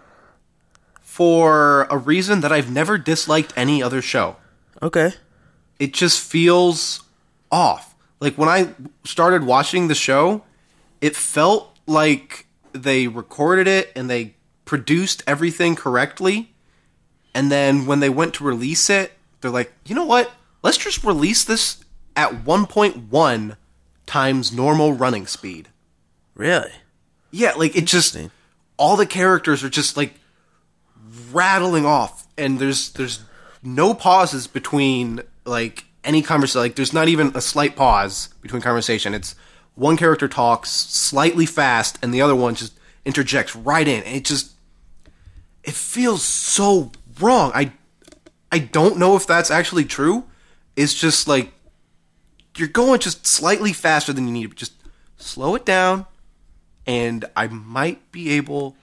for 1.00 1.84
a 1.90 1.96
reason 1.98 2.40
that 2.40 2.52
I've 2.52 2.70
never 2.70 2.98
disliked 2.98 3.52
any 3.56 3.82
other 3.82 4.00
show. 4.02 4.36
okay 4.80 5.12
It 5.78 5.92
just 5.92 6.20
feels 6.20 7.02
off. 7.50 7.94
Like 8.20 8.36
when 8.38 8.48
I 8.48 8.68
started 9.04 9.44
watching 9.44 9.88
the 9.88 9.94
show, 9.94 10.44
it 11.00 11.16
felt 11.16 11.76
like 11.86 12.46
they 12.72 13.08
recorded 13.08 13.66
it 13.68 13.92
and 13.94 14.08
they 14.08 14.34
produced 14.64 15.22
everything 15.26 15.74
correctly. 15.76 16.52
And 17.34 17.50
then 17.50 17.86
when 17.86 18.00
they 18.00 18.10
went 18.10 18.34
to 18.34 18.44
release 18.44 18.90
it, 18.90 19.12
they're 19.40 19.50
like, 19.50 19.72
you 19.86 19.94
know 19.94 20.04
what? 20.04 20.30
Let's 20.62 20.78
just 20.78 21.02
release 21.02 21.44
this 21.44 21.84
at 22.14 22.44
1.1 22.44 23.56
times 24.06 24.52
normal 24.52 24.92
running 24.92 25.26
speed. 25.26 25.68
Really? 26.34 26.70
Yeah, 27.30 27.52
like 27.52 27.76
it 27.76 27.86
just 27.86 28.16
all 28.76 28.96
the 28.96 29.06
characters 29.06 29.64
are 29.64 29.70
just 29.70 29.96
like 29.96 30.14
rattling 31.30 31.86
off 31.86 32.26
and 32.36 32.58
there's 32.58 32.90
there's 32.92 33.24
no 33.62 33.94
pauses 33.94 34.46
between 34.46 35.20
like 35.44 35.84
any 36.04 36.22
conversation 36.22 36.60
like 36.60 36.74
there's 36.74 36.92
not 36.92 37.08
even 37.08 37.32
a 37.34 37.40
slight 37.40 37.76
pause 37.76 38.28
between 38.40 38.62
conversation. 38.62 39.14
It's 39.14 39.34
one 39.74 39.96
character 39.96 40.28
talks 40.28 40.70
slightly 40.70 41.46
fast 41.46 41.98
and 42.02 42.12
the 42.12 42.20
other 42.22 42.36
one 42.36 42.54
just 42.54 42.78
interjects 43.04 43.56
right 43.56 43.86
in. 43.86 44.02
And 44.04 44.16
it 44.16 44.24
just 44.24 44.52
it 45.64 45.74
feels 45.74 46.22
so 46.22 46.92
wrong. 47.20 47.52
I 47.54 47.72
I 48.50 48.58
don't 48.58 48.98
know 48.98 49.16
if 49.16 49.26
that's 49.26 49.50
actually 49.50 49.84
true. 49.84 50.24
It's 50.76 50.94
just 50.94 51.26
like 51.26 51.52
you're 52.56 52.68
going 52.68 53.00
just 53.00 53.26
slightly 53.26 53.72
faster 53.72 54.12
than 54.12 54.26
you 54.26 54.32
need. 54.32 54.50
To. 54.50 54.56
Just 54.56 54.72
slow 55.16 55.54
it 55.54 55.64
down 55.64 56.06
and 56.86 57.24
I 57.36 57.46
might 57.46 58.10
be 58.12 58.30
able 58.32 58.76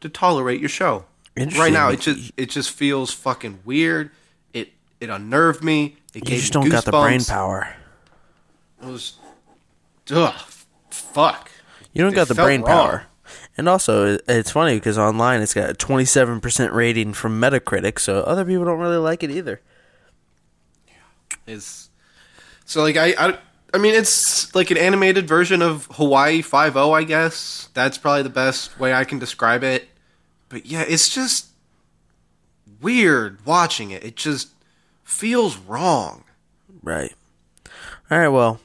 to 0.00 0.08
tolerate 0.08 0.60
your 0.60 0.68
show. 0.68 1.04
Right 1.36 1.72
now, 1.72 1.90
it 1.90 2.00
just 2.00 2.32
it 2.36 2.50
just 2.50 2.70
feels 2.70 3.12
fucking 3.12 3.60
weird. 3.64 4.10
It 4.54 4.70
it 5.00 5.10
unnerved 5.10 5.62
me. 5.62 5.96
It 6.14 6.16
You 6.16 6.20
gave 6.22 6.40
just 6.40 6.54
me 6.54 6.62
don't 6.62 6.70
got 6.70 6.84
the 6.86 6.92
brain 6.92 7.22
power. 7.22 7.76
It 8.82 8.86
was 8.86 9.16
ugh, 10.10 10.34
fuck. 10.90 11.50
You 11.92 12.02
don't 12.02 12.10
They 12.10 12.16
got 12.16 12.28
the 12.28 12.34
brain 12.34 12.62
wrong. 12.62 12.68
power. 12.70 13.06
And 13.56 13.68
also, 13.68 14.18
it's 14.28 14.50
funny 14.50 14.74
because 14.74 14.98
online 14.98 15.40
it's 15.40 15.54
got 15.54 15.70
a 15.70 15.74
27% 15.74 16.72
rating 16.72 17.12
from 17.14 17.40
Metacritic, 17.40 17.98
so 17.98 18.20
other 18.20 18.44
people 18.44 18.64
don't 18.64 18.78
really 18.78 18.98
like 18.98 19.22
it 19.22 19.30
either. 19.30 19.60
Is 21.46 21.90
so 22.64 22.82
like 22.82 22.96
I, 22.96 23.14
I 23.18 23.38
I 23.72 23.78
mean 23.78 23.94
it's 23.94 24.52
like 24.54 24.70
an 24.72 24.76
animated 24.76 25.28
version 25.28 25.62
of 25.62 25.86
Hawaii 25.92 26.42
Five 26.42 26.76
O, 26.76 26.92
I 26.92 27.04
guess. 27.04 27.68
That's 27.72 27.98
probably 27.98 28.22
the 28.24 28.30
best 28.30 28.78
way 28.80 28.92
I 28.92 29.04
can 29.04 29.18
describe 29.18 29.62
it. 29.62 29.88
But 30.48 30.66
yeah, 30.66 30.84
it's 30.86 31.08
just 31.08 31.46
weird 32.80 33.44
watching 33.46 33.90
it. 33.90 34.04
It 34.04 34.16
just 34.16 34.48
feels 35.04 35.56
wrong. 35.56 36.24
Right. 36.82 37.14
All 38.10 38.18
right, 38.18 38.28
well, 38.28 38.60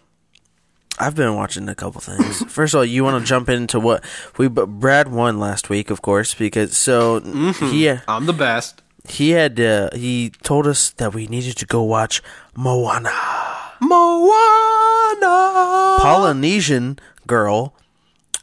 I've 1.01 1.15
been 1.15 1.35
watching 1.35 1.67
a 1.69 1.75
couple 1.75 2.01
things. 2.01 2.43
First 2.53 2.73
of 2.73 2.79
all, 2.79 2.85
you 2.85 3.03
want 3.03 3.21
to 3.23 3.27
jump 3.27 3.49
into 3.49 3.79
what 3.79 4.03
we 4.37 4.47
but 4.47 4.67
Brad 4.67 5.07
won 5.09 5.39
last 5.39 5.69
week, 5.69 5.89
of 5.89 6.01
course, 6.01 6.33
because 6.35 6.77
so 6.77 7.19
he 7.19 7.89
I'm 8.07 8.25
the 8.27 8.33
best. 8.33 8.81
he 9.09 9.31
had 9.31 9.59
uh, 9.59 9.89
he 9.93 10.31
told 10.43 10.67
us 10.67 10.91
that 10.91 11.13
we 11.13 11.27
needed 11.27 11.57
to 11.57 11.65
go 11.65 11.81
watch 11.83 12.21
Moana. 12.55 13.11
Moana. 13.81 15.97
Polynesian 16.01 16.99
girl 17.27 17.73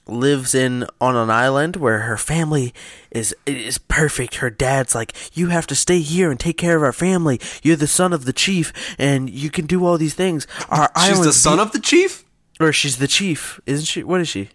lives 0.06 0.54
in 0.54 0.86
on 1.00 1.16
an 1.16 1.30
island 1.30 1.76
where 1.76 2.00
her 2.00 2.16
family 2.16 2.72
is 3.10 3.34
is 3.46 3.78
perfect. 3.78 4.36
Her 4.36 4.50
dad's 4.50 4.94
like, 4.94 5.12
"You 5.34 5.48
have 5.48 5.66
to 5.68 5.74
stay 5.74 6.00
here 6.00 6.30
and 6.30 6.40
take 6.40 6.56
care 6.56 6.76
of 6.76 6.82
our 6.82 6.92
family. 6.94 7.40
You're 7.62 7.76
the 7.76 7.86
son 7.86 8.12
of 8.12 8.24
the 8.24 8.32
chief, 8.32 8.72
and 8.98 9.28
you 9.28 9.50
can 9.50 9.66
do 9.66 9.84
all 9.84 9.98
these 9.98 10.14
things." 10.14 10.46
Our 10.70 10.90
island. 10.94 11.16
She's 11.18 11.26
the 11.26 11.32
son 11.32 11.56
be- 11.58 11.62
of 11.62 11.72
the 11.72 11.80
chief. 11.80 12.24
Or 12.60 12.72
she's 12.72 12.98
the 12.98 13.08
chief, 13.08 13.60
isn't 13.66 13.86
she? 13.86 14.02
What 14.02 14.20
is 14.20 14.28
she? 14.28 14.50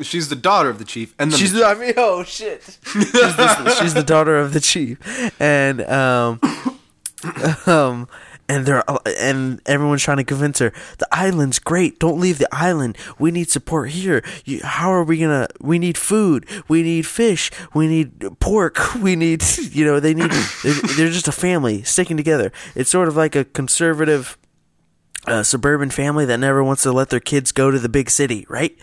She's 0.00 0.28
the 0.28 0.36
daughter 0.36 0.68
of 0.68 0.78
the 0.78 0.84
chief, 0.84 1.14
and 1.18 1.32
She's 1.32 1.52
the, 1.52 1.64
I 1.64 1.74
mean, 1.74 1.94
oh 1.96 2.22
shit. 2.22 2.78
she's, 2.92 3.12
the, 3.12 3.76
she's 3.80 3.94
the 3.94 4.04
daughter 4.04 4.38
of 4.38 4.52
the 4.52 4.60
chief, 4.60 4.98
and 5.40 5.80
um, 5.82 6.40
um, 7.66 8.08
and 8.48 8.64
they're 8.64 8.84
and 9.18 9.60
everyone's 9.66 10.02
trying 10.02 10.16
to 10.18 10.24
convince 10.24 10.58
her 10.60 10.72
the 10.98 11.08
island's 11.12 11.58
great. 11.58 11.98
Don't 11.98 12.18
leave 12.20 12.38
the 12.38 12.48
island. 12.52 12.96
We 13.18 13.30
need 13.30 13.50
support 13.50 13.90
here. 13.90 14.24
You, 14.44 14.60
how 14.62 14.90
are 14.92 15.04
we 15.04 15.18
gonna? 15.18 15.48
We 15.60 15.78
need 15.78 15.98
food. 15.98 16.46
We 16.68 16.82
need 16.82 17.06
fish. 17.06 17.50
We 17.74 17.86
need 17.86 18.38
pork. 18.40 18.78
We 18.98 19.16
need 19.16 19.44
you 19.72 19.84
know 19.84 20.00
they 20.00 20.14
need. 20.14 20.30
They're, 20.62 20.74
they're 20.96 21.10
just 21.10 21.28
a 21.28 21.32
family 21.32 21.82
sticking 21.82 22.16
together. 22.16 22.52
It's 22.74 22.90
sort 22.90 23.06
of 23.06 23.16
like 23.16 23.36
a 23.36 23.44
conservative 23.44 24.36
a 25.30 25.44
suburban 25.44 25.90
family 25.90 26.24
that 26.26 26.38
never 26.38 26.62
wants 26.64 26.82
to 26.82 26.92
let 26.92 27.10
their 27.10 27.20
kids 27.20 27.52
go 27.52 27.70
to 27.70 27.78
the 27.78 27.88
big 27.88 28.10
city, 28.10 28.46
right? 28.48 28.76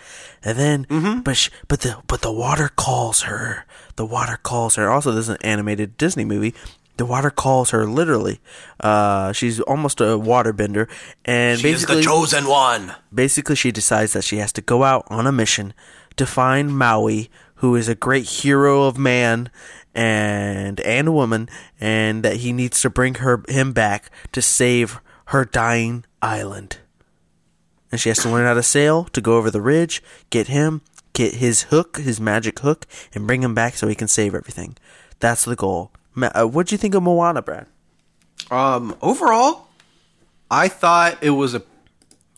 And 0.43 0.57
then, 0.57 1.21
but 1.23 1.35
sh- 1.37 1.49
but 1.67 1.81
the 1.81 1.97
but 2.07 2.21
the 2.21 2.31
water 2.31 2.69
calls 2.75 3.23
her. 3.23 3.65
The 3.95 4.05
water 4.05 4.37
calls 4.41 4.75
her. 4.75 4.89
Also, 4.89 5.11
this 5.11 5.25
is 5.25 5.29
an 5.29 5.37
animated 5.41 5.97
Disney 5.97 6.25
movie. 6.25 6.53
The 6.97 7.05
water 7.05 7.29
calls 7.29 7.71
her 7.71 7.85
literally. 7.85 8.39
Uh, 8.79 9.33
she's 9.33 9.59
almost 9.61 9.99
a 9.99 10.17
waterbender, 10.17 10.87
and 11.25 11.59
she 11.59 11.67
is 11.69 11.73
basically, 11.81 11.95
the 11.97 12.01
chosen 12.03 12.47
one. 12.47 12.93
basically, 13.13 13.55
she 13.55 13.71
decides 13.71 14.13
that 14.13 14.23
she 14.23 14.37
has 14.37 14.53
to 14.53 14.61
go 14.61 14.83
out 14.83 15.05
on 15.09 15.27
a 15.27 15.31
mission 15.31 15.73
to 16.15 16.25
find 16.25 16.77
Maui, 16.77 17.29
who 17.55 17.75
is 17.75 17.89
a 17.89 17.95
great 17.95 18.25
hero 18.25 18.83
of 18.83 18.97
man 18.97 19.49
and 19.93 20.79
and 20.81 21.13
woman, 21.13 21.49
and 21.81 22.23
that 22.23 22.37
he 22.37 22.51
needs 22.53 22.81
to 22.81 22.89
bring 22.89 23.15
her 23.15 23.43
him 23.49 23.73
back 23.73 24.09
to 24.31 24.41
save 24.41 24.99
her 25.29 25.43
dying 25.43 26.05
island. 26.25 26.77
And 27.91 28.01
she 28.01 28.09
has 28.09 28.17
to 28.19 28.29
learn 28.29 28.45
how 28.45 28.55
to 28.55 28.63
sail 28.63 29.05
to 29.05 29.21
go 29.21 29.37
over 29.37 29.49
the 29.51 29.61
ridge, 29.61 30.01
get 30.29 30.47
him, 30.47 30.81
get 31.13 31.35
his 31.35 31.63
hook, 31.63 31.97
his 31.97 32.19
magic 32.19 32.59
hook, 32.59 32.85
and 33.13 33.27
bring 33.27 33.43
him 33.43 33.53
back 33.53 33.75
so 33.75 33.87
he 33.87 33.95
can 33.95 34.07
save 34.07 34.35
everything. 34.35 34.75
That's 35.19 35.45
the 35.45 35.55
goal. 35.55 35.91
Ma- 36.13 36.31
uh, 36.35 36.45
what'd 36.45 36.71
you 36.71 36.77
think 36.77 36.95
of 36.95 37.03
Moana, 37.03 37.41
Brad? 37.41 37.67
Um, 38.51 38.95
overall, 39.01 39.67
I 40.51 40.67
thought 40.67 41.23
it 41.23 41.29
was 41.31 41.53
a 41.55 41.61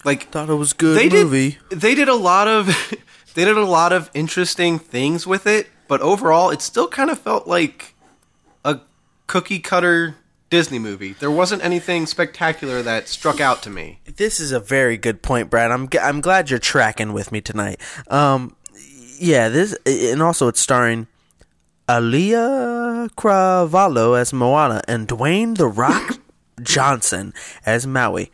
like 0.04 0.30
Thought 0.30 0.50
it 0.50 0.54
was 0.56 0.74
good 0.74 0.98
they 0.98 1.10
movie. 1.10 1.58
did 1.70 1.80
they 1.82 1.96
did 1.96 2.08
a 2.08 2.16
lot 2.16 2.48
of 2.48 2.68
they 3.34 3.46
did 3.46 3.58
a 3.58 3.66
lot 3.66 3.92
of 3.94 4.10
interesting 4.14 4.78
things 4.80 5.26
with 5.26 5.48
it, 5.48 5.68
but 5.88 6.02
overall, 6.02 6.50
it 6.52 6.62
still 6.62 6.88
kind 6.88 7.10
of 7.10 7.20
felt 7.20 7.48
like 7.48 7.96
a 8.64 8.80
cookie 9.26 9.60
cutter 9.60 10.16
Disney 10.50 10.80
movie. 10.80 11.14
There 11.14 11.32
wasn't 11.32 11.64
anything 11.64 12.06
spectacular 12.06 12.82
that 12.82 13.08
struck 13.08 13.42
out 13.42 13.62
to 13.64 13.70
me. 13.70 14.00
This 14.16 14.40
is 14.40 14.52
a 14.52 14.60
very 14.60 14.98
good 14.98 15.22
point, 15.22 15.50
Brad. 15.50 15.72
I'm 15.72 15.90
g- 15.90 16.00
I'm 16.00 16.22
glad 16.22 16.50
you're 16.50 16.60
tracking 16.60 17.14
with 17.14 17.32
me 17.32 17.42
tonight. 17.42 17.82
Um, 18.08 18.56
yeah, 19.20 19.50
this 19.50 19.76
and 19.86 20.22
also 20.22 20.48
it's 20.48 20.62
starring 20.62 21.08
Auli'i 21.90 23.10
Cravalho 23.16 24.20
as 24.20 24.34
Moana 24.34 24.82
and 24.88 25.08
Dwayne 25.08 25.58
the 25.58 25.68
Rock 25.68 26.20
Johnson 26.62 27.34
as 27.66 27.88
Maui. 27.88 28.32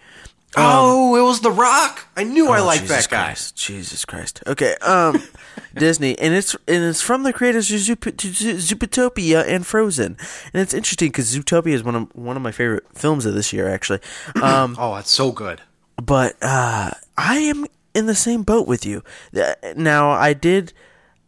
Oh, 0.57 1.15
it 1.15 1.21
was 1.21 1.41
The 1.41 1.51
Rock. 1.51 2.07
I 2.15 2.23
knew 2.23 2.49
I 2.49 2.59
Oh, 2.59 2.65
liked 2.65 2.81
Jesus 2.83 3.07
that 3.07 3.11
guy. 3.11 3.23
Christ. 3.25 3.55
Jesus 3.55 4.05
Christ. 4.05 4.43
Okay. 4.47 4.75
Um, 4.81 5.21
Disney, 5.75 6.17
and 6.19 6.33
it's 6.35 6.53
and 6.67 6.83
it's 6.83 7.01
from 7.01 7.23
the 7.23 7.33
creators 7.33 7.71
of 7.71 7.79
Zoop- 7.79 8.01
Zootopia 8.17 9.47
and 9.47 9.65
Frozen, 9.65 10.17
and 10.53 10.61
it's 10.61 10.73
interesting 10.73 11.09
because 11.09 11.35
Zootopia 11.35 11.73
is 11.73 11.83
one 11.83 11.95
of 11.95 12.15
one 12.15 12.35
of 12.35 12.43
my 12.43 12.51
favorite 12.51 12.85
films 12.93 13.25
of 13.25 13.33
this 13.33 13.51
year, 13.53 13.67
actually. 13.67 13.99
Um, 14.41 14.75
Oh, 14.79 14.95
it's 14.95 15.11
so 15.11 15.31
good. 15.31 15.61
but 15.97 16.35
uh, 16.41 16.91
I 17.17 17.37
am 17.37 17.65
in 17.95 18.05
the 18.07 18.15
same 18.15 18.43
boat 18.43 18.67
with 18.67 18.85
you. 18.85 19.03
Uh, 19.35 19.53
Now, 19.75 20.11
I 20.11 20.33
did 20.33 20.73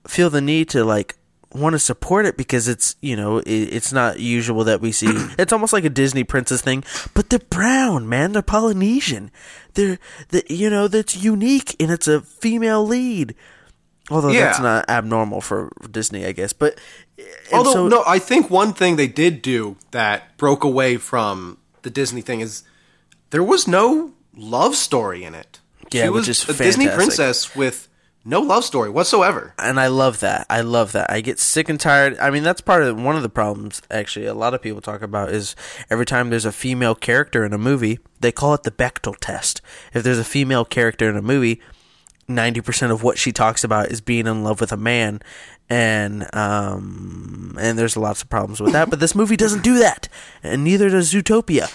feel 0.07 0.29
the 0.29 0.41
need 0.41 0.69
to 0.69 0.83
like 0.83 1.15
want 1.55 1.73
to 1.73 1.79
support 1.79 2.25
it 2.25 2.37
because 2.37 2.67
it's 2.67 2.95
you 3.01 3.15
know 3.15 3.37
it, 3.39 3.49
it's 3.49 3.91
not 3.91 4.19
usual 4.19 4.63
that 4.65 4.81
we 4.81 4.91
see. 4.91 5.07
it's 5.39 5.53
almost 5.53 5.73
like 5.73 5.85
a 5.85 5.89
Disney 5.89 6.23
princess 6.23 6.61
thing, 6.61 6.83
but 7.13 7.29
they're 7.29 7.39
brown, 7.39 8.07
man. 8.07 8.33
They're 8.33 8.41
Polynesian. 8.41 9.31
They're 9.73 9.99
the 10.29 10.43
you 10.49 10.69
know 10.69 10.87
that's 10.87 11.15
unique 11.15 11.75
and 11.79 11.91
it's 11.91 12.07
a 12.07 12.21
female 12.21 12.85
lead. 12.85 13.35
Although 14.11 14.33
that's 14.33 14.59
not 14.59 14.87
abnormal 14.87 15.41
for 15.41 15.71
Disney, 15.89 16.25
I 16.25 16.31
guess. 16.31 16.53
But 16.53 16.79
Although 17.51 17.73
so- 17.73 17.87
no, 17.87 18.03
I 18.05 18.19
think 18.19 18.49
one 18.49 18.73
thing 18.73 18.97
they 18.97 19.07
did 19.07 19.41
do 19.41 19.77
that 19.91 20.37
broke 20.37 20.63
away 20.63 20.97
from 20.97 21.57
the 21.81 21.89
Disney 21.89 22.21
thing 22.21 22.41
is 22.41 22.63
there 23.31 23.43
was 23.43 23.67
no 23.67 24.13
love 24.35 24.75
story 24.75 25.23
in 25.23 25.33
it. 25.33 25.59
Yeah, 25.91 26.03
she 26.03 26.09
was 26.09 26.49
a 26.49 26.53
Disney 26.53 26.87
princess 26.87 27.55
with 27.55 27.87
no 28.25 28.41
love 28.41 28.65
story 28.65 28.89
whatsoever. 28.89 29.53
and 29.59 29.79
I 29.79 29.87
love 29.87 30.19
that. 30.21 30.47
I 30.49 30.61
love 30.61 30.91
that. 30.93 31.11
I 31.11 31.21
get 31.21 31.39
sick 31.39 31.69
and 31.69 31.79
tired. 31.79 32.17
I 32.17 32.31
mean, 32.31 32.43
that's 32.43 32.61
part 32.61 32.81
of 32.83 32.99
one 33.01 33.15
of 33.15 33.21
the 33.21 33.29
problems. 33.29 33.81
Actually, 33.91 34.25
a 34.25 34.33
lot 34.33 34.53
of 34.53 34.61
people 34.61 34.81
talk 34.81 35.01
about 35.03 35.29
is 35.29 35.55
every 35.89 36.05
time 36.05 36.29
there's 36.29 36.45
a 36.45 36.51
female 36.51 36.95
character 36.95 37.45
in 37.45 37.53
a 37.53 37.57
movie, 37.57 37.99
they 38.19 38.31
call 38.31 38.53
it 38.55 38.63
the 38.63 38.71
Bechdel 38.71 39.15
test. 39.21 39.61
If 39.93 40.03
there's 40.03 40.19
a 40.19 40.23
female 40.23 40.65
character 40.65 41.09
in 41.09 41.15
a 41.15 41.21
movie, 41.21 41.61
ninety 42.27 42.61
percent 42.61 42.91
of 42.91 43.03
what 43.03 43.17
she 43.19 43.31
talks 43.31 43.63
about 43.63 43.91
is 43.91 44.01
being 44.01 44.25
in 44.27 44.43
love 44.43 44.59
with 44.59 44.71
a 44.71 44.77
man, 44.77 45.21
and 45.69 46.27
um, 46.35 47.55
and 47.59 47.77
there's 47.77 47.95
lots 47.95 48.23
of 48.23 48.29
problems 48.29 48.59
with 48.59 48.73
that. 48.73 48.89
But 48.89 48.99
this 48.99 49.13
movie 49.15 49.37
doesn't 49.37 49.63
do 49.63 49.77
that, 49.79 50.09
and 50.41 50.63
neither 50.63 50.89
does 50.89 51.13
Zootopia. 51.13 51.71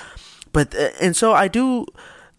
But 0.52 0.74
uh, 0.74 0.90
and 1.00 1.16
so 1.16 1.32
I 1.32 1.46
do. 1.48 1.86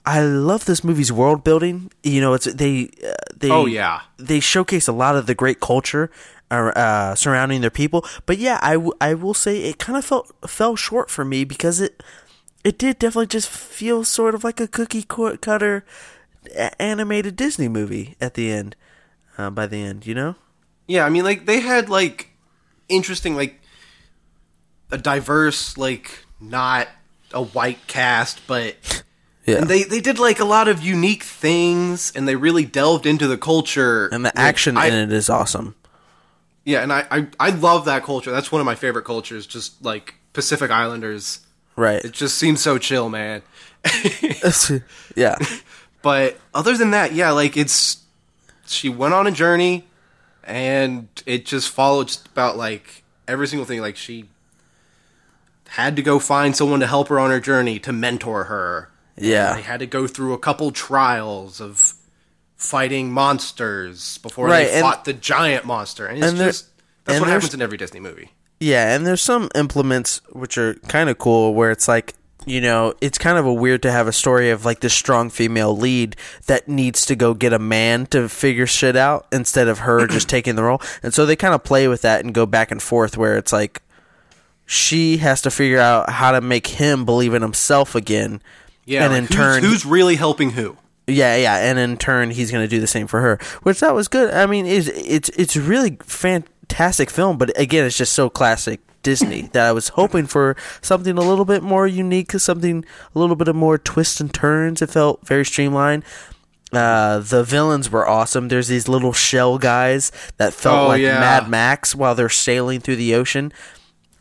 I 0.05 0.21
love 0.21 0.65
this 0.65 0.83
movie's 0.83 1.11
world 1.11 1.43
building. 1.43 1.91
You 2.03 2.21
know, 2.21 2.33
it's 2.33 2.45
they 2.45 2.89
uh, 3.05 3.13
they 3.35 3.51
Oh, 3.51 3.65
yeah. 3.65 4.01
they 4.17 4.39
showcase 4.39 4.87
a 4.87 4.91
lot 4.93 5.15
of 5.15 5.25
the 5.27 5.35
great 5.35 5.59
culture 5.59 6.09
uh, 6.49 6.71
uh, 6.75 7.15
surrounding 7.15 7.61
their 7.61 7.69
people. 7.69 8.03
But 8.25 8.37
yeah, 8.39 8.59
I, 8.63 8.73
w- 8.73 8.93
I 8.99 9.13
will 9.13 9.33
say 9.35 9.63
it 9.63 9.77
kind 9.77 9.97
of 9.97 10.03
felt 10.05 10.33
fell 10.47 10.75
short 10.75 11.09
for 11.11 11.23
me 11.23 11.43
because 11.43 11.79
it 11.79 12.01
it 12.63 12.77
did 12.79 12.99
definitely 12.99 13.27
just 13.27 13.47
feel 13.49 14.03
sort 14.03 14.33
of 14.35 14.43
like 14.43 14.59
a 14.59 14.67
cookie 14.67 15.03
cutter 15.03 15.85
animated 16.79 17.35
Disney 17.35 17.67
movie 17.67 18.15
at 18.19 18.33
the 18.33 18.51
end. 18.51 18.75
Uh, 19.37 19.49
by 19.49 19.65
the 19.65 19.77
end, 19.81 20.05
you 20.05 20.13
know. 20.13 20.35
Yeah, 20.87 21.05
I 21.05 21.09
mean 21.09 21.23
like 21.23 21.45
they 21.45 21.61
had 21.61 21.89
like 21.89 22.29
interesting 22.89 23.35
like 23.35 23.59
a 24.91 24.97
diverse 24.97 25.77
like 25.77 26.25
not 26.39 26.87
a 27.33 27.41
white 27.41 27.87
cast, 27.87 28.45
but 28.47 29.03
Yeah. 29.45 29.57
and 29.57 29.67
they 29.67 29.83
they 29.83 30.01
did 30.01 30.19
like 30.19 30.39
a 30.39 30.45
lot 30.45 30.67
of 30.67 30.81
unique 30.83 31.23
things 31.23 32.11
and 32.15 32.27
they 32.27 32.35
really 32.35 32.63
delved 32.65 33.05
into 33.07 33.27
the 33.27 33.37
culture 33.37 34.05
and 34.07 34.23
the 34.23 34.27
Like, 34.35 34.37
action 34.37 34.77
I- 34.77 34.87
in 34.87 34.93
it 34.93 35.11
is 35.11 35.29
awesome. 35.29 35.75
Yeah, 36.63 36.83
and 36.83 36.93
I, 36.93 37.07
I 37.09 37.27
I 37.39 37.49
love 37.49 37.85
that 37.85 38.03
culture. 38.03 38.29
That's 38.31 38.51
one 38.51 38.61
of 38.61 38.65
my 38.65 38.75
favorite 38.75 39.03
cultures. 39.05 39.47
Just 39.47 39.83
like 39.83 40.13
Pacific 40.33 40.69
Islanders. 40.69 41.39
Right. 41.75 42.03
It 42.05 42.11
just 42.11 42.37
seems 42.37 42.61
so 42.61 42.77
chill, 42.77 43.09
man. 43.09 43.41
yeah. 45.15 45.35
But 46.03 46.39
other 46.51 46.75
than 46.75 46.91
that, 46.91 47.13
yeah, 47.13 47.29
like 47.31 47.55
it's 47.55 48.03
she 48.65 48.89
went 48.89 49.13
on 49.13 49.27
a 49.27 49.31
journey 49.31 49.85
and 50.43 51.07
it 51.27 51.45
just 51.45 51.69
followed 51.69 52.07
just 52.07 52.25
about 52.27 52.57
like 52.57 53.03
every 53.27 53.47
single 53.47 53.65
thing. 53.67 53.81
Like 53.81 53.95
she 53.97 54.25
had 55.69 55.95
to 55.95 56.01
go 56.01 56.17
find 56.17 56.55
someone 56.55 56.79
to 56.79 56.87
help 56.87 57.07
her 57.09 57.19
on 57.19 57.29
her 57.29 57.39
journey 57.39 57.77
to 57.79 57.91
mentor 57.93 58.45
her. 58.45 58.89
Yeah. 59.17 59.53
They 59.55 59.61
had 59.61 59.79
to 59.81 59.85
go 59.87 60.07
through 60.07 60.33
a 60.33 60.37
couple 60.39 60.71
trials 60.71 61.59
of 61.61 61.93
fighting 62.55 63.11
monsters 63.11 64.17
before 64.19 64.47
Right, 64.47 64.65
they 64.67 64.73
and- 64.73 64.81
fought 64.81 65.05
the 65.05 65.13
giant 65.13 65.65
monster, 65.65 66.05
and 66.05 66.17
it's 66.19 66.27
and 66.27 66.37
just 66.37 66.67
that's 67.05 67.19
what 67.19 67.29
happens 67.29 67.53
in 67.53 67.61
every 67.61 67.77
Disney 67.77 67.99
movie. 67.99 68.31
Yeah, 68.59 68.93
and 68.95 69.05
there's 69.07 69.21
some 69.23 69.49
implements 69.55 70.21
which 70.31 70.57
are 70.57 70.75
kind 70.87 71.09
of 71.09 71.17
cool 71.17 71.55
where 71.55 71.71
it's 71.71 71.87
like, 71.87 72.13
you 72.45 72.61
know, 72.61 72.93
it's 73.01 73.17
kind 73.17 73.39
of 73.39 73.45
a 73.47 73.53
weird 73.53 73.81
to 73.83 73.91
have 73.91 74.07
a 74.07 74.11
story 74.13 74.51
of 74.51 74.65
like 74.65 74.81
this 74.81 74.93
strong 74.93 75.31
female 75.31 75.75
lead 75.75 76.15
that 76.45 76.67
needs 76.67 77.05
to 77.07 77.15
go 77.15 77.33
get 77.33 77.53
a 77.53 77.59
man 77.59 78.05
to 78.07 78.29
figure 78.29 78.67
shit 78.67 78.95
out 78.95 79.25
instead 79.31 79.67
of 79.67 79.79
her 79.79 80.05
just 80.05 80.29
taking 80.29 80.55
the 80.55 80.63
role. 80.63 80.79
And 81.01 81.11
so 81.13 81.25
they 81.25 81.35
kind 81.35 81.55
of 81.55 81.63
play 81.63 81.87
with 81.87 82.03
that 82.03 82.23
and 82.23 82.33
go 82.35 82.45
back 82.45 82.69
and 82.71 82.81
forth 82.81 83.17
where 83.17 83.35
it's 83.35 83.51
like 83.51 83.81
she 84.65 85.17
has 85.17 85.41
to 85.41 85.51
figure 85.51 85.79
out 85.79 86.09
how 86.11 86.31
to 86.31 86.41
make 86.41 86.67
him 86.67 87.03
believe 87.03 87.33
in 87.33 87.41
himself 87.41 87.95
again. 87.95 88.41
Yeah, 88.85 89.03
and 89.05 89.13
like, 89.13 89.19
in 89.19 89.25
who's, 89.27 89.35
turn 89.35 89.63
who's 89.63 89.85
really 89.85 90.15
helping 90.15 90.51
who? 90.51 90.77
yeah, 91.07 91.35
yeah, 91.35 91.57
and 91.57 91.77
in 91.77 91.97
turn 91.97 92.29
he's 92.31 92.51
going 92.51 92.63
to 92.63 92.69
do 92.69 92.79
the 92.79 92.87
same 92.87 93.07
for 93.07 93.21
her, 93.21 93.37
which 93.63 93.79
that 93.81 93.93
was 93.93 94.07
good. 94.07 94.33
I 94.33 94.45
mean, 94.45 94.65
it's 94.65 94.87
it's 94.87 95.29
it's 95.29 95.55
really 95.57 95.97
fantastic 96.03 97.09
film, 97.09 97.37
but 97.37 97.57
again, 97.59 97.85
it's 97.85 97.97
just 97.97 98.13
so 98.13 98.29
classic 98.29 98.79
Disney 99.03 99.41
that 99.53 99.65
I 99.67 99.71
was 99.71 99.89
hoping 99.89 100.25
for 100.27 100.55
something 100.81 101.17
a 101.17 101.21
little 101.21 101.45
bit 101.45 101.63
more 101.63 101.85
unique, 101.87 102.31
something 102.33 102.85
a 103.15 103.19
little 103.19 103.35
bit 103.35 103.47
of 103.47 103.55
more 103.55 103.77
twists 103.77 104.19
and 104.21 104.33
turns. 104.33 104.81
It 104.81 104.89
felt 104.89 105.25
very 105.27 105.45
streamlined. 105.45 106.03
Uh, 106.73 107.19
the 107.19 107.43
villains 107.43 107.89
were 107.91 108.07
awesome. 108.07 108.47
There's 108.47 108.69
these 108.69 108.87
little 108.87 109.11
shell 109.11 109.57
guys 109.57 110.09
that 110.37 110.53
felt 110.53 110.85
Oh, 110.85 110.87
like 110.87 111.01
yeah. 111.01 111.19
Mad 111.19 111.49
Max 111.49 111.93
while 111.93 112.15
they're 112.15 112.29
sailing 112.29 112.79
through 112.79 112.95
the 112.95 113.13
ocean. 113.15 113.51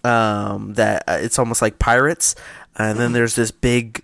Um, 0.03 0.75
that 0.75 1.05
uh, 1.07 1.19
it's 1.21 1.39
almost 1.39 1.63
like 1.63 1.79
pirates. 1.79 2.35
And 2.77 2.99
then 2.99 3.13
there's 3.13 3.37
this 3.37 3.51
big, 3.53 4.03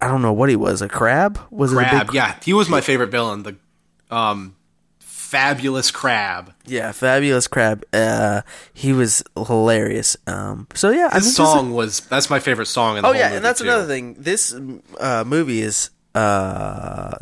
I 0.00 0.08
don't 0.08 0.22
know 0.22 0.32
what 0.32 0.48
he 0.48 0.56
was, 0.56 0.80
a 0.82 0.88
crab? 0.88 1.38
Was 1.50 1.72
it 1.72 1.76
a 1.76 1.78
Crab, 1.80 2.10
yeah, 2.12 2.36
he 2.44 2.52
was 2.52 2.68
my 2.68 2.80
favorite 2.80 3.10
villain. 3.10 3.42
The 3.42 3.56
um, 4.14 4.54
fabulous 5.00 5.90
crab. 5.90 6.54
Yeah, 6.66 6.92
fabulous 6.92 7.46
crab. 7.48 7.84
Uh, 7.92 8.42
he 8.72 8.92
was 8.92 9.22
hilarious. 9.36 10.16
Um, 10.26 10.66
so 10.74 10.90
yeah, 10.90 11.08
think 11.10 11.24
song 11.24 11.72
was 11.74 12.00
that's 12.00 12.30
my 12.30 12.38
favorite 12.40 12.66
song 12.66 12.96
in 12.96 13.02
the 13.02 13.08
oh 13.08 13.12
whole 13.12 13.20
yeah, 13.20 13.32
and 13.32 13.44
that's 13.44 13.60
too. 13.60 13.66
another 13.66 13.86
thing. 13.86 14.14
This 14.18 14.54
uh, 15.00 15.24
movie 15.26 15.60
is 15.62 15.90
uh, 16.14 17.14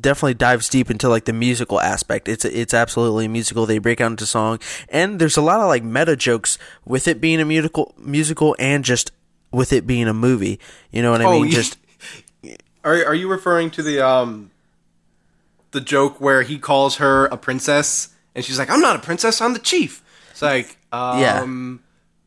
definitely 0.00 0.34
dives 0.34 0.68
deep 0.68 0.90
into 0.90 1.08
like 1.08 1.24
the 1.24 1.32
musical 1.32 1.80
aspect. 1.80 2.28
It's 2.28 2.44
it's 2.44 2.74
absolutely 2.74 3.28
musical. 3.28 3.66
They 3.66 3.78
break 3.78 4.00
out 4.00 4.10
into 4.12 4.26
song, 4.26 4.58
and 4.88 5.18
there's 5.18 5.36
a 5.36 5.42
lot 5.42 5.60
of 5.60 5.68
like 5.68 5.82
meta 5.82 6.16
jokes 6.16 6.58
with 6.84 7.08
it 7.08 7.20
being 7.20 7.40
a 7.40 7.44
musical, 7.44 7.94
musical, 7.98 8.56
and 8.58 8.84
just 8.84 9.12
with 9.52 9.72
it 9.72 9.86
being 9.86 10.08
a 10.08 10.14
movie. 10.14 10.58
You 10.90 11.02
know 11.02 11.10
what 11.10 11.20
I 11.20 11.24
Oh, 11.24 11.32
mean? 11.40 11.46
yeah. 11.46 11.56
Just 11.56 11.76
Are 12.84 12.94
are 13.06 13.14
you 13.14 13.28
referring 13.28 13.70
to 13.72 13.82
the 13.82 14.00
um 14.00 14.50
the 15.72 15.80
joke 15.80 16.20
where 16.20 16.42
he 16.42 16.58
calls 16.58 16.96
her 16.96 17.26
a 17.26 17.36
princess 17.36 18.08
and 18.34 18.44
she's 18.44 18.58
like, 18.58 18.70
"I'm 18.70 18.80
not 18.80 18.96
a 18.96 19.00
princess, 19.00 19.40
I'm 19.40 19.52
the 19.52 19.58
chief." 19.60 20.02
It's 20.30 20.42
like, 20.42 20.78
Yeah. 20.92 21.40
um 21.42 21.80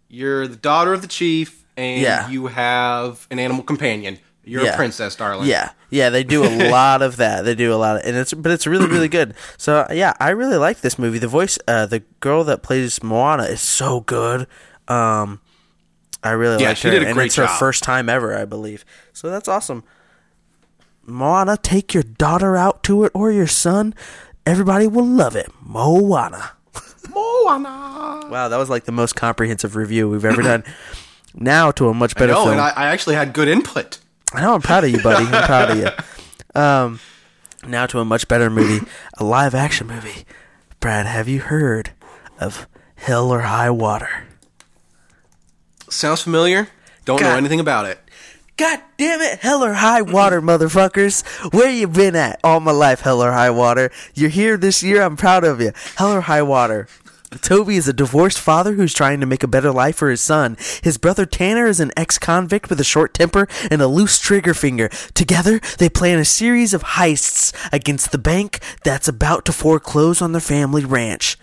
you're 0.09 0.47
the 0.47 0.55
daughter 0.55 0.93
of 0.93 1.01
the 1.01 1.07
chief 1.07 1.63
and 1.75 2.01
Yeah. 2.01 2.29
you 2.29 2.47
have 2.47 3.25
an 3.31 3.39
animal 3.39 3.63
companion. 3.63 4.19
You're 4.45 4.63
Yeah. 4.65 4.73
a 4.73 4.75
princess, 4.75 5.15
darling. 5.15 5.47
Yeah, 5.47 5.71
yeah, 5.89 6.09
they 6.09 6.23
do 6.23 6.43
a 6.43 6.69
lot 6.69 7.01
of 7.01 7.15
that. 7.17 7.45
They 7.45 7.55
do 7.55 7.73
a 7.73 7.75
lot 7.79 7.95
of, 7.95 8.01
and 8.05 8.15
it's 8.17 8.33
but 8.33 8.51
it's 8.51 8.67
really 8.67 8.87
really 8.87 9.07
good. 9.07 9.33
So 9.57 9.87
yeah, 9.89 10.13
I 10.19 10.29
really 10.31 10.57
like 10.57 10.81
this 10.81 10.99
movie. 10.99 11.17
The 11.17 11.27
voice, 11.29 11.57
uh, 11.67 11.85
the 11.87 12.01
girl 12.19 12.43
that 12.43 12.61
plays 12.61 13.01
Moana 13.01 13.43
is 13.43 13.61
so 13.61 14.01
good. 14.01 14.45
Um, 14.87 15.39
I 16.21 16.31
really 16.31 16.61
Yeah, 16.61 16.69
like 16.69 16.79
her, 16.79 16.89
and 17.05 17.17
it's 17.19 17.35
her 17.37 17.47
first 17.47 17.83
time 17.83 18.07
ever, 18.09 18.37
I 18.37 18.45
believe. 18.45 18.85
So 19.13 19.29
that's 19.29 19.47
awesome. 19.47 19.83
Moana, 21.05 21.57
take 21.57 21.93
your 21.93 22.03
daughter 22.03 22.55
out 22.55 22.83
to 22.83 23.03
it 23.03 23.11
or 23.13 23.31
your 23.31 23.47
son. 23.47 23.93
Everybody 24.45 24.87
will 24.87 25.05
love 25.05 25.35
it. 25.35 25.49
Moana. 25.61 26.51
Moana. 27.13 28.27
Wow, 28.29 28.47
that 28.49 28.57
was 28.57 28.69
like 28.69 28.85
the 28.85 28.91
most 28.91 29.15
comprehensive 29.15 29.75
review 29.75 30.09
we've 30.09 30.25
ever 30.25 30.41
done. 30.41 30.63
Now 31.35 31.71
to 31.71 31.89
a 31.89 31.95
much 31.95 32.13
better 32.13 32.33
No, 32.33 32.43
film. 32.43 32.51
and 32.51 32.61
I, 32.61 32.69
I 32.69 32.85
actually 32.89 33.15
had 33.15 33.33
good 33.33 33.47
input. 33.47 33.97
I 34.33 34.41
know. 34.41 34.53
I'm 34.53 34.61
proud 34.61 34.83
of 34.83 34.91
you, 34.91 35.01
buddy. 35.01 35.25
I'm 35.25 35.43
proud 35.45 35.71
of 35.71 35.77
you. 35.79 35.87
Um, 36.61 36.99
now 37.65 37.87
to 37.87 37.97
a 37.99 38.05
much 38.05 38.27
better 38.27 38.51
movie, 38.51 38.85
a 39.17 39.23
live 39.23 39.55
action 39.55 39.87
movie. 39.87 40.25
Brad, 40.79 41.07
have 41.07 41.27
you 41.27 41.39
heard 41.41 41.89
of 42.39 42.67
Hell 42.93 43.31
or 43.33 43.39
High 43.39 43.71
Water? 43.71 44.25
Sounds 45.89 46.21
familiar? 46.21 46.67
Don't 47.05 47.21
know 47.21 47.35
anything 47.35 47.59
about 47.59 47.87
it. 47.87 47.99
God 48.55 48.81
damn 48.97 49.19
it, 49.21 49.39
Hell 49.39 49.63
or 49.63 49.73
High 49.73 50.03
Water, 50.03 50.41
motherfuckers! 50.41 51.23
Where 51.53 51.69
you 51.71 51.87
been 51.87 52.15
at 52.15 52.39
all 52.43 52.59
my 52.59 52.71
life, 52.71 53.01
Hell 53.01 53.23
or 53.23 53.31
High 53.31 53.49
Water? 53.49 53.91
You're 54.13 54.29
here 54.29 54.57
this 54.57 54.83
year. 54.83 55.01
I'm 55.01 55.17
proud 55.17 55.43
of 55.43 55.59
you. 55.59 55.71
Hell 55.95 56.13
or 56.13 56.21
High 56.21 56.43
Water. 56.43 56.87
Toby 57.41 57.77
is 57.77 57.87
a 57.87 57.93
divorced 57.93 58.39
father 58.39 58.73
who's 58.73 58.93
trying 58.93 59.19
to 59.19 59.25
make 59.25 59.41
a 59.41 59.47
better 59.47 59.71
life 59.71 59.95
for 59.95 60.11
his 60.11 60.21
son. 60.21 60.55
His 60.83 60.99
brother 60.99 61.25
Tanner 61.25 61.65
is 61.65 61.79
an 61.79 61.91
ex-convict 61.97 62.69
with 62.69 62.79
a 62.79 62.83
short 62.83 63.15
temper 63.15 63.47
and 63.71 63.81
a 63.81 63.87
loose 63.87 64.19
trigger 64.19 64.53
finger. 64.53 64.89
Together, 65.15 65.59
they 65.79 65.89
plan 65.89 66.19
a 66.19 66.25
series 66.25 66.75
of 66.75 66.83
heists 66.83 67.51
against 67.73 68.11
the 68.11 68.19
bank 68.19 68.59
that's 68.83 69.07
about 69.07 69.45
to 69.45 69.51
foreclose 69.51 70.21
on 70.21 70.31
their 70.31 70.41
family 70.41 70.85
ranch. 70.85 71.37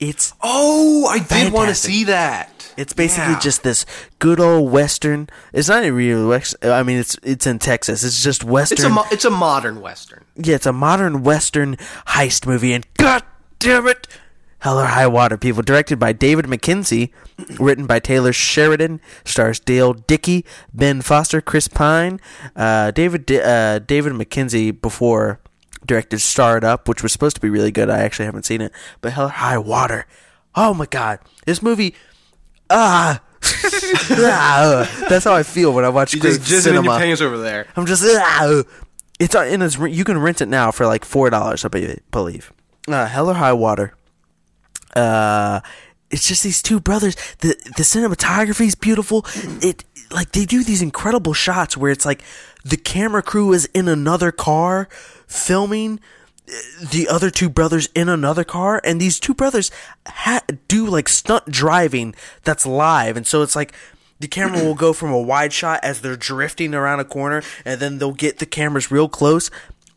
It's 0.00 0.32
Oh, 0.42 1.06
I 1.06 1.20
did 1.20 1.52
want 1.52 1.68
to 1.68 1.74
see 1.74 2.04
that. 2.04 2.57
It's 2.78 2.92
basically 2.92 3.32
Yeah. 3.32 3.40
just 3.40 3.62
this 3.64 3.84
good 4.20 4.38
old 4.40 4.70
western. 4.72 5.28
It's 5.52 5.68
not 5.68 5.82
a 5.84 5.90
real 5.90 6.26
Wex- 6.28 6.54
I 6.62 6.82
mean, 6.82 6.98
it's 6.98 7.16
it's 7.22 7.46
in 7.46 7.58
Texas. 7.58 8.04
It's 8.04 8.22
just 8.22 8.44
western. 8.44 8.76
It's 8.76 8.84
a 8.84 8.88
mo- 8.88 9.06
it's 9.10 9.24
a 9.24 9.30
modern 9.30 9.80
western. 9.80 10.24
yeah, 10.36 10.54
it's 10.54 10.66
a 10.66 10.72
modern 10.72 11.22
western 11.22 11.76
heist 12.08 12.46
movie, 12.46 12.72
and 12.72 12.86
god 12.96 13.24
damn 13.58 13.86
it, 13.88 14.06
Hell 14.60 14.78
or 14.78 14.86
High 14.86 15.06
Water, 15.08 15.36
people. 15.36 15.62
Directed 15.62 15.98
by 15.98 16.12
David 16.12 16.48
Mackenzie, 16.48 17.12
written 17.58 17.86
by 17.86 17.98
Taylor 17.98 18.32
Sheridan, 18.32 19.00
stars 19.24 19.58
Dale 19.60 19.92
Dickey, 19.94 20.44
Ben 20.72 21.00
Foster, 21.00 21.40
Chris 21.40 21.66
Pine, 21.68 22.20
uh, 22.56 22.90
David 22.92 23.30
uh, 23.32 23.80
David 23.80 24.14
Mackenzie 24.14 24.70
before 24.70 25.40
directed 25.86 26.20
Starred 26.20 26.64
Up, 26.64 26.88
which 26.88 27.02
was 27.02 27.12
supposed 27.12 27.34
to 27.36 27.40
be 27.42 27.50
really 27.50 27.70
good. 27.72 27.88
I 27.90 27.98
actually 28.00 28.26
haven't 28.26 28.46
seen 28.46 28.60
it, 28.60 28.70
but 29.00 29.12
Hell 29.14 29.26
or 29.26 29.30
High 29.30 29.58
Water. 29.58 30.06
Oh 30.54 30.74
my 30.74 30.86
god, 30.86 31.18
this 31.44 31.60
movie. 31.62 31.94
Ah. 32.70 33.22
Ah, 34.10 35.06
that's 35.08 35.24
how 35.24 35.34
I 35.34 35.42
feel 35.42 35.72
when 35.72 35.84
I 35.84 35.88
watch 35.88 36.12
You 36.12 36.20
great 36.20 36.40
just 36.42 36.64
cinema. 36.64 36.90
your 36.90 36.98
pants 36.98 37.20
over 37.20 37.38
there. 37.38 37.66
I'm 37.76 37.86
just 37.86 38.04
ah. 38.04 38.62
it's 39.18 39.34
in 39.34 39.62
its 39.62 39.78
you 39.78 40.04
can 40.04 40.18
rent 40.18 40.40
it 40.40 40.46
now 40.48 40.70
for 40.70 40.86
like 40.86 41.04
four 41.04 41.30
dollars. 41.30 41.64
I 41.64 41.68
believe. 42.10 42.52
Uh, 42.86 43.06
Hell 43.06 43.30
or 43.30 43.34
High 43.34 43.52
Water. 43.52 43.94
Uh, 44.94 45.60
it's 46.10 46.26
just 46.26 46.42
these 46.42 46.62
two 46.62 46.80
brothers. 46.80 47.16
the 47.40 47.48
The 47.76 47.82
cinematography 47.82 48.66
is 48.66 48.74
beautiful. 48.74 49.24
It 49.62 49.84
like 50.10 50.32
they 50.32 50.44
do 50.44 50.64
these 50.64 50.82
incredible 50.82 51.34
shots 51.34 51.76
where 51.76 51.90
it's 51.90 52.06
like 52.06 52.22
the 52.64 52.76
camera 52.76 53.22
crew 53.22 53.52
is 53.52 53.66
in 53.66 53.88
another 53.88 54.32
car 54.32 54.88
filming 55.26 56.00
the 56.90 57.08
other 57.08 57.30
two 57.30 57.48
brothers 57.48 57.88
in 57.94 58.08
another 58.08 58.44
car, 58.44 58.80
and 58.84 59.00
these 59.00 59.20
two 59.20 59.34
brothers 59.34 59.70
ha- 60.06 60.42
do 60.66 60.86
like 60.86 61.08
stunt 61.08 61.46
driving 61.46 62.14
that's 62.44 62.66
live, 62.66 63.16
and 63.16 63.26
so 63.26 63.42
it's 63.42 63.56
like 63.56 63.72
the 64.20 64.28
camera 64.28 64.64
will 64.64 64.74
go 64.74 64.92
from 64.92 65.10
a 65.10 65.20
wide 65.20 65.52
shot 65.52 65.80
as 65.82 66.00
they're 66.00 66.16
drifting 66.16 66.74
around 66.74 67.00
a 67.00 67.04
corner, 67.04 67.42
and 67.64 67.80
then 67.80 67.98
they'll 67.98 68.12
get 68.12 68.38
the 68.38 68.46
cameras 68.46 68.90
real 68.90 69.08
close 69.08 69.50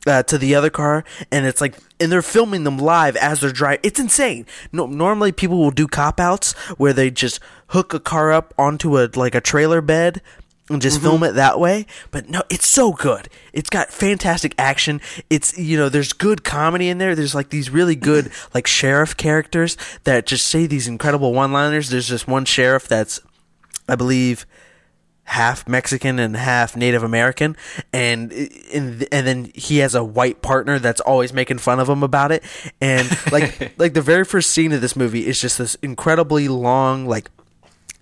uh, 0.05 0.23
to 0.23 0.37
the 0.37 0.55
other 0.55 0.69
car, 0.69 1.03
and 1.31 1.45
it's 1.45 1.61
like, 1.61 1.75
and 1.99 2.11
they're 2.11 2.21
filming 2.21 2.63
them 2.63 2.77
live 2.77 3.15
as 3.15 3.39
they're 3.39 3.51
driving. 3.51 3.81
It's 3.83 3.99
insane. 3.99 4.45
No, 4.71 4.85
normally 4.87 5.31
people 5.31 5.57
will 5.57 5.71
do 5.71 5.87
cop 5.87 6.19
outs 6.19 6.53
where 6.77 6.93
they 6.93 7.11
just 7.11 7.39
hook 7.67 7.93
a 7.93 7.99
car 7.99 8.31
up 8.31 8.53
onto 8.57 8.99
a 8.99 9.09
like 9.15 9.35
a 9.35 9.41
trailer 9.41 9.81
bed 9.81 10.21
and 10.73 10.81
just 10.81 10.97
mm-hmm. 10.97 11.07
film 11.07 11.23
it 11.23 11.33
that 11.33 11.59
way. 11.59 11.85
But 12.11 12.29
no, 12.29 12.41
it's 12.49 12.67
so 12.67 12.93
good. 12.93 13.29
It's 13.53 13.69
got 13.69 13.89
fantastic 13.89 14.53
action. 14.57 15.01
It's 15.29 15.57
you 15.57 15.77
know, 15.77 15.89
there's 15.89 16.13
good 16.13 16.43
comedy 16.43 16.89
in 16.89 16.97
there. 16.97 17.15
There's 17.15 17.35
like 17.35 17.49
these 17.49 17.69
really 17.69 17.95
good 17.95 18.31
like 18.53 18.67
sheriff 18.67 19.15
characters 19.17 19.77
that 20.03 20.25
just 20.25 20.47
say 20.47 20.65
these 20.65 20.87
incredible 20.87 21.33
one-liners. 21.33 21.89
There's 21.89 22.09
this 22.09 22.27
one 22.27 22.45
sheriff 22.45 22.87
that's 22.87 23.19
I 23.87 23.95
believe 23.95 24.45
half 25.31 25.65
Mexican 25.65 26.19
and 26.19 26.35
half 26.35 26.75
Native 26.75 27.03
American, 27.03 27.55
and 27.93 28.31
and 28.73 29.07
and 29.11 29.27
then 29.27 29.51
he 29.55 29.77
has 29.77 29.95
a 29.95 30.03
white 30.03 30.41
partner 30.41 30.77
that's 30.77 30.99
always 31.01 31.31
making 31.31 31.59
fun 31.59 31.79
of 31.79 31.89
him 31.89 32.03
about 32.03 32.31
it. 32.31 32.43
And 32.81 33.09
like 33.31 33.73
like 33.77 33.93
the 33.93 34.01
very 34.01 34.25
first 34.25 34.51
scene 34.51 34.71
of 34.71 34.81
this 34.81 34.95
movie 34.95 35.25
is 35.25 35.39
just 35.39 35.57
this 35.57 35.75
incredibly 35.75 36.47
long 36.47 37.05
like 37.05 37.29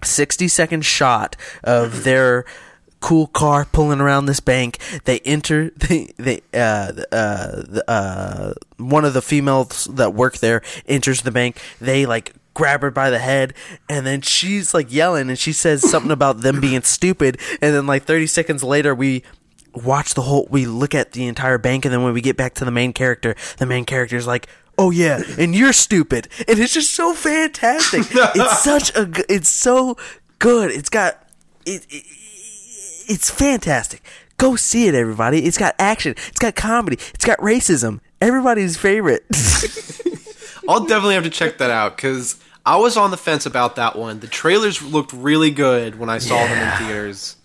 60 0.04 0.48
second 0.48 0.86
shot 0.86 1.36
of 1.64 2.04
their 2.04 2.46
cool 3.00 3.28
car 3.28 3.66
pulling 3.66 4.02
around 4.02 4.26
this 4.26 4.40
bank. 4.40 4.78
They 5.06 5.20
enter 5.20 5.70
they 5.78 6.42
uh 6.54 6.92
uh 7.12 7.52
the, 7.68 7.84
uh 7.88 8.54
one 8.78 9.06
of 9.06 9.14
the 9.14 9.22
females 9.22 9.86
that 9.86 10.14
work 10.14 10.38
there 10.38 10.62
enters 10.88 11.22
the 11.22 11.32
bank. 11.32 11.62
They 11.80 12.06
like 12.06 12.34
grab 12.54 12.82
her 12.82 12.92
by 12.92 13.10
the 13.10 13.20
head 13.20 13.54
and 13.88 14.06
then 14.06 14.20
she's 14.20 14.74
like 14.74 14.92
yelling 14.92 15.30
and 15.30 15.40
she 15.40 15.54
says 15.54 15.88
something 15.90 16.12
about 16.12 16.42
them 16.42 16.60
being 16.62 16.82
stupid 16.82 17.40
and 17.62 17.74
then 17.74 17.88
like 17.88 18.04
30 18.04 18.28
seconds 18.28 18.64
later 18.66 18.94
we 18.94 19.24
watch 19.74 20.14
the 20.14 20.24
whole 20.24 20.46
we 20.50 20.66
look 20.66 20.94
at 20.94 21.14
the 21.14 21.26
entire 21.26 21.58
bank 21.58 21.86
and 21.86 21.94
then 21.94 22.04
when 22.04 22.12
we 22.12 22.20
get 22.20 22.36
back 22.36 22.54
to 22.56 22.66
the 22.66 22.72
main 22.72 22.92
character 22.92 23.34
the 23.60 23.66
main 23.66 23.86
character 23.86 24.18
is 24.18 24.28
like 24.28 24.48
oh 24.80 24.90
yeah 24.92 25.22
and 25.38 25.54
you're 25.56 25.74
stupid. 25.74 26.28
And 26.48 26.58
it's 26.60 26.74
just 26.74 26.92
so 26.94 27.14
fantastic. 27.14 28.04
It's 28.36 28.60
such 28.64 28.96
a, 28.96 29.12
it's 29.32 29.50
so 29.50 29.98
good. 30.40 30.72
It's 30.72 30.90
got 30.90 31.22
it, 31.66 31.86
it 31.90 32.04
it's 33.08 33.30
fantastic. 33.30 34.02
Go 34.38 34.56
see 34.56 34.88
it 34.88 34.96
everybody. 34.96 35.46
It's 35.46 35.58
got 35.58 35.76
action. 35.80 36.14
It's 36.30 36.40
got 36.40 36.56
comedy. 36.56 36.98
It's 37.14 37.26
got 37.26 37.40
racism. 37.40 38.00
Everybody's 38.22 38.78
favorite. 38.78 39.26
I'll 40.70 40.86
definitely 40.86 41.16
have 41.16 41.24
to 41.24 41.30
check 41.30 41.58
that 41.58 41.72
out 41.72 41.96
because 41.98 42.40
I 42.66 42.78
was 42.78 42.96
on 42.98 43.12
the 43.12 43.18
fence 43.18 43.46
about 43.46 43.76
that 43.78 43.96
one. 43.98 44.20
The 44.20 44.28
trailers 44.28 44.82
looked 44.82 45.12
really 45.14 45.50
good 45.52 45.98
when 45.98 46.10
I 46.10 46.20
saw 46.20 46.36
them 46.38 46.58
in 46.58 46.78
theaters, 46.86 47.36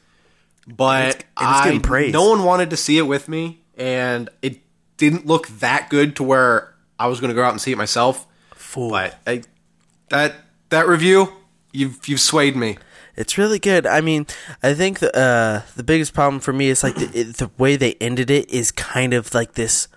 but 0.68 1.08
it's- 1.08 1.22
it's 1.22 1.26
I 1.38 1.70
no 2.12 2.28
one 2.28 2.44
wanted 2.44 2.70
to 2.70 2.76
see 2.76 2.98
it 2.98 3.06
with 3.06 3.28
me, 3.28 3.60
and 3.78 4.28
it 4.42 4.60
didn't 4.98 5.26
look 5.26 5.48
that 5.60 5.88
good 5.88 6.16
to 6.16 6.22
where 6.22 6.73
I 6.98 7.06
was 7.08 7.20
going 7.20 7.28
to 7.30 7.34
go 7.34 7.42
out 7.42 7.50
and 7.52 7.60
see 7.60 7.72
it 7.72 7.78
myself. 7.78 8.26
Fool. 8.54 8.90
But 8.90 9.18
I, 9.26 9.42
that 10.10 10.34
that 10.70 10.86
review, 10.86 11.32
you've 11.72 12.06
you've 12.08 12.20
swayed 12.20 12.56
me. 12.56 12.78
It's 13.16 13.38
really 13.38 13.58
good. 13.60 13.86
I 13.86 14.00
mean, 14.00 14.26
I 14.62 14.74
think 14.74 14.98
the 14.98 15.16
uh, 15.16 15.62
the 15.76 15.84
biggest 15.84 16.14
problem 16.14 16.40
for 16.40 16.52
me 16.52 16.68
is 16.68 16.82
like 16.82 16.96
the, 16.96 17.10
it, 17.18 17.36
the 17.36 17.50
way 17.58 17.76
they 17.76 17.94
ended 18.00 18.30
it 18.30 18.50
is 18.50 18.70
kind 18.72 19.14
of 19.14 19.32
like 19.34 19.52
this. 19.54 19.88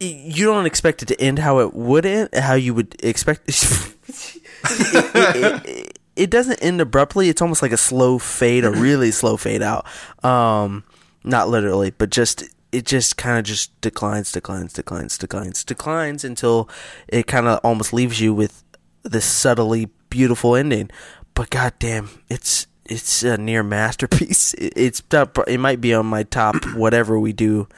You 0.00 0.46
don't 0.46 0.66
expect 0.66 1.02
it 1.02 1.06
to 1.06 1.20
end 1.20 1.40
how 1.40 1.58
it 1.58 1.74
would 1.74 2.06
end, 2.06 2.28
how 2.34 2.54
you 2.54 2.72
would 2.74 2.94
expect. 3.02 3.48
it, 3.48 3.94
it- 4.70 5.66
it- 5.66 5.94
it 6.18 6.30
doesn't 6.30 6.58
end 6.60 6.80
abruptly. 6.80 7.28
It's 7.28 7.40
almost 7.40 7.62
like 7.62 7.70
a 7.70 7.76
slow 7.76 8.18
fade, 8.18 8.64
a 8.64 8.70
really 8.72 9.12
slow 9.12 9.36
fade 9.36 9.62
out. 9.62 9.86
Um, 10.24 10.82
not 11.22 11.48
literally, 11.48 11.92
but 11.92 12.10
just 12.10 12.42
it 12.72 12.84
just 12.84 13.16
kind 13.16 13.38
of 13.38 13.44
just 13.44 13.78
declines, 13.80 14.32
declines, 14.32 14.72
declines, 14.72 15.16
declines, 15.16 15.64
declines 15.64 16.24
until 16.24 16.68
it 17.08 17.26
kind 17.26 17.46
of 17.46 17.60
almost 17.64 17.92
leaves 17.92 18.20
you 18.20 18.34
with 18.34 18.62
this 19.02 19.24
subtly 19.24 19.88
beautiful 20.10 20.54
ending. 20.54 20.90
But 21.34 21.50
goddamn, 21.50 22.10
it's 22.28 22.66
it's 22.84 23.22
a 23.22 23.36
near 23.36 23.62
masterpiece. 23.62 24.54
It, 24.58 24.72
it's 24.76 25.00
top, 25.02 25.38
it 25.46 25.58
might 25.58 25.80
be 25.80 25.94
on 25.94 26.06
my 26.06 26.24
top 26.24 26.56
whatever 26.74 27.18
we 27.18 27.32
do 27.32 27.68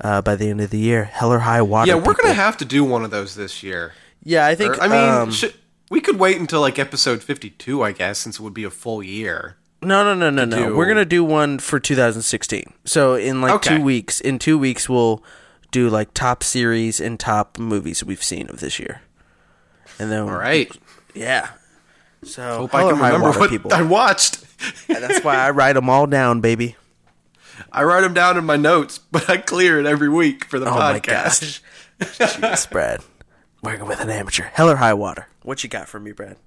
uh, 0.00 0.22
by 0.22 0.36
the 0.36 0.48
end 0.48 0.60
of 0.60 0.70
the 0.70 0.78
year. 0.78 1.04
Hell 1.04 1.32
or 1.32 1.40
high 1.40 1.62
water. 1.62 1.88
Yeah, 1.88 1.96
we're 1.96 2.14
people. 2.14 2.24
gonna 2.24 2.34
have 2.34 2.56
to 2.58 2.64
do 2.64 2.84
one 2.84 3.04
of 3.04 3.10
those 3.10 3.34
this 3.34 3.62
year. 3.62 3.92
Yeah, 4.22 4.46
I 4.46 4.54
think. 4.54 4.78
Or, 4.78 4.82
I 4.82 4.88
mean, 4.88 5.08
um, 5.08 5.30
should, 5.30 5.54
we 5.90 6.00
could 6.00 6.18
wait 6.18 6.38
until 6.38 6.60
like 6.60 6.78
episode 6.78 7.22
fifty-two, 7.22 7.82
I 7.82 7.92
guess, 7.92 8.18
since 8.18 8.38
it 8.38 8.42
would 8.42 8.54
be 8.54 8.64
a 8.64 8.70
full 8.70 9.02
year. 9.02 9.56
No, 9.80 10.02
no, 10.02 10.14
no, 10.14 10.30
no, 10.30 10.44
no. 10.44 10.68
do- 10.70 10.76
We're 10.76 10.86
gonna 10.88 11.04
do 11.04 11.22
one 11.24 11.58
for 11.58 11.78
2016. 11.78 12.72
So 12.84 13.14
in 13.14 13.40
like 13.40 13.52
Okay. 13.54 13.76
two 13.76 13.82
weeks, 13.82 14.20
in 14.20 14.38
two 14.38 14.58
weeks, 14.58 14.88
we'll 14.88 15.22
do 15.70 15.88
like 15.88 16.12
top 16.14 16.42
series 16.42 17.00
and 17.00 17.18
top 17.20 17.58
movies 17.58 18.02
we've 18.02 18.22
seen 18.22 18.48
of 18.48 18.60
this 18.60 18.78
year. 18.78 19.02
And 19.98 20.10
then, 20.10 20.22
All 20.22 20.30
right. 20.36 20.70
yeah. 21.14 21.48
So 22.24 22.42
Hope 22.58 22.74
I 22.74 22.82
can 22.82 22.96
remember 22.96 23.30
what 23.38 23.50
people. 23.50 23.72
I 23.72 23.82
watched. 23.82 24.44
And 24.88 25.04
that's 25.04 25.22
why 25.22 25.36
I 25.36 25.50
write 25.50 25.74
them 25.74 25.88
all 25.88 26.08
down, 26.08 26.40
baby. 26.40 26.74
I 27.70 27.84
write 27.84 28.00
them 28.00 28.12
down 28.12 28.36
in 28.36 28.44
my 28.44 28.56
notes, 28.56 28.98
but 28.98 29.30
I 29.30 29.36
clear 29.36 29.78
it 29.78 29.86
every 29.86 30.08
week 30.08 30.46
for 30.46 30.58
the 30.58 30.66
Oh 30.68 30.74
my 30.76 30.98
podcast. 30.98 31.60
gosh, 32.00 32.18
jeez, 32.18 32.68
Brad, 32.72 33.02
working 33.62 33.86
with 33.86 34.00
an 34.00 34.10
amateur. 34.10 34.44
Hell 34.52 34.68
or 34.68 34.74
High 34.76 34.94
Water. 34.94 35.28
What 35.44 35.62
you 35.62 35.70
got 35.70 35.88
for 35.88 36.00
me, 36.00 36.10
Brad? 36.10 36.38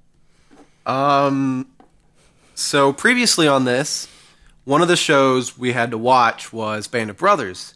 Um, 0.85 1.67
so 2.61 2.93
previously 2.93 3.47
on 3.47 3.65
this, 3.65 4.07
one 4.63 4.81
of 4.81 4.87
the 4.87 4.95
shows 4.95 5.57
we 5.57 5.71
had 5.73 5.91
to 5.91 5.97
watch 5.97 6.53
was 6.53 6.87
Band 6.87 7.09
of 7.09 7.17
Brothers, 7.17 7.73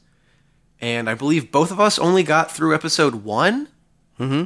and 0.79 1.09
I 1.09 1.13
believe 1.15 1.51
both 1.51 1.71
of 1.71 1.79
us 1.79 1.97
only 1.99 2.23
got 2.23 2.51
through 2.51 2.73
episode 2.75 3.15
one. 3.23 3.67
Mm-hmm. 4.19 4.43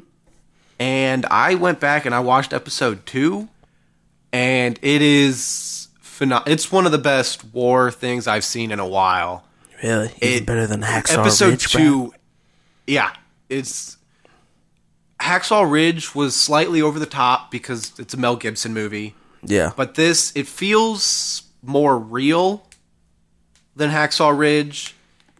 And 0.80 1.26
I 1.26 1.56
went 1.56 1.80
back 1.82 2.06
and 2.06 2.16
I 2.16 2.22
watched 2.22 2.54
episode 2.54 3.06
two, 3.06 3.50
and 4.32 4.80
it 4.82 5.02
is 5.02 5.90
pheno- 6.02 6.48
It's 6.48 6.72
one 6.72 6.86
of 6.86 6.92
the 6.94 6.98
best 6.98 7.44
war 7.54 7.92
things 7.92 8.28
I've 8.28 8.46
seen 8.46 8.72
in 8.72 8.80
a 8.80 8.88
while. 8.88 9.44
Really, 9.84 10.08
even 10.22 10.38
It- 10.44 10.46
better 10.46 10.66
than 10.68 10.82
Hacksaw 10.82 11.20
episode 11.20 11.50
Ridge, 11.52 11.72
Brad? 11.72 11.84
two 11.86 12.14
yeah 12.88 13.12
it's 13.50 13.98
hacksaw 15.22 15.70
ridge 15.70 16.16
was 16.16 16.36
slightly 16.36 16.82
over 16.82 16.98
the 16.98 17.06
top 17.06 17.52
because 17.52 17.92
it's 18.00 18.14
a 18.14 18.18
mel 18.18 18.36
gibson 18.36 18.74
movie 18.74 19.14
Yeah, 19.44 19.72
but 19.76 19.96
this 19.96 20.32
it 20.36 20.48
feels 20.48 21.44
more 21.62 21.98
real 21.98 22.66
than 23.76 23.90
hacksaw 23.90 24.38
ridge 24.38 24.96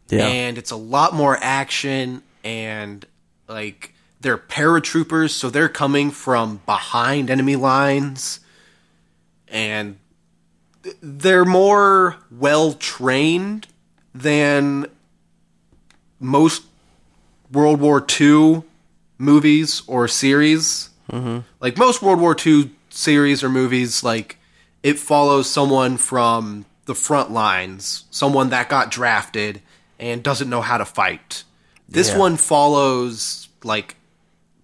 yeah, 0.10 0.28
and 0.28 0.58
it's 0.58 0.72
a 0.72 0.76
lot 0.76 1.14
more 1.14 1.38
action 1.42 2.24
and 2.44 3.06
like 3.48 3.94
they're 4.22 4.38
paratroopers 4.38 5.32
so 5.32 5.50
they're 5.50 5.70
coming 5.70 6.12
from 6.12 6.62
behind 6.66 7.30
enemy 7.30 7.56
lines 7.56 8.40
and 9.48 9.98
they're 11.02 11.46
more 11.46 12.18
well 12.32 12.74
trained 12.74 13.68
than 14.14 14.86
most 16.20 16.64
World 17.52 17.80
War 17.80 18.06
II 18.20 18.64
movies 19.18 19.82
or 19.88 20.08
series. 20.08 20.90
Mm-hmm. 21.12 21.40
Like 21.60 21.78
most 21.78 22.02
World 22.02 22.20
War 22.20 22.36
II 22.46 22.72
series 22.90 23.44
or 23.44 23.50
movies, 23.50 24.04
like 24.04 24.38
it 24.84 25.00
follows 25.00 25.50
someone 25.50 25.98
from 25.98 26.66
the 26.86 26.96
front 26.96 27.32
lines, 27.32 28.06
someone 28.12 28.50
that 28.50 28.70
got 28.70 28.92
drafted 28.92 29.62
and 30.00 30.24
doesn't 30.24 30.50
know 30.50 30.62
how 30.62 30.78
to 30.78 30.86
fight. 30.86 31.44
This 31.88 32.10
Yeah. 32.10 32.18
one 32.18 32.38
follows 32.38 33.50
like 33.64 33.96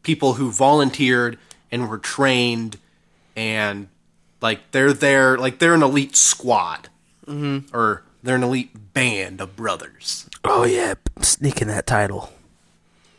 people 0.03 0.33
who 0.33 0.51
volunteered 0.51 1.37
and 1.71 1.89
were 1.89 1.97
trained 1.97 2.77
and 3.35 3.87
like 4.41 4.71
they're 4.71 4.93
there 4.93 5.37
like 5.37 5.59
they're 5.59 5.73
an 5.73 5.83
elite 5.83 6.15
squad 6.15 6.89
mm-hmm. 7.27 7.75
or 7.75 8.03
they're 8.23 8.35
an 8.35 8.43
elite 8.43 8.93
band 8.93 9.41
of 9.41 9.55
brothers 9.55 10.29
oh 10.43 10.63
yeah, 10.63 10.93
sneaking 11.21 11.67
that 11.67 11.85
title. 11.87 12.31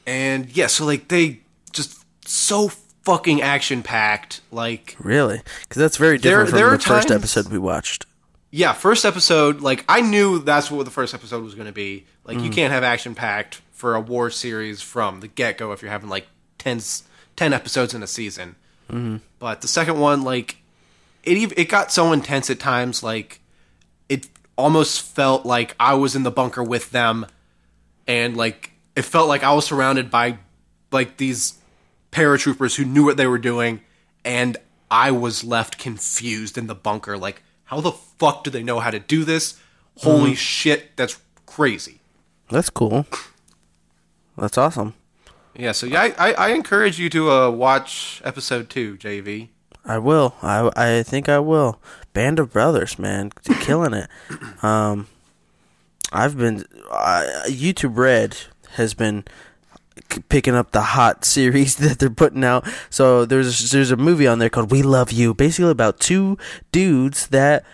and 0.06 0.56
yeah 0.56 0.68
so 0.68 0.86
like 0.86 1.08
they 1.08 1.40
just 1.72 2.04
so 2.26 2.68
fucking 3.06 3.40
action 3.40 3.82
packed 3.82 4.40
like 4.50 4.96
Really? 4.98 5.40
Because 5.62 5.80
that's 5.80 5.96
very 5.96 6.18
different 6.18 6.50
there 6.50 6.66
from 6.66 6.74
are 6.74 6.76
the 6.76 6.82
first 6.82 7.08
times- 7.08 7.20
episode 7.22 7.52
we 7.52 7.58
watched. 7.58 8.04
yeah 8.50 8.72
first 8.72 9.04
episode 9.04 9.60
like 9.60 9.84
i 9.88 10.00
knew 10.00 10.40
that's 10.40 10.70
what 10.70 10.84
the 10.84 10.90
first 10.90 11.14
episode 11.14 11.42
was 11.42 11.54
going 11.54 11.66
to 11.68 11.72
be 11.72 12.04
like 12.24 12.36
Mm. 12.38 12.44
you 12.44 12.50
can't 12.50 12.72
have 12.72 12.82
action 12.82 13.14
packed 13.14 13.60
for 13.72 13.94
a 13.94 14.00
war 14.00 14.28
series 14.30 14.82
from 14.82 15.20
the 15.20 15.28
get-go 15.28 15.70
if 15.72 15.82
you're 15.82 15.90
having 15.90 16.08
like 16.10 16.26
10, 16.58 16.78
s- 16.78 17.04
10 17.36 17.52
episodes 17.52 17.94
in 17.94 18.02
a 18.02 18.06
season 18.06 18.56
Mm-hmm. 18.90 19.16
but 19.38 19.60
the 19.62 19.68
second 19.68 19.98
one 20.00 20.22
like 20.22 20.56
it 21.22 21.52
it 21.58 21.68
got 21.68 21.90
so 21.92 22.12
intense 22.12 22.50
at 22.50 22.58
times 22.60 23.02
like 23.02 23.40
it 24.08 24.28
almost 24.56 25.02
felt 25.02 25.44
like 25.46 25.74
i 25.80 25.94
was 25.94 26.14
in 26.16 26.22
the 26.24 26.30
bunker 26.30 26.62
with 26.62 26.90
them 26.92 27.26
and 28.06 28.36
like 28.36 28.70
it 28.94 29.02
felt 29.02 29.28
like 29.28 29.42
i 29.42 29.52
was 29.52 29.64
surrounded 29.66 30.10
by 30.10 30.38
like 30.92 31.16
these 31.18 31.54
paratroopers 32.16 32.76
who 32.76 32.84
knew 32.84 33.04
what 33.04 33.18
they 33.18 33.26
were 33.26 33.36
doing 33.52 33.80
and 34.24 34.56
i 34.90 35.10
was 35.10 35.44
left 35.44 35.76
confused 35.76 36.56
in 36.56 36.66
the 36.66 36.74
bunker 36.74 37.18
like 37.18 37.42
how 37.64 37.78
the 37.80 37.92
fuck 37.92 38.42
do 38.42 38.50
they 38.50 38.62
know 38.62 38.80
how 38.80 38.90
to 38.90 38.98
do 38.98 39.22
this 39.22 39.60
holy 39.98 40.34
shit 40.34 40.96
that's 40.96 41.20
crazy 41.44 42.00
That's 42.48 42.70
cool. 42.70 43.04
That's 44.38 44.56
awesome. 44.56 44.94
yeah 45.54 45.72
so 45.72 45.84
yeah 45.86 46.00
i, 46.16 46.30
I, 46.30 46.32
I 46.32 46.48
encourage 46.50 46.98
you 46.98 47.10
to 47.10 47.30
uh, 47.30 47.50
watch 47.50 48.22
episode 48.24 48.70
2 48.70 48.96
jv 48.96 49.48
I 49.88 49.98
will. 49.98 50.34
I 50.42 50.68
I 50.74 51.02
think 51.04 51.28
I 51.28 51.38
will. 51.38 51.78
Band 52.12 52.40
of 52.40 52.52
Brothers, 52.52 52.98
man, 52.98 53.30
killing 53.60 53.94
it. 53.94 54.08
Um, 54.62 55.06
I've 56.12 56.36
been 56.36 56.64
uh, 56.90 57.24
YouTube 57.46 57.96
Red 57.96 58.36
has 58.70 58.94
been 58.94 59.24
picking 60.28 60.54
up 60.54 60.72
the 60.72 60.82
hot 60.82 61.24
series 61.36 61.76
that 61.76 61.98
they're 61.98 62.10
putting 62.10 62.44
out. 62.44 62.66
So 62.90 63.24
there's 63.24 63.70
there's 63.70 63.90
a 63.90 63.96
movie 63.96 64.26
on 64.26 64.38
there 64.38 64.50
called 64.50 64.70
We 64.70 64.82
Love 64.82 65.12
You, 65.12 65.34
basically 65.34 65.70
about 65.70 66.00
two 66.00 66.38
dudes 66.72 67.28
that 67.28 67.64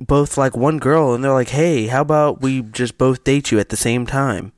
both 0.00 0.36
like 0.36 0.56
one 0.56 0.78
girl, 0.78 1.14
and 1.14 1.24
they're 1.24 1.32
like, 1.32 1.50
"Hey, 1.50 1.86
how 1.88 2.02
about 2.02 2.40
we 2.40 2.62
just 2.62 2.98
both 2.98 3.24
date 3.24 3.50
you 3.50 3.58
at 3.58 3.68
the 3.68 3.76
same 3.76 4.06
time?" 4.06 4.52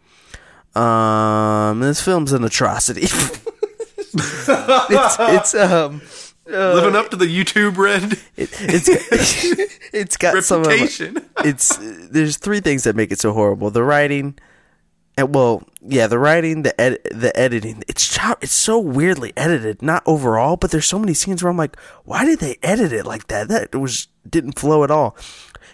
Um, 0.74 1.80
this 1.80 2.00
film's 2.00 2.32
an 2.32 2.44
atrocity. 2.44 3.02
it's 4.12 5.16
it's 5.18 5.54
um. 5.54 6.02
living 6.46 6.96
up 6.96 7.10
to 7.10 7.16
the 7.16 7.26
youtube 7.26 7.76
red 7.76 8.14
It, 8.36 8.50
it's 8.60 8.88
it's 9.92 10.16
got 10.16 10.42
some 10.42 10.62
of 10.62 10.66
reputation 10.66 11.24
it's 11.44 11.78
there's 12.10 12.38
three 12.38 12.58
things 12.58 12.82
that 12.84 12.96
make 12.96 13.12
it 13.12 13.20
so 13.20 13.32
horrible: 13.32 13.70
the 13.70 13.84
writing, 13.84 14.36
and 15.20 15.34
well, 15.34 15.62
yeah, 15.80 16.06
the 16.06 16.18
writing, 16.18 16.62
the 16.62 16.78
ed- 16.80 16.98
the 17.10 17.32
editing. 17.38 17.82
It's 17.88 18.06
chop, 18.08 18.42
it's 18.42 18.52
so 18.52 18.78
weirdly 18.78 19.32
edited. 19.36 19.82
Not 19.82 20.02
overall, 20.06 20.56
but 20.56 20.70
there's 20.70 20.86
so 20.86 20.98
many 20.98 21.14
scenes 21.14 21.42
where 21.42 21.50
I'm 21.50 21.56
like, 21.56 21.78
why 22.04 22.24
did 22.24 22.40
they 22.40 22.58
edit 22.62 22.92
it 22.92 23.06
like 23.06 23.28
that? 23.28 23.48
That 23.48 23.74
was 23.74 24.08
didn't 24.28 24.58
flow 24.58 24.84
at 24.84 24.90
all. 24.90 25.16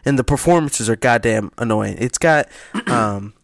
And 0.04 0.18
the 0.18 0.24
performances 0.24 0.88
are 0.88 0.96
goddamn 0.96 1.52
annoying. 1.58 1.96
It's 1.98 2.18
got 2.18 2.48
um 2.86 3.34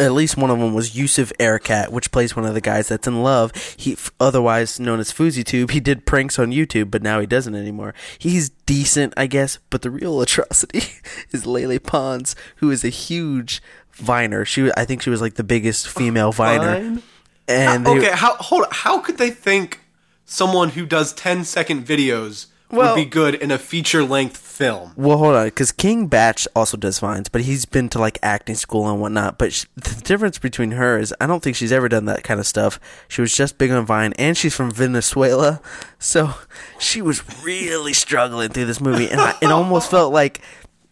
at 0.00 0.12
least 0.12 0.36
one 0.36 0.50
of 0.50 0.58
them 0.58 0.74
was 0.74 0.96
Yusuf 0.96 1.32
Erakat, 1.38 1.88
which 1.88 2.12
plays 2.12 2.36
one 2.36 2.44
of 2.44 2.54
the 2.54 2.60
guys 2.60 2.88
that's 2.88 3.06
in 3.06 3.22
love. 3.22 3.52
He, 3.76 3.96
otherwise 4.20 4.78
known 4.78 5.00
as 5.00 5.12
FouseyTube, 5.12 5.72
he 5.72 5.80
did 5.80 6.06
pranks 6.06 6.38
on 6.38 6.52
YouTube, 6.52 6.90
but 6.90 7.02
now 7.02 7.18
he 7.20 7.26
doesn't 7.26 7.54
anymore. 7.54 7.94
He's 8.18 8.50
decent, 8.50 9.12
I 9.16 9.26
guess, 9.26 9.58
but 9.70 9.82
the 9.82 9.90
real 9.90 10.20
atrocity 10.22 10.82
is 11.32 11.46
Lele 11.46 11.80
Pons, 11.80 12.36
who 12.56 12.70
is 12.70 12.84
a 12.84 12.90
huge 12.90 13.60
viner. 13.98 14.44
She, 14.44 14.70
I 14.76 14.84
think 14.84 15.02
she 15.02 15.10
was 15.10 15.20
like 15.20 15.34
the 15.34 15.44
biggest 15.44 15.88
female 15.88 16.32
viner. 16.32 16.74
Fine. 16.74 17.02
And 17.48 17.86
they- 17.86 17.90
okay, 17.98 18.10
how 18.12 18.34
hold 18.36 18.62
on, 18.64 18.68
how 18.72 18.98
could 19.00 19.18
they 19.18 19.30
think 19.30 19.80
someone 20.24 20.70
who 20.70 20.84
does 20.86 21.12
10 21.14 21.44
second 21.44 21.86
videos 21.86 22.46
Well- 22.70 22.94
would 22.94 23.00
be 23.00 23.08
good 23.08 23.34
in 23.34 23.50
a 23.50 23.58
feature 23.58 24.04
length 24.04 24.36
film? 24.36 24.92
Well, 24.96 25.16
hold 25.18 25.34
on, 25.36 25.46
because 25.46 25.72
King 25.72 26.08
Bach 26.08 26.40
also 26.54 26.76
does 26.76 26.98
vines, 26.98 27.28
but 27.30 27.42
he's 27.42 27.64
been 27.64 27.88
to 27.90 27.98
like 27.98 28.18
acting 28.22 28.56
school 28.56 28.88
and 28.90 29.00
whatnot. 29.00 29.38
But 29.38 29.52
sh- 29.54 29.64
the 29.76 29.98
difference 30.02 30.38
between 30.38 30.72
her 30.72 30.98
is, 30.98 31.14
I 31.20 31.26
don't 31.26 31.42
think 31.42 31.56
she's 31.56 31.72
ever 31.72 31.88
done 31.88 32.04
that 32.06 32.22
kind 32.24 32.38
of 32.40 32.46
stuff. 32.46 32.78
She 33.08 33.20
was 33.22 33.32
just 33.32 33.56
big 33.56 33.70
on 33.70 33.86
Vine, 33.86 34.12
and 34.18 34.36
she's 34.36 34.54
from 34.54 34.70
Venezuela, 34.70 35.62
so 35.98 36.34
she 36.78 37.00
was 37.00 37.22
really 37.42 37.92
struggling 37.94 38.50
through 38.50 38.66
this 38.66 38.80
movie, 38.80 39.08
and 39.08 39.20
I, 39.20 39.34
it 39.40 39.50
almost 39.50 39.90
felt 39.90 40.12
like 40.12 40.40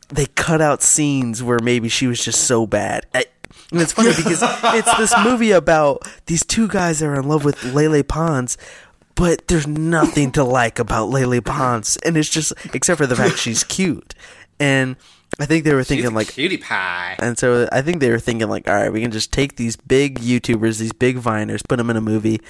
they 0.08 0.26
cut 0.26 0.60
out 0.60 0.82
scenes 0.82 1.42
where 1.42 1.58
maybe 1.62 1.88
she 1.88 2.06
was 2.06 2.22
just 2.22 2.46
so 2.46 2.66
bad. 2.66 3.06
I, 3.14 3.26
and 3.72 3.80
it's 3.80 3.92
funny 3.92 4.10
because 4.16 4.40
it's 4.64 4.96
this 4.96 5.14
movie 5.24 5.50
about 5.50 6.06
these 6.26 6.44
two 6.44 6.68
guys 6.68 7.00
that 7.00 7.06
are 7.06 7.14
in 7.16 7.28
love 7.28 7.44
with 7.44 7.62
Lele 7.64 8.04
Pons, 8.04 8.56
but 9.14 9.48
there's 9.48 9.66
nothing 9.66 10.32
to 10.32 10.44
like 10.44 10.78
about 10.78 11.08
Lele 11.08 11.40
Pons, 11.40 11.96
and 12.04 12.16
it's 12.16 12.28
just 12.28 12.52
except 12.74 12.98
for 12.98 13.06
the 13.06 13.16
fact 13.16 13.38
she's 13.38 13.64
cute. 13.64 14.14
And 14.60 14.96
I 15.38 15.46
think 15.46 15.64
they 15.64 15.74
were 15.74 15.84
thinking 15.84 16.14
like, 16.14 16.28
cutie 16.28 16.56
pie. 16.56 17.16
and 17.18 17.38
so 17.38 17.68
I 17.70 17.82
think 17.82 18.00
they 18.00 18.10
were 18.10 18.18
thinking 18.18 18.48
like, 18.48 18.68
all 18.68 18.74
right, 18.74 18.92
we 18.92 19.02
can 19.02 19.10
just 19.10 19.32
take 19.32 19.56
these 19.56 19.76
big 19.76 20.20
YouTubers, 20.20 20.78
these 20.78 20.92
big 20.92 21.18
Viners, 21.18 21.66
put 21.66 21.76
them 21.76 21.90
in 21.90 21.96
a 21.96 22.00
movie, 22.00 22.40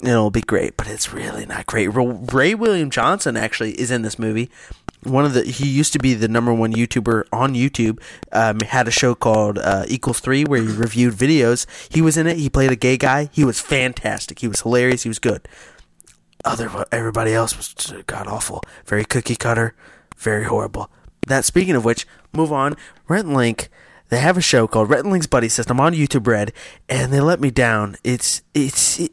and 0.00 0.08
it'll 0.08 0.30
be 0.30 0.42
great. 0.42 0.76
But 0.76 0.88
it's 0.88 1.12
really 1.12 1.46
not 1.46 1.66
great. 1.66 1.88
Ray 1.88 2.54
William 2.54 2.90
Johnson 2.90 3.36
actually 3.36 3.72
is 3.80 3.90
in 3.90 4.02
this 4.02 4.18
movie. 4.18 4.50
One 5.04 5.24
of 5.24 5.34
the 5.34 5.44
he 5.44 5.68
used 5.68 5.92
to 5.92 5.98
be 5.98 6.14
the 6.14 6.28
number 6.28 6.52
one 6.52 6.72
YouTuber 6.72 7.24
on 7.32 7.54
YouTube. 7.54 8.00
Um, 8.32 8.60
had 8.60 8.88
a 8.88 8.90
show 8.90 9.14
called 9.14 9.58
uh, 9.58 9.84
Equals 9.88 10.20
Three 10.20 10.44
where 10.44 10.60
he 10.60 10.68
reviewed 10.68 11.14
videos. 11.14 11.66
He 11.90 12.02
was 12.02 12.16
in 12.16 12.26
it. 12.26 12.36
He 12.36 12.50
played 12.50 12.72
a 12.72 12.76
gay 12.76 12.96
guy. 12.96 13.30
He 13.32 13.44
was 13.44 13.60
fantastic. 13.60 14.40
He 14.40 14.48
was 14.48 14.62
hilarious. 14.62 15.04
He 15.04 15.08
was 15.08 15.18
good 15.18 15.46
other 16.44 16.84
everybody 16.92 17.32
else 17.34 17.56
was 17.56 17.74
god 18.06 18.26
awful, 18.26 18.62
very 18.84 19.04
cookie 19.04 19.36
cutter, 19.36 19.74
very 20.16 20.44
horrible. 20.44 20.90
That 21.26 21.44
speaking 21.44 21.74
of 21.74 21.84
which, 21.84 22.06
move 22.32 22.52
on. 22.52 22.76
Rhett 23.06 23.26
& 23.26 23.26
Link, 23.26 23.68
they 24.08 24.18
have 24.18 24.36
a 24.36 24.42
show 24.42 24.66
called 24.66 24.88
Rhett 24.88 25.04
& 25.04 25.06
Link's 25.06 25.26
Buddy 25.26 25.48
System 25.48 25.80
on 25.80 25.94
YouTube 25.94 26.26
Red, 26.26 26.52
and 26.88 27.12
they 27.12 27.20
let 27.20 27.40
me 27.40 27.50
down. 27.50 27.96
It's 28.04 28.42
it's 28.54 29.00
it, 29.00 29.12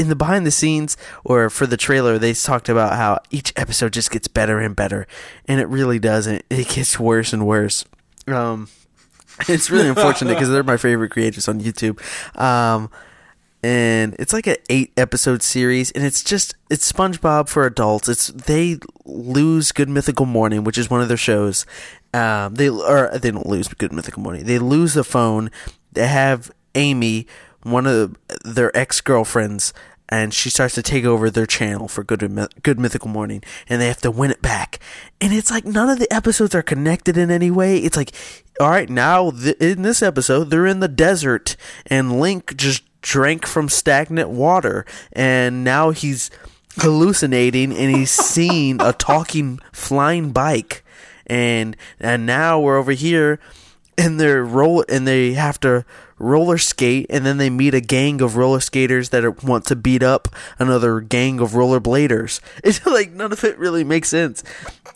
in 0.00 0.08
the 0.08 0.16
behind 0.16 0.46
the 0.46 0.50
scenes 0.50 0.96
or 1.24 1.50
for 1.50 1.66
the 1.66 1.76
trailer. 1.76 2.18
They 2.18 2.32
talked 2.32 2.70
about 2.70 2.96
how 2.96 3.20
each 3.30 3.52
episode 3.54 3.92
just 3.92 4.10
gets 4.10 4.28
better 4.28 4.58
and 4.58 4.74
better, 4.74 5.06
and 5.46 5.60
it 5.60 5.68
really 5.68 5.98
doesn't. 5.98 6.42
It 6.48 6.68
gets 6.68 6.98
worse 6.98 7.32
and 7.34 7.46
worse. 7.46 7.84
Um, 8.26 8.68
it's 9.48 9.70
really 9.70 9.88
unfortunate 9.88 10.34
because 10.34 10.48
they're 10.48 10.62
my 10.62 10.78
favorite 10.78 11.10
creators 11.10 11.48
on 11.48 11.60
YouTube. 11.60 12.00
Um, 12.40 12.90
and 13.62 14.16
it's 14.18 14.32
like 14.32 14.46
an 14.46 14.56
eight 14.70 14.90
episode 14.96 15.42
series 15.42 15.90
and 15.90 16.02
it's 16.02 16.24
just 16.24 16.54
it's 16.70 16.90
SpongeBob 16.90 17.46
for 17.46 17.66
adults. 17.66 18.08
It's 18.08 18.28
they 18.28 18.78
lose 19.04 19.70
Good 19.70 19.90
Mythical 19.90 20.24
Morning, 20.24 20.64
which 20.64 20.78
is 20.78 20.88
one 20.88 21.02
of 21.02 21.08
their 21.08 21.18
shows. 21.18 21.66
Um, 22.14 22.54
they 22.54 22.70
or 22.70 23.10
they 23.18 23.30
don't 23.30 23.46
lose 23.46 23.68
Good 23.68 23.92
Mythical 23.92 24.22
Morning. 24.22 24.44
They 24.44 24.58
lose 24.58 24.94
the 24.94 25.04
phone. 25.04 25.50
They 25.92 26.06
have 26.06 26.50
Amy, 26.74 27.26
one 27.62 27.86
of 27.86 28.16
their 28.44 28.76
ex 28.76 29.00
girlfriends, 29.00 29.72
and 30.08 30.34
she 30.34 30.50
starts 30.50 30.74
to 30.74 30.82
take 30.82 31.04
over 31.04 31.30
their 31.30 31.46
channel 31.46 31.88
for 31.88 32.02
Good 32.02 32.20
Good 32.62 32.80
Mythical 32.80 33.08
Morning, 33.08 33.42
and 33.68 33.80
they 33.80 33.86
have 33.86 34.00
to 34.00 34.10
win 34.10 34.30
it 34.30 34.42
back. 34.42 34.80
And 35.20 35.32
it's 35.32 35.50
like 35.50 35.64
none 35.64 35.88
of 35.88 35.98
the 35.98 36.12
episodes 36.12 36.54
are 36.54 36.62
connected 36.62 37.16
in 37.16 37.30
any 37.30 37.50
way. 37.50 37.78
It's 37.78 37.96
like, 37.96 38.12
all 38.58 38.70
right, 38.70 38.90
now 38.90 39.30
th- 39.30 39.56
in 39.58 39.82
this 39.82 40.02
episode 40.02 40.50
they're 40.50 40.66
in 40.66 40.80
the 40.80 40.88
desert, 40.88 41.56
and 41.86 42.20
Link 42.20 42.56
just 42.56 42.82
drank 43.02 43.46
from 43.46 43.68
stagnant 43.68 44.30
water, 44.30 44.84
and 45.12 45.62
now 45.62 45.90
he's 45.90 46.30
hallucinating, 46.78 47.72
and 47.72 47.94
he's 47.94 48.10
seeing 48.10 48.80
a 48.80 48.92
talking 48.92 49.60
flying 49.72 50.32
bike, 50.32 50.84
and 51.26 51.76
and 52.00 52.26
now 52.26 52.58
we're 52.58 52.78
over 52.78 52.92
here 52.92 53.38
and 54.00 54.18
they're 54.18 54.44
roll 54.44 54.84
and 54.88 55.06
they 55.06 55.34
have 55.34 55.60
to 55.60 55.84
roller 56.20 56.58
skate 56.58 57.06
and 57.10 57.24
then 57.26 57.38
they 57.38 57.50
meet 57.50 57.74
a 57.74 57.80
gang 57.80 58.20
of 58.20 58.36
roller 58.36 58.60
skaters 58.60 59.08
that 59.08 59.42
want 59.42 59.64
to 59.64 59.74
beat 59.74 60.02
up 60.02 60.28
another 60.58 61.00
gang 61.00 61.40
of 61.40 61.54
roller 61.56 61.80
bladers. 61.80 62.40
It's 62.62 62.84
like 62.86 63.10
none 63.12 63.32
of 63.32 63.42
it 63.42 63.58
really 63.58 63.82
makes 63.82 64.08
sense. 64.08 64.44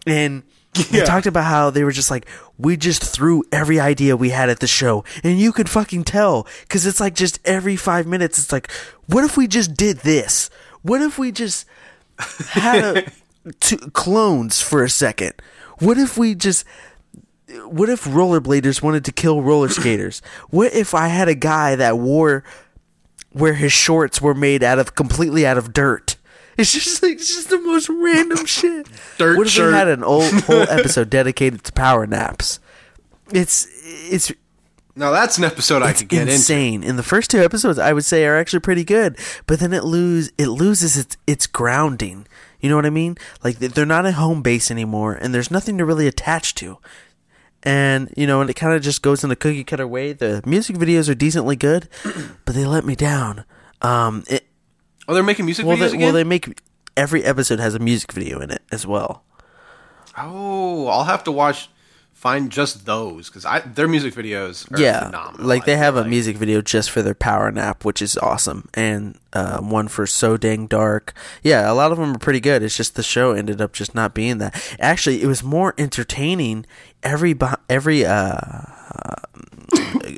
And 0.07 0.43
they 0.75 0.99
Yeah. 0.99 1.05
talked 1.05 1.27
about 1.27 1.45
how 1.45 1.71
they 1.71 1.83
were 1.83 1.93
just 1.93 2.11
like 2.11 2.27
we 2.59 2.77
just 2.77 3.03
threw 3.03 3.43
every 3.51 3.81
idea 3.81 4.17
we 4.17 4.31
had 4.31 4.49
at 4.51 4.61
the 4.61 4.67
show 4.67 5.03
and 5.25 5.39
you 5.41 5.51
could 5.53 5.69
fucking 5.71 6.05
tell 6.05 6.47
because 6.63 6.85
it's 6.87 7.01
like 7.01 7.15
just 7.15 7.39
every 7.45 7.75
five 7.77 8.07
minutes 8.07 8.39
it's 8.39 8.53
like 8.53 8.71
what 9.07 9.25
if 9.25 9.37
we 9.37 9.47
just 9.49 9.75
did 9.75 9.99
this? 9.99 10.51
What 10.83 11.01
if 11.01 11.19
we 11.19 11.33
just 11.33 11.67
had 12.51 12.85
a, 12.85 13.53
two 13.61 13.79
clones 13.79 14.61
for 14.61 14.83
a 14.85 14.91
second? 14.91 15.33
What 15.79 15.97
if 15.99 16.17
we 16.19 16.35
just 16.35 16.65
what 17.67 17.89
if 17.89 18.05
rollerbladers 18.05 18.83
wanted 18.83 19.05
to 19.07 19.13
kill 19.13 19.43
roller 19.43 19.69
skaters? 19.69 20.23
What 20.51 20.73
if 20.75 20.95
I 20.95 21.09
had 21.09 21.29
a 21.29 21.35
guy 21.35 21.77
that 21.77 21.99
wore 21.99 22.45
where 23.33 23.55
his 23.55 23.73
shorts 23.73 24.21
were 24.21 24.35
made 24.35 24.63
out 24.63 24.79
of 24.79 24.95
completely 24.95 25.47
out 25.47 25.59
of 25.59 25.73
dirt? 25.73 26.17
It's 26.57 26.73
just 26.73 27.03
like 27.03 27.13
it's 27.15 27.35
just 27.35 27.51
the 27.51 27.59
most 27.59 27.89
random 27.89 28.45
shit. 28.47 28.89
Dirt 29.19 29.37
what 29.39 29.47
if 29.49 29.53
shirt. 29.53 29.73
we 29.73 29.79
had 29.79 29.89
an 29.89 30.05
old 30.05 30.33
whole 30.45 30.63
episode 30.71 31.11
dedicated 31.11 31.65
to 31.65 31.73
power 31.73 32.07
naps? 32.07 32.61
It's 33.33 33.67
it's 34.11 34.31
Now 34.95 35.11
that's 35.11 35.37
an 35.39 35.45
episode 35.45 35.83
I 35.83 35.93
could 35.95 36.09
get 36.09 36.23
into. 36.23 36.35
insane. 36.35 36.85
In 36.85 36.97
the 36.97 37.03
first 37.03 37.31
two 37.31 37.43
episodes, 37.43 37.79
I 37.79 37.93
would 37.93 38.05
say 38.05 38.25
are 38.27 38.37
actually 38.39 38.61
pretty 38.61 38.85
good, 38.85 39.19
but 39.47 39.59
then 39.59 39.73
it 39.73 39.83
lose 39.85 40.31
it 40.39 40.47
loses 40.49 40.97
its 40.97 41.17
its 41.27 41.47
grounding. 41.49 42.27
You 42.61 42.71
know 42.71 42.77
what 42.77 42.87
I 42.87 42.91
mean? 42.91 43.19
Like 43.43 43.59
they- 43.59 43.67
they're 43.67 43.85
not 43.85 44.07
a 44.07 44.13
home 44.13 44.41
base 44.41 44.71
anymore, 44.71 45.15
and 45.15 45.35
there's 45.35 45.51
nothing 45.51 45.77
to 45.79 45.85
really 45.85 46.07
attach 46.07 46.55
to. 46.57 46.79
And 47.65 48.13
you 48.17 48.27
know, 48.27 48.41
and 48.43 48.51
it 48.51 48.55
kind 48.55 48.75
of 48.75 48.83
just 48.83 49.01
goes 49.03 49.25
in 49.25 49.31
a 49.31 49.37
cookie 49.37 49.65
cutter 49.65 49.87
way. 49.87 50.13
The 50.13 50.43
music 50.45 50.77
videos 50.77 51.09
are 51.09 51.15
decently 51.15 51.57
good, 51.57 51.89
but 52.45 52.55
they 52.55 52.67
let 52.67 52.85
me 52.85 52.95
down. 52.95 53.45
Um, 53.83 54.23
it, 54.29 54.47
Oh, 55.09 55.13
they're 55.15 55.23
making 55.23 55.45
music 55.45 55.67
well, 55.67 55.77
videos 55.77 55.81
they, 55.81 55.87
again. 55.89 56.01
well, 56.01 56.13
they 56.13 56.25
make 56.25 56.61
every 56.97 57.25
episode 57.25 57.61
has 57.61 57.75
a 57.75 57.79
music 57.79 58.13
video 58.13 58.41
in 58.41 58.51
it 58.51 58.63
as 58.73 58.87
well. 58.87 59.25
oh, 60.17 60.87
I'll 60.87 61.05
have 61.05 61.25
to 61.25 61.33
watch. 61.33 61.69
Find 62.25 62.51
just 62.51 62.87
those 62.87 63.29
because 63.29 63.45
I 63.45 63.61
their 63.61 63.87
music 63.87 64.15
videos. 64.15 64.73
Are 64.73 64.81
yeah, 64.81 65.05
phenomenal. 65.05 65.47
like 65.47 65.67
they 65.67 65.77
have 65.77 65.97
a 65.97 66.07
music 66.07 66.39
video 66.39 66.63
just 66.63 66.91
for 66.91 67.03
their 67.03 67.15
power 67.15 67.53
nap, 67.53 67.85
which 67.85 68.01
is 68.01 68.17
awesome, 68.17 68.71
and 68.73 69.19
uh, 69.35 69.59
one 69.59 69.89
for 69.89 70.07
so 70.07 70.39
dang 70.39 70.67
dark. 70.67 71.13
Yeah, 71.43 71.71
a 71.71 71.75
lot 71.75 71.93
of 71.93 71.99
them 71.99 72.17
are 72.17 72.19
pretty 72.19 72.41
good. 72.41 72.63
It's 72.63 72.79
just 72.79 72.97
the 72.97 73.03
show 73.03 73.33
ended 73.33 73.61
up 73.61 73.75
just 73.75 73.95
not 73.95 74.15
being 74.15 74.39
that. 74.39 74.55
Actually, 74.81 75.21
it 75.23 75.27
was 75.27 75.43
more 75.43 75.75
entertaining. 75.77 76.65
Every 77.03 77.37
every 77.69 78.07
uh, 78.07 78.63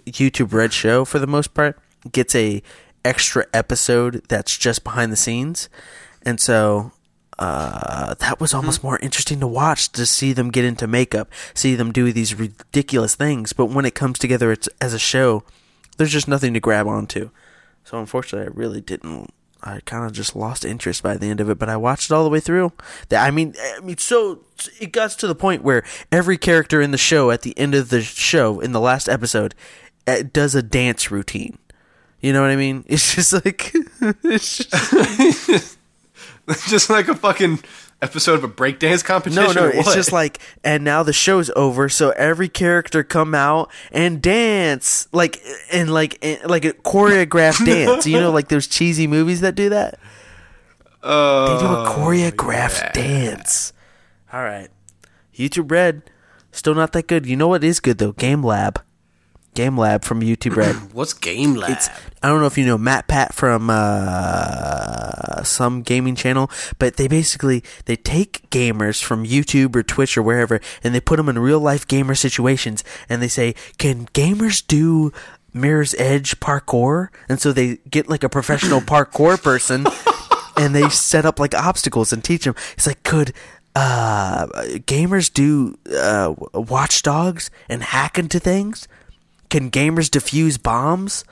YouTube 0.06 0.52
Red 0.52 0.72
show 0.72 1.04
for 1.04 1.18
the 1.18 1.26
most 1.26 1.54
part 1.54 1.76
gets 2.12 2.36
a 2.36 2.62
extra 3.04 3.46
episode 3.52 4.22
that's 4.28 4.56
just 4.56 4.84
behind 4.84 5.10
the 5.10 5.16
scenes, 5.16 5.68
and 6.22 6.38
so 6.38 6.92
uh, 7.38 8.14
that 8.14 8.40
was 8.40 8.54
almost 8.54 8.82
more 8.82 8.98
interesting 9.00 9.40
to 9.40 9.46
watch 9.46 9.90
to 9.92 10.06
see 10.06 10.32
them 10.32 10.50
get 10.50 10.64
into 10.64 10.86
makeup, 10.86 11.30
see 11.54 11.74
them 11.74 11.92
do 11.92 12.12
these 12.12 12.34
ridiculous 12.34 13.14
things. 13.14 13.52
But 13.52 13.66
when 13.66 13.84
it 13.84 13.94
comes 13.94 14.18
together 14.18 14.52
it's, 14.52 14.68
as 14.80 14.94
a 14.94 14.98
show, 14.98 15.44
there's 15.96 16.12
just 16.12 16.28
nothing 16.28 16.54
to 16.54 16.60
grab 16.60 16.86
onto. 16.86 17.30
So 17.84 17.98
unfortunately, 17.98 18.50
I 18.52 18.56
really 18.56 18.80
didn't. 18.80 19.32
I 19.62 19.80
kind 19.84 20.04
of 20.04 20.12
just 20.12 20.36
lost 20.36 20.64
interest 20.64 21.02
by 21.02 21.16
the 21.16 21.28
end 21.28 21.40
of 21.40 21.50
it, 21.50 21.58
but 21.58 21.68
I 21.68 21.76
watched 21.76 22.10
it 22.10 22.14
all 22.14 22.24
the 22.24 22.30
way 22.30 22.40
through. 22.40 22.72
That 23.08 23.26
I 23.26 23.30
mean, 23.30 23.54
I 23.76 23.80
mean, 23.80 23.98
so 23.98 24.40
it 24.80 24.92
got 24.92 25.10
to 25.10 25.26
the 25.26 25.34
point 25.34 25.62
where 25.62 25.84
every 26.12 26.38
character 26.38 26.80
in 26.80 26.90
the 26.90 26.98
show 26.98 27.30
at 27.30 27.42
the 27.42 27.56
end 27.58 27.74
of 27.74 27.88
the 27.88 28.02
show 28.02 28.60
in 28.60 28.72
the 28.72 28.80
last 28.80 29.08
episode 29.08 29.54
uh, 30.06 30.22
does 30.32 30.54
a 30.54 30.62
dance 30.62 31.10
routine. 31.10 31.58
You 32.20 32.32
know 32.32 32.42
what 32.42 32.50
I 32.50 32.56
mean? 32.56 32.84
It's 32.88 33.14
just 33.14 33.32
like 33.32 33.72
it's 34.24 34.58
just, 34.58 35.75
just 36.68 36.90
like 36.90 37.08
a 37.08 37.14
fucking 37.14 37.60
episode 38.02 38.34
of 38.34 38.44
a 38.44 38.48
breakdance 38.48 39.04
competition. 39.04 39.42
No, 39.42 39.52
no, 39.52 39.66
it's 39.68 39.94
just 39.94 40.12
like, 40.12 40.38
and 40.62 40.84
now 40.84 41.02
the 41.02 41.12
show's 41.12 41.50
over, 41.56 41.88
so 41.88 42.10
every 42.10 42.48
character 42.48 43.02
come 43.02 43.34
out 43.34 43.70
and 43.90 44.22
dance, 44.22 45.08
like, 45.12 45.40
and 45.72 45.92
like, 45.92 46.18
and, 46.22 46.48
like 46.48 46.64
a 46.64 46.72
choreographed 46.72 47.64
dance. 47.66 48.06
You 48.06 48.20
know, 48.20 48.30
like 48.30 48.48
those 48.48 48.66
cheesy 48.66 49.06
movies 49.06 49.40
that 49.40 49.54
do 49.54 49.70
that. 49.70 49.98
Uh, 51.02 51.54
They 51.54 51.60
do 51.60 51.72
a 51.72 51.86
choreographed 51.86 52.82
yeah. 52.82 52.92
dance. 52.92 53.72
All 54.32 54.42
right, 54.42 54.68
YouTube 55.34 55.70
Red, 55.70 56.02
still 56.52 56.74
not 56.74 56.92
that 56.92 57.06
good. 57.06 57.26
You 57.26 57.36
know 57.36 57.48
what 57.48 57.64
is 57.64 57.80
good 57.80 57.98
though? 57.98 58.12
Game 58.12 58.42
Lab. 58.42 58.82
Game 59.56 59.76
Lab 59.76 60.04
from 60.04 60.20
YouTube 60.20 60.54
Red. 60.54 60.74
What's 60.92 61.12
Game 61.12 61.54
Lab? 61.54 61.70
It's 61.70 61.88
I 62.22 62.28
don't 62.28 62.40
know 62.40 62.46
if 62.46 62.56
you 62.56 62.66
know 62.66 62.78
MatPat 62.78 63.32
from 63.32 63.68
uh, 63.70 65.42
some 65.42 65.82
gaming 65.82 66.14
channel, 66.14 66.50
but 66.78 66.96
they 66.96 67.08
basically 67.08 67.64
they 67.86 67.96
take 67.96 68.48
gamers 68.50 69.02
from 69.02 69.24
YouTube 69.24 69.74
or 69.74 69.82
Twitch 69.82 70.16
or 70.16 70.22
wherever, 70.22 70.60
and 70.84 70.94
they 70.94 71.00
put 71.00 71.16
them 71.16 71.28
in 71.28 71.38
real 71.38 71.58
life 71.58 71.88
gamer 71.88 72.14
situations, 72.14 72.84
and 73.08 73.20
they 73.20 73.28
say, 73.28 73.54
"Can 73.78 74.06
gamers 74.06 74.64
do?" 74.64 75.12
Mirror's 75.52 75.94
Edge 75.94 76.38
parkour, 76.38 77.08
and 77.30 77.40
so 77.40 77.50
they 77.50 77.78
get 77.88 78.10
like 78.10 78.22
a 78.22 78.28
professional 78.28 78.80
parkour 78.82 79.42
person, 79.42 79.86
and 80.54 80.74
they 80.74 80.90
set 80.90 81.24
up 81.24 81.40
like 81.40 81.54
obstacles 81.54 82.12
and 82.12 82.22
teach 82.22 82.44
them. 82.44 82.54
It's 82.76 82.86
like, 82.86 83.02
could 83.04 83.32
uh, 83.74 84.46
gamers 84.84 85.32
do 85.32 85.78
uh, 85.98 86.34
Watch 86.52 87.02
Dogs 87.02 87.50
and 87.70 87.82
hack 87.82 88.18
into 88.18 88.38
things? 88.38 88.86
Can 89.50 89.70
gamers 89.70 90.08
defuse 90.10 90.60
bombs 90.60 91.24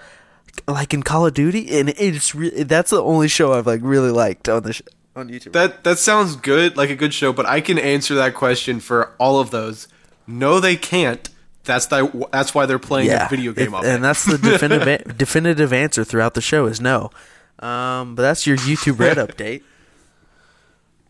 like 0.68 0.94
in 0.94 1.02
Call 1.02 1.26
of 1.26 1.34
Duty? 1.34 1.78
And 1.78 1.88
it's 1.90 2.34
re- 2.34 2.62
that's 2.62 2.90
the 2.90 3.02
only 3.02 3.28
show 3.28 3.52
I've 3.52 3.66
like 3.66 3.80
really 3.82 4.10
liked 4.10 4.48
on 4.48 4.62
the 4.62 4.72
sh- 4.72 4.82
on 5.16 5.28
YouTube. 5.28 5.52
that 5.52 5.84
that 5.84 5.98
sounds 5.98 6.36
good, 6.36 6.76
like 6.76 6.90
a 6.90 6.96
good 6.96 7.14
show, 7.14 7.32
but 7.32 7.46
I 7.46 7.60
can 7.60 7.78
answer 7.78 8.14
that 8.16 8.34
question 8.34 8.80
for 8.80 9.12
all 9.18 9.38
of 9.40 9.50
those. 9.50 9.88
No, 10.26 10.60
they 10.60 10.76
can't. 10.76 11.28
That's 11.64 11.86
the, 11.86 12.28
that's 12.30 12.54
why 12.54 12.66
they're 12.66 12.78
playing 12.78 13.10
a 13.10 13.26
video 13.30 13.52
game 13.52 13.74
of 13.74 13.84
and 13.84 14.04
that's 14.04 14.24
the 14.26 14.36
definitive 14.36 15.16
definitive 15.18 15.72
answer 15.72 16.04
throughout 16.04 16.34
the 16.34 16.42
show 16.42 16.66
is 16.66 16.80
no. 16.80 17.10
Um, 17.58 18.14
but 18.14 18.22
that's 18.22 18.46
your 18.46 18.56
YouTube 18.58 18.98
Red 18.98 19.16
update. 19.28 19.62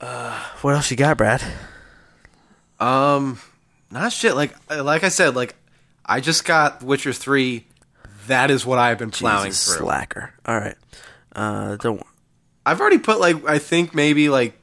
Uh, 0.01 0.39
what 0.61 0.75
else 0.75 0.91
you 0.91 0.97
got, 0.97 1.17
Brad? 1.19 1.43
Um, 2.79 3.41
not 3.91 4.13
shit. 4.13 4.37
Like 4.37 4.55
like 4.71 5.03
I 5.05 5.09
said, 5.09 5.35
like 5.35 5.55
I 6.07 6.21
just 6.21 6.45
got 6.45 6.83
Witcher 6.83 7.13
three. 7.13 7.67
That 8.27 8.51
is 8.51 8.65
what 8.65 8.79
I've 8.79 8.99
been 8.99 9.11
plowing 9.11 9.47
Jesus, 9.51 9.77
through. 9.77 9.87
slacker. 9.87 10.33
All 10.47 10.59
right. 10.59 10.77
Uh, 11.35 11.77
don't. 11.77 12.03
I've 12.67 12.81
already 12.81 12.99
put 12.99 13.21
like 13.21 13.47
I 13.47 13.59
think 13.59 13.95
maybe 13.95 14.29
like 14.29 14.59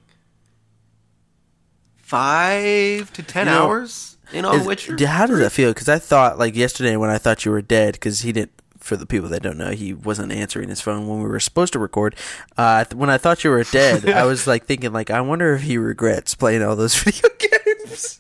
five 1.98 3.12
to 3.14 3.24
ten 3.24 3.48
You 3.48 3.54
know, 3.54 3.64
hours 3.66 4.18
in 4.34 4.46
on 4.46 4.60
Is- 4.62 4.66
Witcher. 4.68 4.96
d- 4.96 5.06
how 5.06 5.26
does 5.26 5.40
that 5.40 5.52
feel? 5.52 5.72
Because 5.72 5.90
I 5.90 6.00
thought, 6.00 6.38
like 6.40 6.56
yesterday, 6.56 6.96
when 6.98 7.10
I 7.10 7.18
thought 7.18 7.46
you 7.46 7.52
were 7.52 7.62
dead, 7.62 7.94
because 7.94 8.22
he 8.22 8.32
didn't. 8.32 8.52
For 8.80 8.96
the 8.98 9.06
people 9.06 9.30
that 9.30 9.44
don't 9.44 9.60
know, 9.60 9.70
he 9.70 9.94
wasn't 9.94 10.32
answering 10.32 10.68
his 10.70 10.82
phone 10.82 11.08
when 11.08 11.22
we 11.22 11.30
were 11.30 11.40
supposed 11.40 11.74
to 11.74 11.80
record. 11.80 12.16
Uh, 12.58 12.84
th- 12.84 12.96
when 12.96 13.12
I 13.12 13.20
thought 13.20 13.44
you 13.44 13.52
were 13.52 13.64
dead, 13.64 14.10
I 14.10 14.26
was 14.26 14.48
like 14.48 14.66
thinking, 14.66 14.92
like, 14.92 15.12
I 15.12 15.22
wonder 15.22 15.54
if 15.54 15.62
he 15.62 15.78
regrets 15.78 16.34
playing 16.34 16.64
all 16.64 16.76
those 16.76 16.96
video 17.04 17.30
games. 17.38 18.20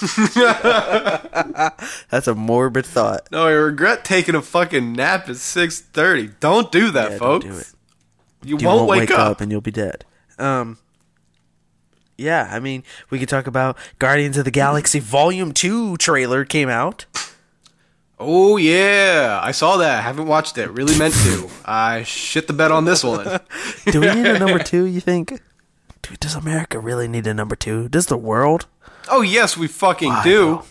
That's 2.10 2.26
a 2.28 2.34
morbid 2.34 2.86
thought. 2.86 3.28
No, 3.30 3.46
I 3.46 3.50
regret 3.52 4.04
taking 4.04 4.34
a 4.34 4.42
fucking 4.42 4.92
nap 4.92 5.28
at 5.28 5.36
six 5.36 5.80
thirty. 5.80 6.28
Don't 6.40 6.70
do 6.72 6.90
that, 6.90 7.12
Yeah, 7.12 7.18
folks. 7.18 7.44
do 7.44 7.52
it. 7.56 7.72
You, 8.44 8.58
You 8.58 8.66
won't, 8.66 8.88
wake, 8.88 9.10
up. 9.10 9.40
and 9.40 9.50
you'll 9.50 9.60
be 9.60 9.70
dead. 9.70 10.04
Um. 10.38 10.78
Yeah, 12.16 12.48
I 12.50 12.60
mean, 12.60 12.84
we 13.10 13.18
could 13.18 13.28
talk 13.28 13.46
about 13.48 13.76
Guardians 13.98 14.36
of 14.36 14.44
the 14.44 14.50
Galaxy 14.52 15.00
Volume 15.00 15.52
Two 15.52 15.96
trailer 15.96 16.44
came 16.44 16.68
out. 16.68 17.06
Oh 18.20 18.56
yeah, 18.56 19.40
I 19.42 19.50
saw 19.50 19.76
that. 19.78 20.04
Haven't 20.04 20.28
watched 20.28 20.56
it. 20.56 20.70
Really 20.70 20.96
meant 20.96 21.14
to. 21.14 21.48
I 21.64 22.04
shit 22.04 22.46
the 22.46 22.52
bed 22.52 22.70
on 22.70 22.84
this 22.84 23.02
one. 23.02 23.24
Do 23.90 24.00
we 24.00 24.14
need 24.14 24.26
a 24.26 24.38
number 24.38 24.58
two? 24.62 24.84
You 24.84 25.00
think? 25.00 25.40
Dude, 26.02 26.20
does 26.20 26.34
America 26.36 26.78
really 26.78 27.08
need 27.08 27.26
a 27.26 27.34
number 27.34 27.56
two? 27.56 27.88
Does 27.88 28.06
the 28.06 28.16
world? 28.18 28.66
Oh 29.08 29.22
yes, 29.22 29.56
we 29.56 29.66
fucking 29.68 30.14
do. 30.22 30.62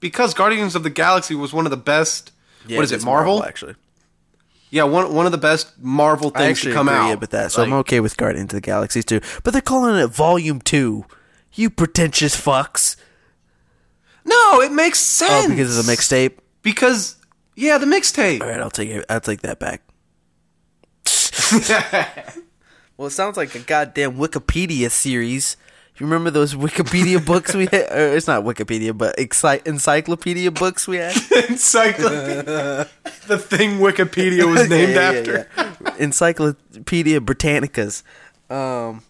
Because 0.00 0.34
Guardians 0.34 0.74
of 0.74 0.82
the 0.82 0.90
Galaxy 0.90 1.34
was 1.34 1.52
one 1.52 1.66
of 1.66 1.70
the 1.70 1.76
best. 1.76 2.32
what 2.68 2.84
is 2.84 2.92
it, 2.92 2.96
it's 2.96 3.04
Marvel? 3.04 3.42
actually, 3.44 3.74
Yeah, 4.70 4.84
one 4.84 5.12
one 5.14 5.26
of 5.26 5.32
the 5.32 5.38
best 5.38 5.72
Marvel 5.78 6.30
things 6.30 6.60
to 6.62 6.72
come 6.72 6.88
agree 6.88 7.12
out 7.12 7.20
with 7.20 7.30
that. 7.30 7.52
So 7.52 7.62
I'm 7.62 7.72
okay 7.74 8.00
with 8.00 8.16
Guardians 8.16 8.52
of 8.52 8.56
the 8.56 8.60
Galaxy 8.60 9.02
too. 9.02 9.20
But 9.42 9.52
they're 9.52 9.62
calling 9.62 9.96
it 9.96 10.08
Volume 10.08 10.60
Two. 10.60 11.06
You 11.52 11.70
pretentious 11.70 12.38
fucks! 12.38 12.96
No, 14.24 14.60
it 14.60 14.72
makes 14.72 14.98
sense. 14.98 15.46
Oh, 15.46 15.48
because 15.48 15.78
of 15.78 15.86
the 15.86 15.92
mixtape. 15.92 16.38
Because 16.62 17.16
yeah, 17.54 17.78
the 17.78 17.86
mixtape. 17.86 18.42
All 18.42 18.48
right, 18.48 18.60
I'll 18.60 18.70
take 18.70 18.90
it. 18.90 19.04
I'll 19.08 19.20
take 19.20 19.40
that 19.42 19.58
back. 19.58 19.82
Well, 22.96 23.08
it 23.08 23.10
sounds 23.10 23.36
like 23.36 23.54
a 23.54 23.58
goddamn 23.58 24.16
Wikipedia 24.16 24.90
series. 24.90 25.58
You 25.98 26.04
remember 26.06 26.30
those 26.30 26.54
Wikipedia 26.54 27.24
books 27.24 27.54
we 27.54 27.64
had? 27.66 27.90
Or 27.90 28.14
it's 28.16 28.26
not 28.26 28.44
Wikipedia, 28.44 28.96
but 28.96 29.16
exci- 29.16 29.66
encyclopedia 29.66 30.50
books 30.50 30.86
we 30.86 30.96
had. 30.98 31.16
Encyclopedia. 31.48 32.88
the 33.26 33.38
thing 33.38 33.78
Wikipedia 33.78 34.44
was 34.50 34.68
named 34.68 34.92
Yeah, 34.92 35.10
yeah, 35.12 35.18
after. 35.18 35.48
yeah. 35.56 35.94
Encyclopedia 35.98 37.20
Britannicas. 37.20 38.02
Um, 38.50 39.02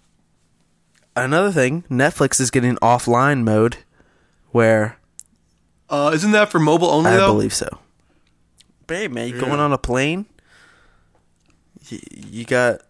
another 1.16 1.50
thing, 1.50 1.82
Netflix 1.90 2.40
is 2.40 2.52
getting 2.52 2.76
offline 2.76 3.42
mode, 3.42 3.78
where 4.52 4.96
Uh, 5.90 6.12
isn't 6.14 6.30
that 6.32 6.50
for 6.50 6.60
mobile 6.60 6.88
only 6.88 7.10
I 7.10 7.16
though? 7.16 7.32
believe 7.32 7.52
so. 7.54 7.68
Babe, 8.86 9.10
man, 9.10 9.28
you 9.28 9.40
going 9.40 9.58
on 9.58 9.72
a 9.72 9.78
plane? 9.78 10.26
You 11.88 12.44
got 12.44 12.80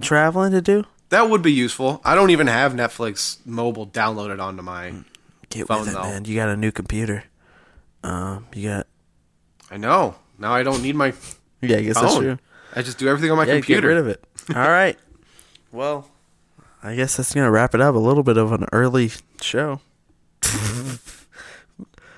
traveling 0.00 0.52
to 0.52 0.62
do? 0.62 0.84
That 1.10 1.28
would 1.28 1.42
be 1.42 1.52
useful. 1.52 2.00
I 2.04 2.14
don't 2.14 2.30
even 2.30 2.46
have 2.46 2.72
Netflix 2.72 3.38
mobile 3.44 3.86
downloaded 3.86 4.40
onto 4.42 4.62
my. 4.62 4.94
Get 5.50 5.66
Phone, 5.66 5.88
it, 5.88 5.92
though. 5.92 6.02
man. 6.02 6.24
You 6.24 6.36
got 6.36 6.48
a 6.48 6.56
new 6.56 6.70
computer. 6.72 7.24
Um, 8.04 8.46
you 8.54 8.68
got. 8.68 8.86
I 9.70 9.76
know. 9.76 10.14
Now 10.38 10.52
I 10.54 10.62
don't 10.62 10.82
need 10.82 10.94
my 10.96 11.12
Yeah, 11.60 11.76
I 11.78 11.82
guess 11.82 12.00
that's 12.00 12.16
true. 12.16 12.38
I 12.74 12.82
just 12.82 12.98
do 12.98 13.08
everything 13.08 13.30
on 13.32 13.36
my 13.36 13.44
Yeah, 13.44 13.54
computer. 13.56 13.82
get 13.82 13.86
rid 13.88 13.98
of 13.98 14.06
it. 14.08 14.24
All 14.54 14.68
right. 14.70 14.96
Well, 15.72 16.08
I 16.82 16.94
guess 16.94 17.16
that's 17.16 17.34
gonna 17.34 17.50
wrap 17.50 17.74
it 17.74 17.80
up. 17.80 17.94
A 17.94 17.98
little 17.98 18.22
bit 18.22 18.36
of 18.38 18.52
an 18.52 18.66
early 18.72 19.10
show 19.42 19.80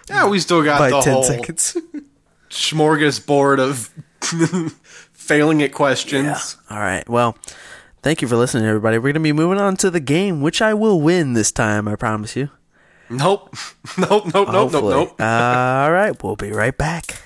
Yeah, 0.08 0.28
we 0.28 0.38
still 0.40 0.62
got 0.62 0.78
by 0.78 0.90
the 0.90 1.00
ten 1.00 1.14
whole 1.14 1.22
seconds. 1.24 1.76
smorgasbord 2.50 3.58
of 3.58 3.90
failing 5.12 5.62
at 5.62 5.72
questions. 5.72 6.56
All 6.70 6.78
right. 6.78 7.08
Well, 7.08 7.36
thank 8.02 8.22
you 8.22 8.28
for 8.28 8.36
listening, 8.36 8.66
everybody. 8.66 8.98
We're 8.98 9.12
gonna 9.12 9.22
be 9.22 9.32
moving 9.32 9.58
on 9.60 9.76
to 9.78 9.90
the 9.90 10.00
game, 10.00 10.40
which 10.40 10.60
I 10.60 10.74
will 10.74 11.00
win 11.00 11.32
this 11.32 11.50
time. 11.52 11.88
I 11.88 11.96
promise 11.96 12.36
you. 12.36 12.50
Nope. 13.10 13.54
Nope. 13.98 14.26
Nope. 14.26 14.32
Nope. 14.32 14.32
Nope. 14.34 14.46
Hopefully. 14.48 14.94
Nope. 14.94 15.20
All 15.20 15.92
right. 15.92 16.22
We'll 16.22 16.36
be 16.36 16.50
right 16.50 16.76
back. 16.76 17.20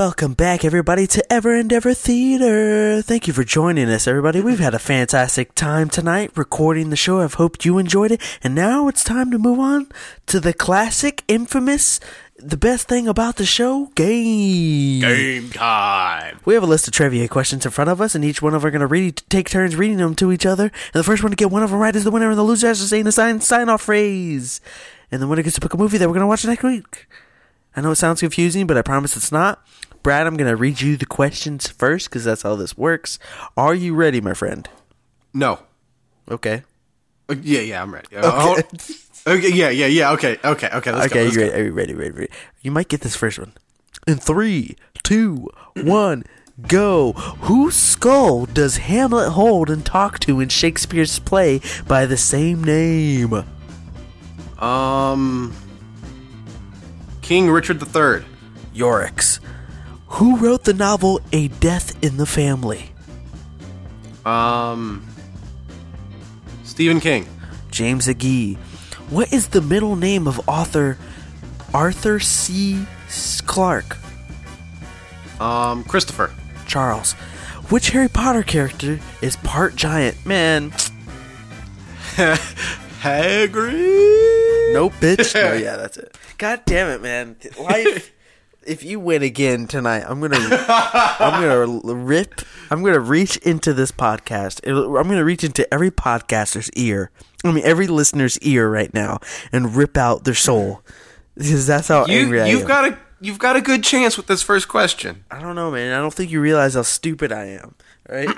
Welcome 0.00 0.32
back, 0.32 0.64
everybody, 0.64 1.06
to 1.06 1.22
Ever 1.30 1.54
and 1.54 1.70
Ever 1.70 1.92
Theater. 1.92 3.02
Thank 3.02 3.26
you 3.26 3.34
for 3.34 3.44
joining 3.44 3.90
us, 3.90 4.08
everybody. 4.08 4.40
We've 4.40 4.58
had 4.58 4.72
a 4.72 4.78
fantastic 4.78 5.54
time 5.54 5.90
tonight 5.90 6.30
recording 6.36 6.88
the 6.88 6.96
show. 6.96 7.20
I've 7.20 7.34
hoped 7.34 7.66
you 7.66 7.76
enjoyed 7.76 8.10
it. 8.10 8.38
And 8.42 8.54
now 8.54 8.88
it's 8.88 9.04
time 9.04 9.30
to 9.30 9.38
move 9.38 9.58
on 9.58 9.92
to 10.28 10.40
the 10.40 10.54
classic, 10.54 11.22
infamous, 11.28 12.00
the 12.38 12.56
best 12.56 12.88
thing 12.88 13.08
about 13.08 13.36
the 13.36 13.44
show 13.44 13.92
game. 13.94 15.02
Game 15.02 15.50
time. 15.50 16.40
We 16.46 16.54
have 16.54 16.62
a 16.62 16.66
list 16.66 16.88
of 16.88 16.94
trivia 16.94 17.28
questions 17.28 17.66
in 17.66 17.70
front 17.70 17.90
of 17.90 18.00
us, 18.00 18.14
and 18.14 18.24
each 18.24 18.40
one 18.40 18.54
of 18.54 18.64
us 18.64 18.68
are 18.68 18.70
going 18.70 18.80
to 18.80 18.86
read, 18.86 19.20
take 19.28 19.50
turns 19.50 19.76
reading 19.76 19.98
them 19.98 20.14
to 20.14 20.32
each 20.32 20.46
other. 20.46 20.72
And 20.94 20.94
the 20.94 21.04
first 21.04 21.22
one 21.22 21.32
to 21.32 21.36
get 21.36 21.50
one 21.50 21.62
of 21.62 21.68
them 21.68 21.78
right 21.78 21.94
is 21.94 22.04
the 22.04 22.10
winner, 22.10 22.30
and 22.30 22.38
the 22.38 22.42
loser 22.42 22.68
has 22.68 22.80
to 22.80 22.86
say 22.86 23.02
the 23.02 23.12
sign 23.12 23.42
sign 23.42 23.68
off 23.68 23.82
phrase. 23.82 24.62
And 25.12 25.20
the 25.20 25.28
winner 25.28 25.42
gets 25.42 25.56
to 25.56 25.60
pick 25.60 25.74
a 25.74 25.76
movie 25.76 25.98
that 25.98 26.08
we're 26.08 26.14
going 26.14 26.22
to 26.22 26.26
watch 26.26 26.46
next 26.46 26.62
week. 26.62 27.06
I 27.76 27.82
know 27.82 27.90
it 27.90 27.96
sounds 27.96 28.20
confusing, 28.20 28.66
but 28.66 28.78
I 28.78 28.82
promise 28.82 29.14
it's 29.14 29.30
not. 29.30 29.62
Brad, 30.02 30.26
I'm 30.26 30.36
going 30.36 30.50
to 30.50 30.56
read 30.56 30.80
you 30.80 30.96
the 30.96 31.06
questions 31.06 31.68
first 31.68 32.08
because 32.08 32.24
that's 32.24 32.42
how 32.42 32.56
this 32.56 32.76
works. 32.76 33.18
Are 33.56 33.74
you 33.74 33.94
ready, 33.94 34.20
my 34.20 34.34
friend? 34.34 34.68
No. 35.34 35.60
Okay. 36.30 36.62
Uh, 37.28 37.34
Yeah. 37.42 37.60
Yeah. 37.60 37.82
I'm 37.82 37.92
ready. 37.94 38.16
Uh, 38.16 38.52
Okay. 38.52 38.62
okay. 39.26 39.52
Yeah. 39.52 39.68
Yeah. 39.70 39.86
Yeah. 39.86 40.12
Okay. 40.12 40.38
Okay. 40.44 40.68
Okay. 40.72 40.92
Let's 40.92 41.06
okay, 41.06 41.14
go. 41.14 41.24
Let's 41.24 41.36
you 41.36 41.42
ready? 41.42 41.52
Are 41.60 41.64
you 41.64 41.72
ready? 41.72 41.94
Ready? 41.94 42.10
Ready? 42.10 42.32
You 42.62 42.70
might 42.70 42.88
get 42.88 43.02
this 43.02 43.14
first 43.16 43.38
one. 43.38 43.52
In 44.06 44.16
three, 44.16 44.76
two, 45.02 45.48
one, 45.76 46.24
go. 46.68 47.12
Whose 47.12 47.76
skull 47.76 48.46
does 48.46 48.78
Hamlet 48.78 49.32
hold 49.32 49.68
and 49.68 49.84
talk 49.84 50.18
to 50.20 50.40
in 50.40 50.48
Shakespeare's 50.48 51.18
play 51.18 51.60
by 51.86 52.06
the 52.06 52.16
same 52.16 52.64
name? 52.64 53.44
Um. 54.58 55.54
King 57.22 57.50
Richard 57.50 57.82
III. 57.82 58.24
Yorick's. 58.74 59.38
Who 60.10 60.36
wrote 60.36 60.64
the 60.64 60.74
novel 60.74 61.20
A 61.32 61.48
Death 61.48 61.96
in 62.04 62.16
the 62.16 62.26
Family? 62.26 62.90
Um. 64.24 65.06
Stephen 66.64 67.00
King. 67.00 67.26
James 67.70 68.06
Agee. 68.06 68.56
What 69.08 69.32
is 69.32 69.48
the 69.48 69.60
middle 69.60 69.96
name 69.96 70.26
of 70.28 70.40
author 70.48 70.98
Arthur 71.72 72.20
C. 72.20 72.84
Clarke? 73.46 73.96
Um, 75.40 75.84
Christopher. 75.84 76.32
Charles. 76.66 77.12
Which 77.70 77.90
Harry 77.90 78.08
Potter 78.08 78.42
character 78.42 78.98
is 79.22 79.36
part 79.36 79.74
giant? 79.76 80.26
Man, 80.26 80.70
Hagrid. 83.00 84.72
nope, 84.74 84.92
bitch. 85.00 85.34
no, 85.34 85.52
yeah, 85.54 85.76
that's 85.76 85.96
it. 85.96 86.16
God 86.38 86.62
damn 86.66 86.88
it, 86.88 87.00
man. 87.00 87.36
Life. 87.58 88.12
If 88.66 88.82
you 88.84 89.00
win 89.00 89.22
again 89.22 89.66
tonight, 89.66 90.04
I'm 90.06 90.20
gonna, 90.20 90.36
I'm 90.38 91.40
gonna 91.40 91.94
rip, 91.94 92.40
I'm 92.70 92.82
gonna 92.82 93.00
reach 93.00 93.36
into 93.38 93.72
this 93.72 93.92
podcast. 93.92 94.60
I'm 94.66 95.08
gonna 95.08 95.24
reach 95.24 95.44
into 95.44 95.72
every 95.72 95.90
podcaster's 95.90 96.70
ear. 96.72 97.10
I 97.44 97.52
mean, 97.52 97.64
every 97.64 97.86
listener's 97.86 98.38
ear 98.40 98.70
right 98.70 98.92
now, 98.92 99.20
and 99.52 99.74
rip 99.74 99.96
out 99.96 100.24
their 100.24 100.34
soul. 100.34 100.82
Because 101.36 101.66
that's 101.66 101.88
how 101.88 102.06
You, 102.06 102.18
angry 102.20 102.42
I 102.42 102.48
you've 102.48 102.62
am. 102.62 102.68
got 102.68 102.88
a 102.92 102.98
you've 103.20 103.38
got 103.38 103.56
a 103.56 103.60
good 103.60 103.82
chance 103.82 104.16
with 104.16 104.26
this 104.26 104.42
first 104.42 104.68
question. 104.68 105.24
I 105.30 105.40
don't 105.40 105.54
know, 105.54 105.70
man. 105.70 105.94
I 105.94 105.98
don't 106.00 106.12
think 106.12 106.30
you 106.30 106.40
realize 106.40 106.74
how 106.74 106.82
stupid 106.82 107.32
I 107.32 107.44
am. 107.46 107.74
Right? 108.08 108.28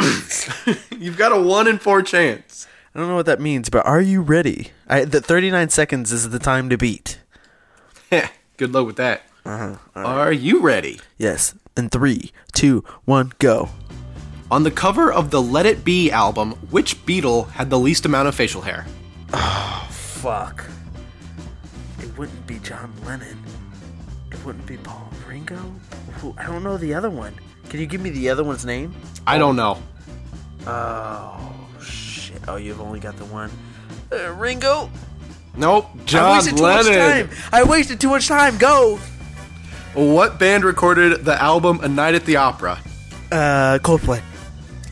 You've 0.99 1.17
got 1.17 1.33
a 1.33 1.41
one 1.41 1.67
in 1.67 1.79
four 1.79 2.03
chance. 2.03 2.67
I 2.95 2.99
don't 2.99 3.09
know 3.09 3.15
what 3.15 3.25
that 3.27 3.41
means, 3.41 3.71
but 3.71 3.87
are 3.87 4.03
you 4.03 4.21
ready? 4.21 4.71
I, 4.87 5.07
the 5.07 5.23
39 5.23 5.71
seconds 5.71 6.13
is 6.13 6.29
the 6.29 6.39
time 6.39 6.69
to 6.69 6.77
beat. 6.77 7.19
good 8.11 8.73
luck 8.73 8.85
with 8.87 8.97
that. 8.97 9.23
Uh-huh. 9.45 9.77
Are 9.95 10.33
you 10.33 10.61
ready? 10.61 11.01
Yes. 11.19 11.55
In 11.77 11.89
three, 11.89 12.33
two, 12.53 12.85
one, 13.05 13.33
go. 13.39 13.69
On 14.51 14.63
the 14.63 14.71
cover 14.71 15.11
of 15.13 15.31
the 15.31 15.41
Let 15.41 15.67
It 15.67 15.85
Be 15.85 16.11
album, 16.11 16.53
which 16.71 17.05
Beatle 17.07 17.49
had 17.51 17.71
the 17.71 17.79
least 17.79 18.05
amount 18.05 18.29
of 18.29 18.35
facial 18.35 18.61
hair? 18.61 18.87
Oh, 19.33 19.87
fuck. 19.91 20.65
It 22.01 22.17
wouldn't 22.19 22.47
be 22.47 22.59
John 22.59 22.93
Lennon. 23.07 23.43
It 24.31 24.45
wouldn't 24.45 24.67
be 24.67 24.77
Paul 24.77 25.11
Ringo. 25.27 25.59
I 26.37 26.47
don't 26.47 26.63
know 26.63 26.77
the 26.77 26.95
other 26.95 27.11
one. 27.11 27.35
Can 27.69 27.81
you 27.81 27.87
give 27.87 28.01
me 28.01 28.11
the 28.11 28.29
other 28.29 28.45
one's 28.45 28.67
name? 28.67 28.95
I 29.27 29.39
don't 29.39 29.57
know. 29.57 29.83
Oh 30.67 31.55
shit! 31.83 32.41
Oh, 32.47 32.57
you've 32.57 32.81
only 32.81 33.01
got 33.01 33.17
the 33.17 33.25
one. 33.25 33.51
Uh, 34.13 34.33
Ringo. 34.35 34.91
Nope, 35.57 35.87
John 36.05 36.25
I 36.25 36.37
wasted 36.37 36.57
too 36.57 36.63
much 36.63 36.87
time. 36.87 37.31
I 37.53 37.63
wasted 37.63 38.01
too 38.01 38.09
much 38.09 38.29
time. 38.29 38.59
Go. 38.59 38.99
What 39.95 40.39
band 40.39 40.65
recorded 40.65 41.25
the 41.25 41.41
album 41.41 41.81
A 41.83 41.89
Night 41.89 42.15
at 42.15 42.25
the 42.25 42.37
Opera? 42.37 42.79
Uh, 43.31 43.79
Coldplay. 43.83 44.23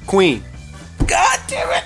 Queen. 0.07 0.43
God 1.07 1.41
damn 1.49 1.71
it! 1.71 1.85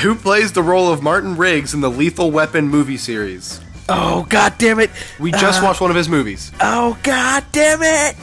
Who 0.00 0.14
plays 0.14 0.52
the 0.52 0.62
role 0.62 0.92
of 0.92 1.02
Martin 1.02 1.36
Riggs 1.36 1.74
in 1.74 1.80
the 1.80 1.90
Lethal 1.90 2.30
Weapon 2.30 2.68
movie 2.68 2.96
series? 2.98 3.60
Oh 3.88 4.26
god 4.28 4.54
damn 4.58 4.78
it! 4.80 4.90
We 5.18 5.32
just 5.32 5.60
Uh, 5.60 5.64
watched 5.66 5.80
one 5.80 5.90
of 5.90 5.96
his 5.96 6.08
movies. 6.08 6.52
Oh 6.60 6.96
god 7.02 7.44
damn 7.52 7.82
it! 7.82 8.16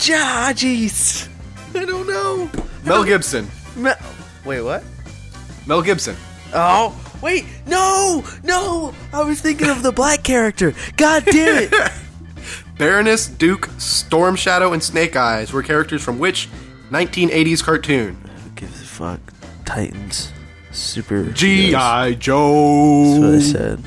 Ja, 0.00 0.52
jeez. 0.52 1.28
I 1.74 1.84
don't 1.84 2.06
know. 2.06 2.50
Mel 2.84 3.02
Gibson. 3.04 3.48
Me- 3.76 3.92
Wait, 4.44 4.60
what? 4.62 4.84
Mel 5.66 5.82
Gibson. 5.82 6.16
Oh, 6.52 6.94
wait, 7.22 7.44
no, 7.66 8.22
no! 8.44 8.94
I 9.12 9.22
was 9.24 9.40
thinking 9.40 9.68
of 9.70 9.82
the 9.82 9.90
black 9.92 10.22
character. 10.22 10.74
God 10.96 11.24
damn 11.24 11.64
it! 11.64 11.72
Baroness, 12.76 13.28
Duke, 13.28 13.70
Storm 13.78 14.36
Shadow, 14.36 14.72
and 14.72 14.82
Snake 14.82 15.16
Eyes 15.16 15.52
were 15.52 15.62
characters 15.62 16.02
from 16.02 16.18
which 16.18 16.48
1980s 16.90 17.62
cartoon? 17.62 18.16
Who 18.44 18.50
gives 18.50 18.82
a 18.82 18.84
fuck? 18.84 19.20
Titans, 19.64 20.32
super. 20.72 21.30
G.I. 21.30 22.14
Joe. 22.14 23.20
That's 23.20 23.52
what 23.52 23.78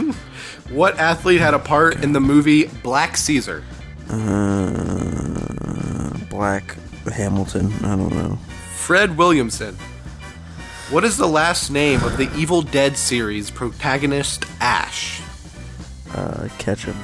I 0.00 0.06
said. 0.06 0.16
What 0.70 1.00
athlete 1.00 1.40
had 1.40 1.52
a 1.52 1.58
part 1.58 2.04
in 2.04 2.12
the 2.12 2.20
movie 2.20 2.66
Black 2.84 3.16
Caesar? 3.16 3.64
Uh, 4.08 6.16
black 6.30 6.76
Hamilton. 7.12 7.72
I 7.82 7.96
don't 7.96 8.14
know. 8.14 8.38
Fred 8.76 9.18
Williamson. 9.18 9.74
What 10.90 11.02
is 11.02 11.16
the 11.16 11.26
last 11.26 11.70
name 11.70 12.04
of 12.04 12.16
the 12.18 12.30
Evil 12.36 12.62
Dead 12.62 12.96
series 12.96 13.50
protagonist 13.50 14.44
Ash? 14.60 15.20
Uh, 16.14 16.46
catch 16.58 16.84
him. 16.84 16.94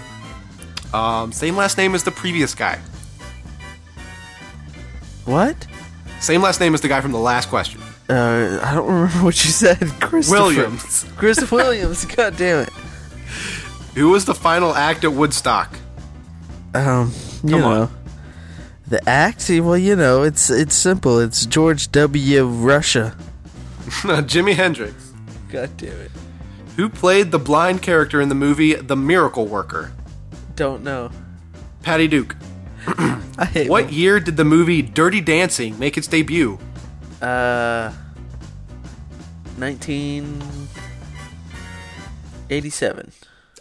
Um, 0.96 1.30
same 1.32 1.56
last 1.56 1.76
name 1.76 1.94
as 1.94 2.04
the 2.04 2.10
previous 2.10 2.54
guy. 2.54 2.78
What? 5.26 5.66
Same 6.20 6.40
last 6.40 6.58
name 6.60 6.72
as 6.74 6.80
the 6.80 6.88
guy 6.88 7.00
from 7.00 7.12
the 7.12 7.18
last 7.18 7.48
question. 7.50 7.80
Uh, 8.08 8.60
I 8.62 8.74
don't 8.74 8.86
remember 8.86 9.18
what 9.24 9.44
you 9.44 9.50
said. 9.50 9.78
Christopher. 10.00 10.40
Williams. 10.42 11.04
Christopher 11.16 11.56
Williams. 11.56 12.04
God 12.16 12.36
damn 12.36 12.62
it. 12.62 12.70
Who 13.94 14.10
was 14.10 14.24
the 14.24 14.34
final 14.34 14.74
act 14.74 15.04
at 15.04 15.12
Woodstock? 15.12 15.76
Um, 16.74 17.12
you 17.42 17.50
Come 17.50 17.64
on. 17.64 17.74
know, 17.80 17.90
the 18.86 19.06
act. 19.08 19.48
Well, 19.50 19.76
you 19.76 19.96
know, 19.96 20.22
it's 20.22 20.50
it's 20.50 20.74
simple. 20.74 21.18
It's 21.18 21.44
George 21.46 21.90
W. 21.92 22.46
Russia. 22.46 23.16
Jimi 23.86 24.54
Hendrix. 24.54 25.12
God 25.50 25.76
damn 25.76 25.98
it. 26.00 26.10
Who 26.76 26.88
played 26.88 27.30
the 27.32 27.38
blind 27.38 27.82
character 27.82 28.20
in 28.20 28.28
the 28.28 28.34
movie 28.34 28.74
The 28.74 28.96
Miracle 28.96 29.46
Worker? 29.46 29.92
Don't 30.56 30.82
know. 30.82 31.10
Patty 31.82 32.08
Duke. 32.08 32.34
I 32.86 33.44
hate 33.52 33.68
What 33.68 33.92
year 33.92 34.18
did 34.20 34.36
the 34.36 34.44
movie 34.44 34.80
Dirty 34.82 35.20
Dancing 35.20 35.78
make 35.78 35.96
its 35.98 36.06
debut? 36.06 36.58
Uh, 37.20 37.92
nineteen 39.58 40.42
eighty-seven. 42.50 43.12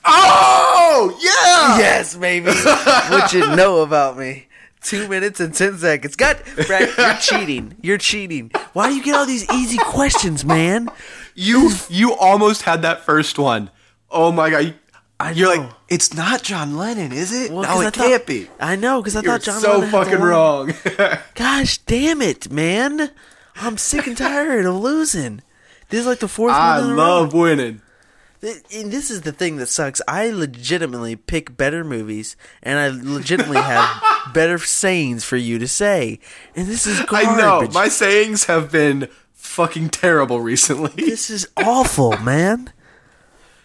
Oh, 0.05 1.17
yeah! 1.21 1.79
Yes, 1.79 2.15
baby. 2.15 2.51
what 3.09 3.33
you 3.33 3.39
know 3.55 3.81
about 3.81 4.17
me? 4.17 4.47
Two 4.81 5.07
minutes 5.07 5.39
and 5.39 5.53
ten 5.53 5.77
seconds. 5.79 6.15
God, 6.15 6.37
Brad, 6.67 6.89
you're 6.97 7.13
cheating. 7.19 7.75
You're 7.81 7.97
cheating. 7.97 8.51
Why 8.73 8.87
do 8.89 8.95
you 8.95 9.03
get 9.03 9.15
all 9.15 9.25
these 9.25 9.49
easy 9.51 9.79
questions, 9.79 10.45
man? 10.45 10.89
You 11.33 11.71
you 11.89 12.13
almost 12.13 12.61
had 12.63 12.83
that 12.83 13.03
first 13.03 13.39
one. 13.39 13.71
Oh 14.11 14.31
my 14.31 14.49
god. 14.51 14.75
I 15.19 15.31
you're 15.31 15.55
know. 15.55 15.61
like, 15.63 15.71
it's 15.87 16.13
not 16.13 16.43
John 16.43 16.75
Lennon, 16.75 17.11
is 17.11 17.31
it? 17.31 17.51
Well, 17.51 17.63
no, 17.63 17.81
it 17.81 17.87
I 17.87 17.91
can't 17.91 18.25
be. 18.25 18.49
I 18.59 18.75
know 18.75 19.01
because 19.01 19.15
I 19.15 19.21
You're 19.21 19.33
thought 19.33 19.43
John. 19.43 19.61
so 19.61 19.71
Lennon 19.79 19.85
the 19.85 19.91
fucking 19.91 20.19
wrong. 20.19 20.73
Gosh 21.35 21.77
damn 21.79 22.21
it, 22.21 22.51
man! 22.51 23.11
I'm 23.55 23.77
sick 23.77 24.07
and 24.07 24.17
tired 24.17 24.65
of 24.65 24.75
losing. 24.75 25.41
This 25.89 26.01
is 26.01 26.05
like 26.05 26.19
the 26.19 26.27
fourth 26.27 26.53
I 26.53 26.79
love 26.79 27.33
winning. 27.33 27.81
And 28.41 28.91
this 28.91 29.09
is 29.09 29.21
the 29.21 29.31
thing 29.31 29.55
that 29.55 29.67
sucks. 29.67 30.01
I 30.07 30.29
legitimately 30.29 31.15
pick 31.15 31.57
better 31.57 31.83
movies, 31.83 32.35
and 32.61 32.77
I 32.77 32.89
legitimately 32.89 33.57
have 33.57 34.03
better 34.33 34.59
sayings 34.59 35.23
for 35.23 35.37
you 35.37 35.57
to 35.57 35.67
say. 35.67 36.19
And 36.55 36.67
this 36.67 36.85
is 36.85 36.99
garbage. 36.99 37.27
I 37.29 37.37
know. 37.37 37.67
My 37.73 37.87
sayings 37.87 38.43
have 38.45 38.71
been 38.71 39.07
fucking 39.33 39.89
terrible 39.89 40.41
recently. 40.41 40.91
this 40.95 41.29
is 41.29 41.47
awful, 41.57 42.17
man. 42.17 42.71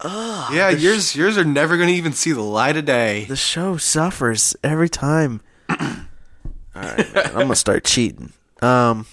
Yeah, 0.04 0.70
yours 0.70 1.14
yours 1.14 1.36
are 1.38 1.44
never 1.44 1.76
gonna 1.76 1.90
even 1.90 2.12
see 2.12 2.32
the 2.32 2.42
light 2.42 2.76
of 2.76 2.84
day. 2.84 3.24
The 3.24 3.36
show 3.36 3.76
suffers 3.76 4.56
every 4.62 4.88
time. 4.88 5.40
all 5.70 5.76
right, 6.74 7.14
man, 7.14 7.26
I'm 7.26 7.32
gonna 7.32 7.54
start 7.54 7.84
cheating. 7.84 8.32
Um, 8.62 9.06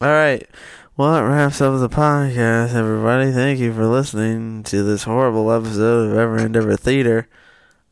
all 0.00 0.08
right. 0.10 0.48
Well, 0.96 1.12
that 1.14 1.20
wraps 1.20 1.60
up 1.60 1.78
the 1.80 1.88
podcast, 1.88 2.74
everybody. 2.74 3.32
Thank 3.32 3.58
you 3.58 3.72
for 3.72 3.86
listening 3.86 4.64
to 4.64 4.82
this 4.82 5.04
horrible 5.04 5.50
episode 5.50 6.10
of 6.10 6.18
Ever 6.18 6.38
Endeavor 6.38 6.76
Theater. 6.76 7.26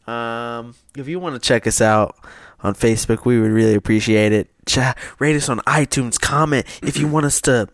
Um, 0.07 0.75
if 0.97 1.09
you 1.09 1.19
want 1.19 1.35
to 1.35 1.41
check 1.41 1.67
us 1.67 1.81
out 1.81 2.17
on 2.61 2.75
Facebook, 2.75 3.25
we 3.25 3.41
would 3.41 3.51
really 3.51 3.75
appreciate 3.75 4.33
it. 4.33 4.51
Ch- 4.67 4.95
rate 5.19 5.37
us 5.37 5.49
on 5.49 5.61
iTunes. 5.61 6.21
Comment 6.21 6.67
if 6.83 6.99
you 6.99 7.09
want 7.09 7.25
us 7.27 7.41
to 7.43 7.69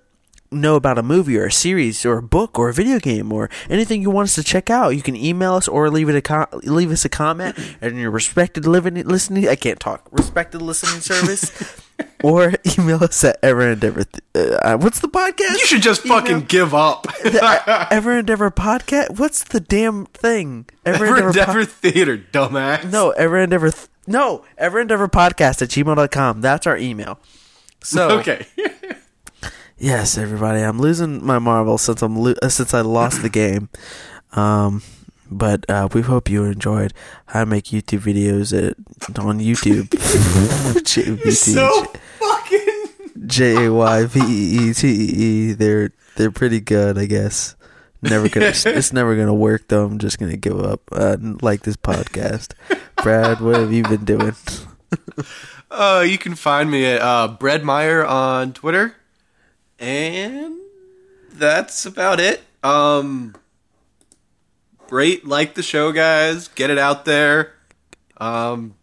know 0.55 0.77
about 0.77 0.99
a 0.99 1.03
movie 1.03 1.37
or 1.39 1.47
a 1.47 1.53
series 1.53 2.05
or 2.07 2.19
a 2.19 2.23
book 2.23 2.59
or 2.59 2.69
a 2.69 2.73
video 2.73 2.99
game 2.99 3.33
or 3.33 3.51
anything 3.69 4.01
you 4.03 4.11
want 4.11 4.27
us 4.29 4.35
to 4.37 4.43
check 4.43 4.71
out, 4.71 4.91
you 4.91 5.03
can 5.03 5.17
email 5.17 5.55
us 5.55 5.69
or 5.69 5.91
leave 5.91 6.09
it 6.09 6.15
a 6.17 6.23
com- 6.23 6.47
leave 6.63 6.91
us 6.91 7.05
a 7.05 7.09
comment 7.09 7.57
in 7.83 7.97
your 7.97 8.11
respected 8.11 8.67
living 8.67 8.95
listening. 9.07 9.49
I 9.49 9.57
can't 9.57 9.81
talk. 9.81 10.09
Respected 10.13 10.63
listening 10.63 11.01
service, 11.01 11.51
or 12.23 12.55
email 12.79 13.03
us 13.05 13.23
at 13.25 13.39
Ever 13.43 13.71
Endeavor. 13.73 14.05
Th- 14.05 14.55
uh, 14.63 14.77
what's 14.79 15.01
the 15.01 15.09
podcast? 15.09 15.59
You 15.59 15.67
should 15.67 15.83
just 15.83 16.05
Email- 16.05 16.21
fucking 16.21 16.41
give 16.43 16.75
up. 16.75 17.03
the 17.23 17.87
Ever 17.91 18.19
Endeavor 18.19 18.51
podcast. 18.51 19.19
What's 19.19 19.45
the 19.45 19.61
damn 19.61 20.07
thing? 20.07 20.67
Ever 20.87 21.05
Ever 21.07 21.17
Endeavor. 21.29 21.33
po- 21.33 21.39
Endeavor 21.59 21.65
Theater, 21.65 22.19
dumbass. 22.19 22.91
no, 22.91 23.11
Ever 23.11 23.39
Endeavor. 23.39 23.71
Th- 23.71 23.89
no, 24.07 24.45
Ever 24.59 24.81
Endeavor 24.81 25.09
podcast 25.09 25.63
at 25.63 25.71
gmail.com. 25.71 26.41
That's 26.41 26.67
our 26.67 26.77
email. 26.77 27.19
So 27.83 28.09
Okay. 28.21 28.47
Yes, 29.79 30.17
everybody. 30.17 30.61
I'm 30.61 30.79
losing 30.79 31.25
my 31.25 31.39
marbles 31.39 31.83
since 31.83 32.03
I'm 32.03 32.17
lo- 32.17 32.35
uh, 32.43 32.49
since 32.49 32.73
I 32.75 32.81
lost 32.81 33.23
the 33.23 33.29
game. 33.29 33.69
Um, 34.33 34.83
but 35.31 35.69
uh, 35.69 35.89
we 35.93 36.03
hope 36.03 36.31
you 36.31 36.45
enjoyed. 36.45 36.93
how 37.27 37.41
I 37.41 37.45
make 37.45 37.65
YouTube 37.65 38.01
videos 38.01 38.57
at, 38.57 38.77
on 39.19 39.41
YouTube. 39.41 39.91
J- 40.85 41.31
so 41.31 41.85
fucking 42.21 43.27
J 43.27 43.67
A 43.67 43.73
Y 43.73 44.05
V 44.07 44.21
E 44.21 44.71
E 44.71 44.75
T 44.75 44.89
E 44.89 45.51
E. 45.51 45.53
They're 45.53 45.91
they're 46.17 46.31
pretty 46.31 46.61
good, 46.61 46.97
I 46.97 47.07
guess. 47.07 47.57
Never 48.01 48.29
gonna. 48.29 48.53
it's 48.55 48.93
never 48.93 49.17
gonna 49.17 49.35
work 49.35 49.69
though. 49.69 49.85
I'm 49.87 49.99
just 49.99 50.19
gonna 50.19 50.37
give 50.37 50.61
up. 50.61 50.83
Uh, 50.93 51.17
like 51.43 51.63
this 51.63 51.77
podcast. 51.77 52.53
Brad, 53.03 53.41
what 53.41 53.57
have 53.57 53.73
you 53.73 53.83
been 53.83 54.05
doing? 54.05 54.35
Uh, 55.71 56.05
you 56.07 56.19
can 56.19 56.37
find 56.37 56.71
me 56.71 56.85
at 56.85 57.01
uh, 57.01 57.27
Bread 57.27 57.65
Meyer 57.65 58.07
on 58.07 58.53
Twitter, 58.53 58.95
and 59.79 60.57
that's 61.33 61.87
about 61.87 62.21
it. 62.21 62.41
Um, 62.63 63.35
rate, 64.91 65.27
like 65.27 65.55
the 65.55 65.63
show, 65.63 65.93
guys. 65.93 66.49
Get 66.49 66.71
it 66.71 66.79
out 66.79 67.05
there. 67.05 67.53
Um, 68.19 68.75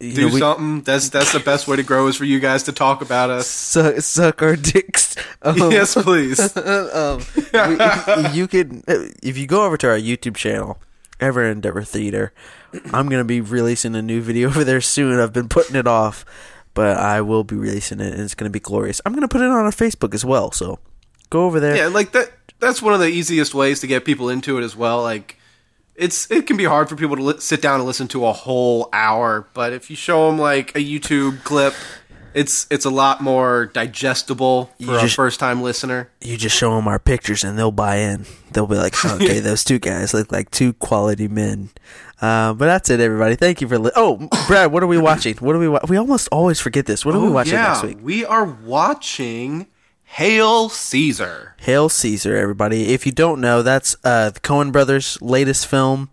You 0.00 0.12
do 0.14 0.28
know, 0.28 0.34
we 0.34 0.40
something. 0.40 0.80
That's 0.82 1.08
that's 1.10 1.32
the 1.32 1.40
best 1.40 1.68
way 1.68 1.76
to 1.76 1.82
grow 1.82 2.06
is 2.08 2.16
for 2.16 2.24
you 2.24 2.40
guys 2.40 2.64
to 2.64 2.72
talk 2.72 3.02
about 3.02 3.30
us. 3.30 3.46
suck, 3.46 4.00
suck 4.00 4.42
our 4.42 4.56
dicks. 4.56 5.16
Um, 5.40 5.70
yes, 5.70 5.94
please. 5.94 6.56
um, 6.56 7.22
we, 7.36 8.28
you 8.32 8.48
could 8.48 8.82
if 9.22 9.38
you 9.38 9.46
go 9.46 9.64
over 9.64 9.76
to 9.76 9.88
our 9.88 9.96
YouTube 9.96 10.34
channel, 10.34 10.80
Ever 11.20 11.44
Endeavor 11.44 11.82
Theater. 11.84 12.32
I'm 12.92 13.08
gonna 13.08 13.24
be 13.24 13.40
releasing 13.40 13.94
a 13.94 14.02
new 14.02 14.20
video 14.20 14.48
over 14.48 14.64
there 14.64 14.80
soon. 14.80 15.20
I've 15.20 15.32
been 15.32 15.48
putting 15.48 15.76
it 15.76 15.86
off, 15.86 16.24
but 16.78 16.96
I 16.96 17.22
will 17.22 17.42
be 17.42 17.56
releasing 17.56 17.98
it, 17.98 18.12
and 18.12 18.22
it's 18.22 18.36
gonna 18.36 18.50
be 18.50 18.60
glorious. 18.60 19.00
I'm 19.04 19.12
gonna 19.12 19.26
put 19.26 19.40
it 19.40 19.48
on 19.50 19.64
our 19.64 19.72
Facebook 19.72 20.14
as 20.14 20.24
well. 20.24 20.52
So 20.52 20.78
go 21.28 21.44
over 21.44 21.58
there. 21.58 21.76
yeah, 21.76 21.88
like 21.88 22.12
that. 22.12 22.30
That's 22.60 22.80
one 22.80 22.94
of 22.94 23.00
the 23.00 23.08
easiest 23.08 23.52
ways 23.52 23.80
to 23.80 23.88
get 23.88 24.04
people 24.04 24.28
into 24.30 24.58
it 24.58 24.62
as 24.62 24.76
well. 24.76 25.02
Like, 25.02 25.38
it's 25.96 26.30
it 26.30 26.46
can 26.46 26.56
be 26.56 26.62
hard 26.62 26.88
for 26.88 26.94
people 26.94 27.16
to 27.16 27.22
li- 27.22 27.40
sit 27.40 27.60
down 27.60 27.80
and 27.80 27.84
listen 27.84 28.06
to 28.08 28.24
a 28.26 28.32
whole 28.32 28.88
hour, 28.92 29.48
but 29.54 29.72
if 29.72 29.90
you 29.90 29.96
show 29.96 30.28
them 30.30 30.38
like 30.38 30.70
a 30.76 30.78
YouTube 30.78 31.42
clip, 31.42 31.74
it's 32.34 32.66
it's 32.70 32.84
a 32.84 32.90
lot 32.90 33.20
more 33.20 33.66
digestible 33.72 34.70
for 34.84 34.96
a 34.96 35.00
just- 35.00 35.16
first 35.16 35.40
time 35.40 35.62
listener. 35.62 36.10
You 36.20 36.36
just 36.36 36.56
show 36.56 36.74
them 36.76 36.86
our 36.88 36.98
pictures, 36.98 37.44
and 37.44 37.58
they'll 37.58 37.70
buy 37.72 37.96
in. 37.96 38.26
They'll 38.52 38.66
be 38.66 38.76
like, 38.76 38.94
"Okay, 39.04 39.40
those 39.40 39.64
two 39.64 39.78
guys 39.78 40.12
look 40.14 40.30
like 40.32 40.50
two 40.50 40.72
quality 40.74 41.28
men." 41.28 41.70
Uh, 42.20 42.52
but 42.52 42.66
that's 42.66 42.90
it, 42.90 42.98
everybody. 43.00 43.36
Thank 43.36 43.60
you 43.60 43.68
for. 43.68 43.78
Li- 43.78 43.92
oh, 43.94 44.28
Brad, 44.48 44.72
what 44.72 44.82
are 44.82 44.86
we 44.88 44.98
watching? 45.10 45.36
What 45.36 45.54
are 45.54 45.58
we? 45.58 45.68
Wa- 45.68 45.80
we 45.88 45.96
almost 45.96 46.28
always 46.32 46.60
forget 46.60 46.86
this. 46.86 47.04
What 47.04 47.14
are 47.14 47.20
we 47.20 47.28
Oh, 47.28 47.32
watching 47.32 47.54
yeah, 47.54 47.68
next 47.68 47.82
week? 47.84 47.98
We 48.02 48.24
are 48.24 48.44
watching 48.44 49.66
Hail 50.04 50.68
Caesar. 50.68 51.54
Hail 51.58 51.88
Caesar, 51.88 52.36
everybody. 52.36 52.92
If 52.94 53.06
you 53.06 53.12
don't 53.12 53.40
know, 53.40 53.62
that's 53.62 53.96
uh, 54.04 54.30
the 54.30 54.40
Coen 54.40 54.72
brothers' 54.72 55.18
latest 55.20 55.66
film. 55.66 56.10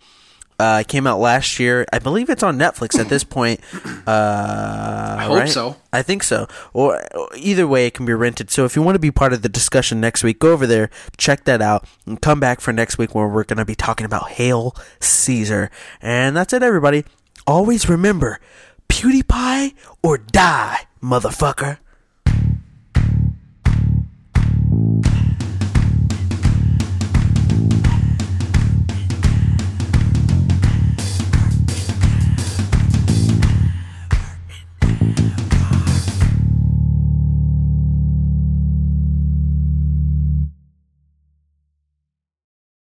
Uh, 0.58 0.80
it 0.82 0.88
came 0.88 1.06
out 1.06 1.20
last 1.20 1.60
year. 1.60 1.86
I 1.91 1.99
believe 1.99 2.30
it's 2.30 2.43
on 2.43 2.58
Netflix 2.58 2.97
at 2.99 3.10
this 3.10 3.24
point. 3.24 3.60
Uh, 4.08 5.16
I 5.20 5.24
hope 5.24 5.47
so. 5.47 5.76
I 5.91 6.03
think 6.03 6.22
so. 6.22 6.47
Or, 6.72 7.01
or 7.18 7.30
either 7.36 7.68
way, 7.68 7.88
it 7.88 7.95
can 7.95 8.06
be 8.06 8.14
rented. 8.14 8.51
So 8.51 8.64
if 8.64 8.76
you 8.76 8.84
want 8.84 8.93
to 8.93 8.99
be 8.99 9.10
part 9.10 9.34
of 9.34 9.41
the 9.41 9.49
discussion 9.49 9.99
next 9.99 10.24
week, 10.24 10.38
go 10.38 10.51
over 10.51 10.68
there, 10.68 10.91
check 11.18 11.45
that 11.45 11.60
out, 11.60 11.88
and 12.06 12.22
come 12.22 12.39
back 12.39 12.62
for 12.62 12.72
next 12.72 12.99
week 12.99 13.16
where 13.16 13.28
we're 13.28 13.43
going 13.43 13.58
to 13.58 13.66
be 13.66 13.74
talking 13.74 14.06
about 14.06 14.30
Hail 14.30 14.76
Caesar. 14.99 15.72
And 16.03 16.38
that's 16.38 16.53
it, 16.53 16.62
everybody. 16.62 17.03
Always 17.47 17.89
remember, 17.89 18.39
PewDiePie 18.89 19.74
or 20.03 20.20
die, 20.20 20.82
motherfucker. 21.01 21.80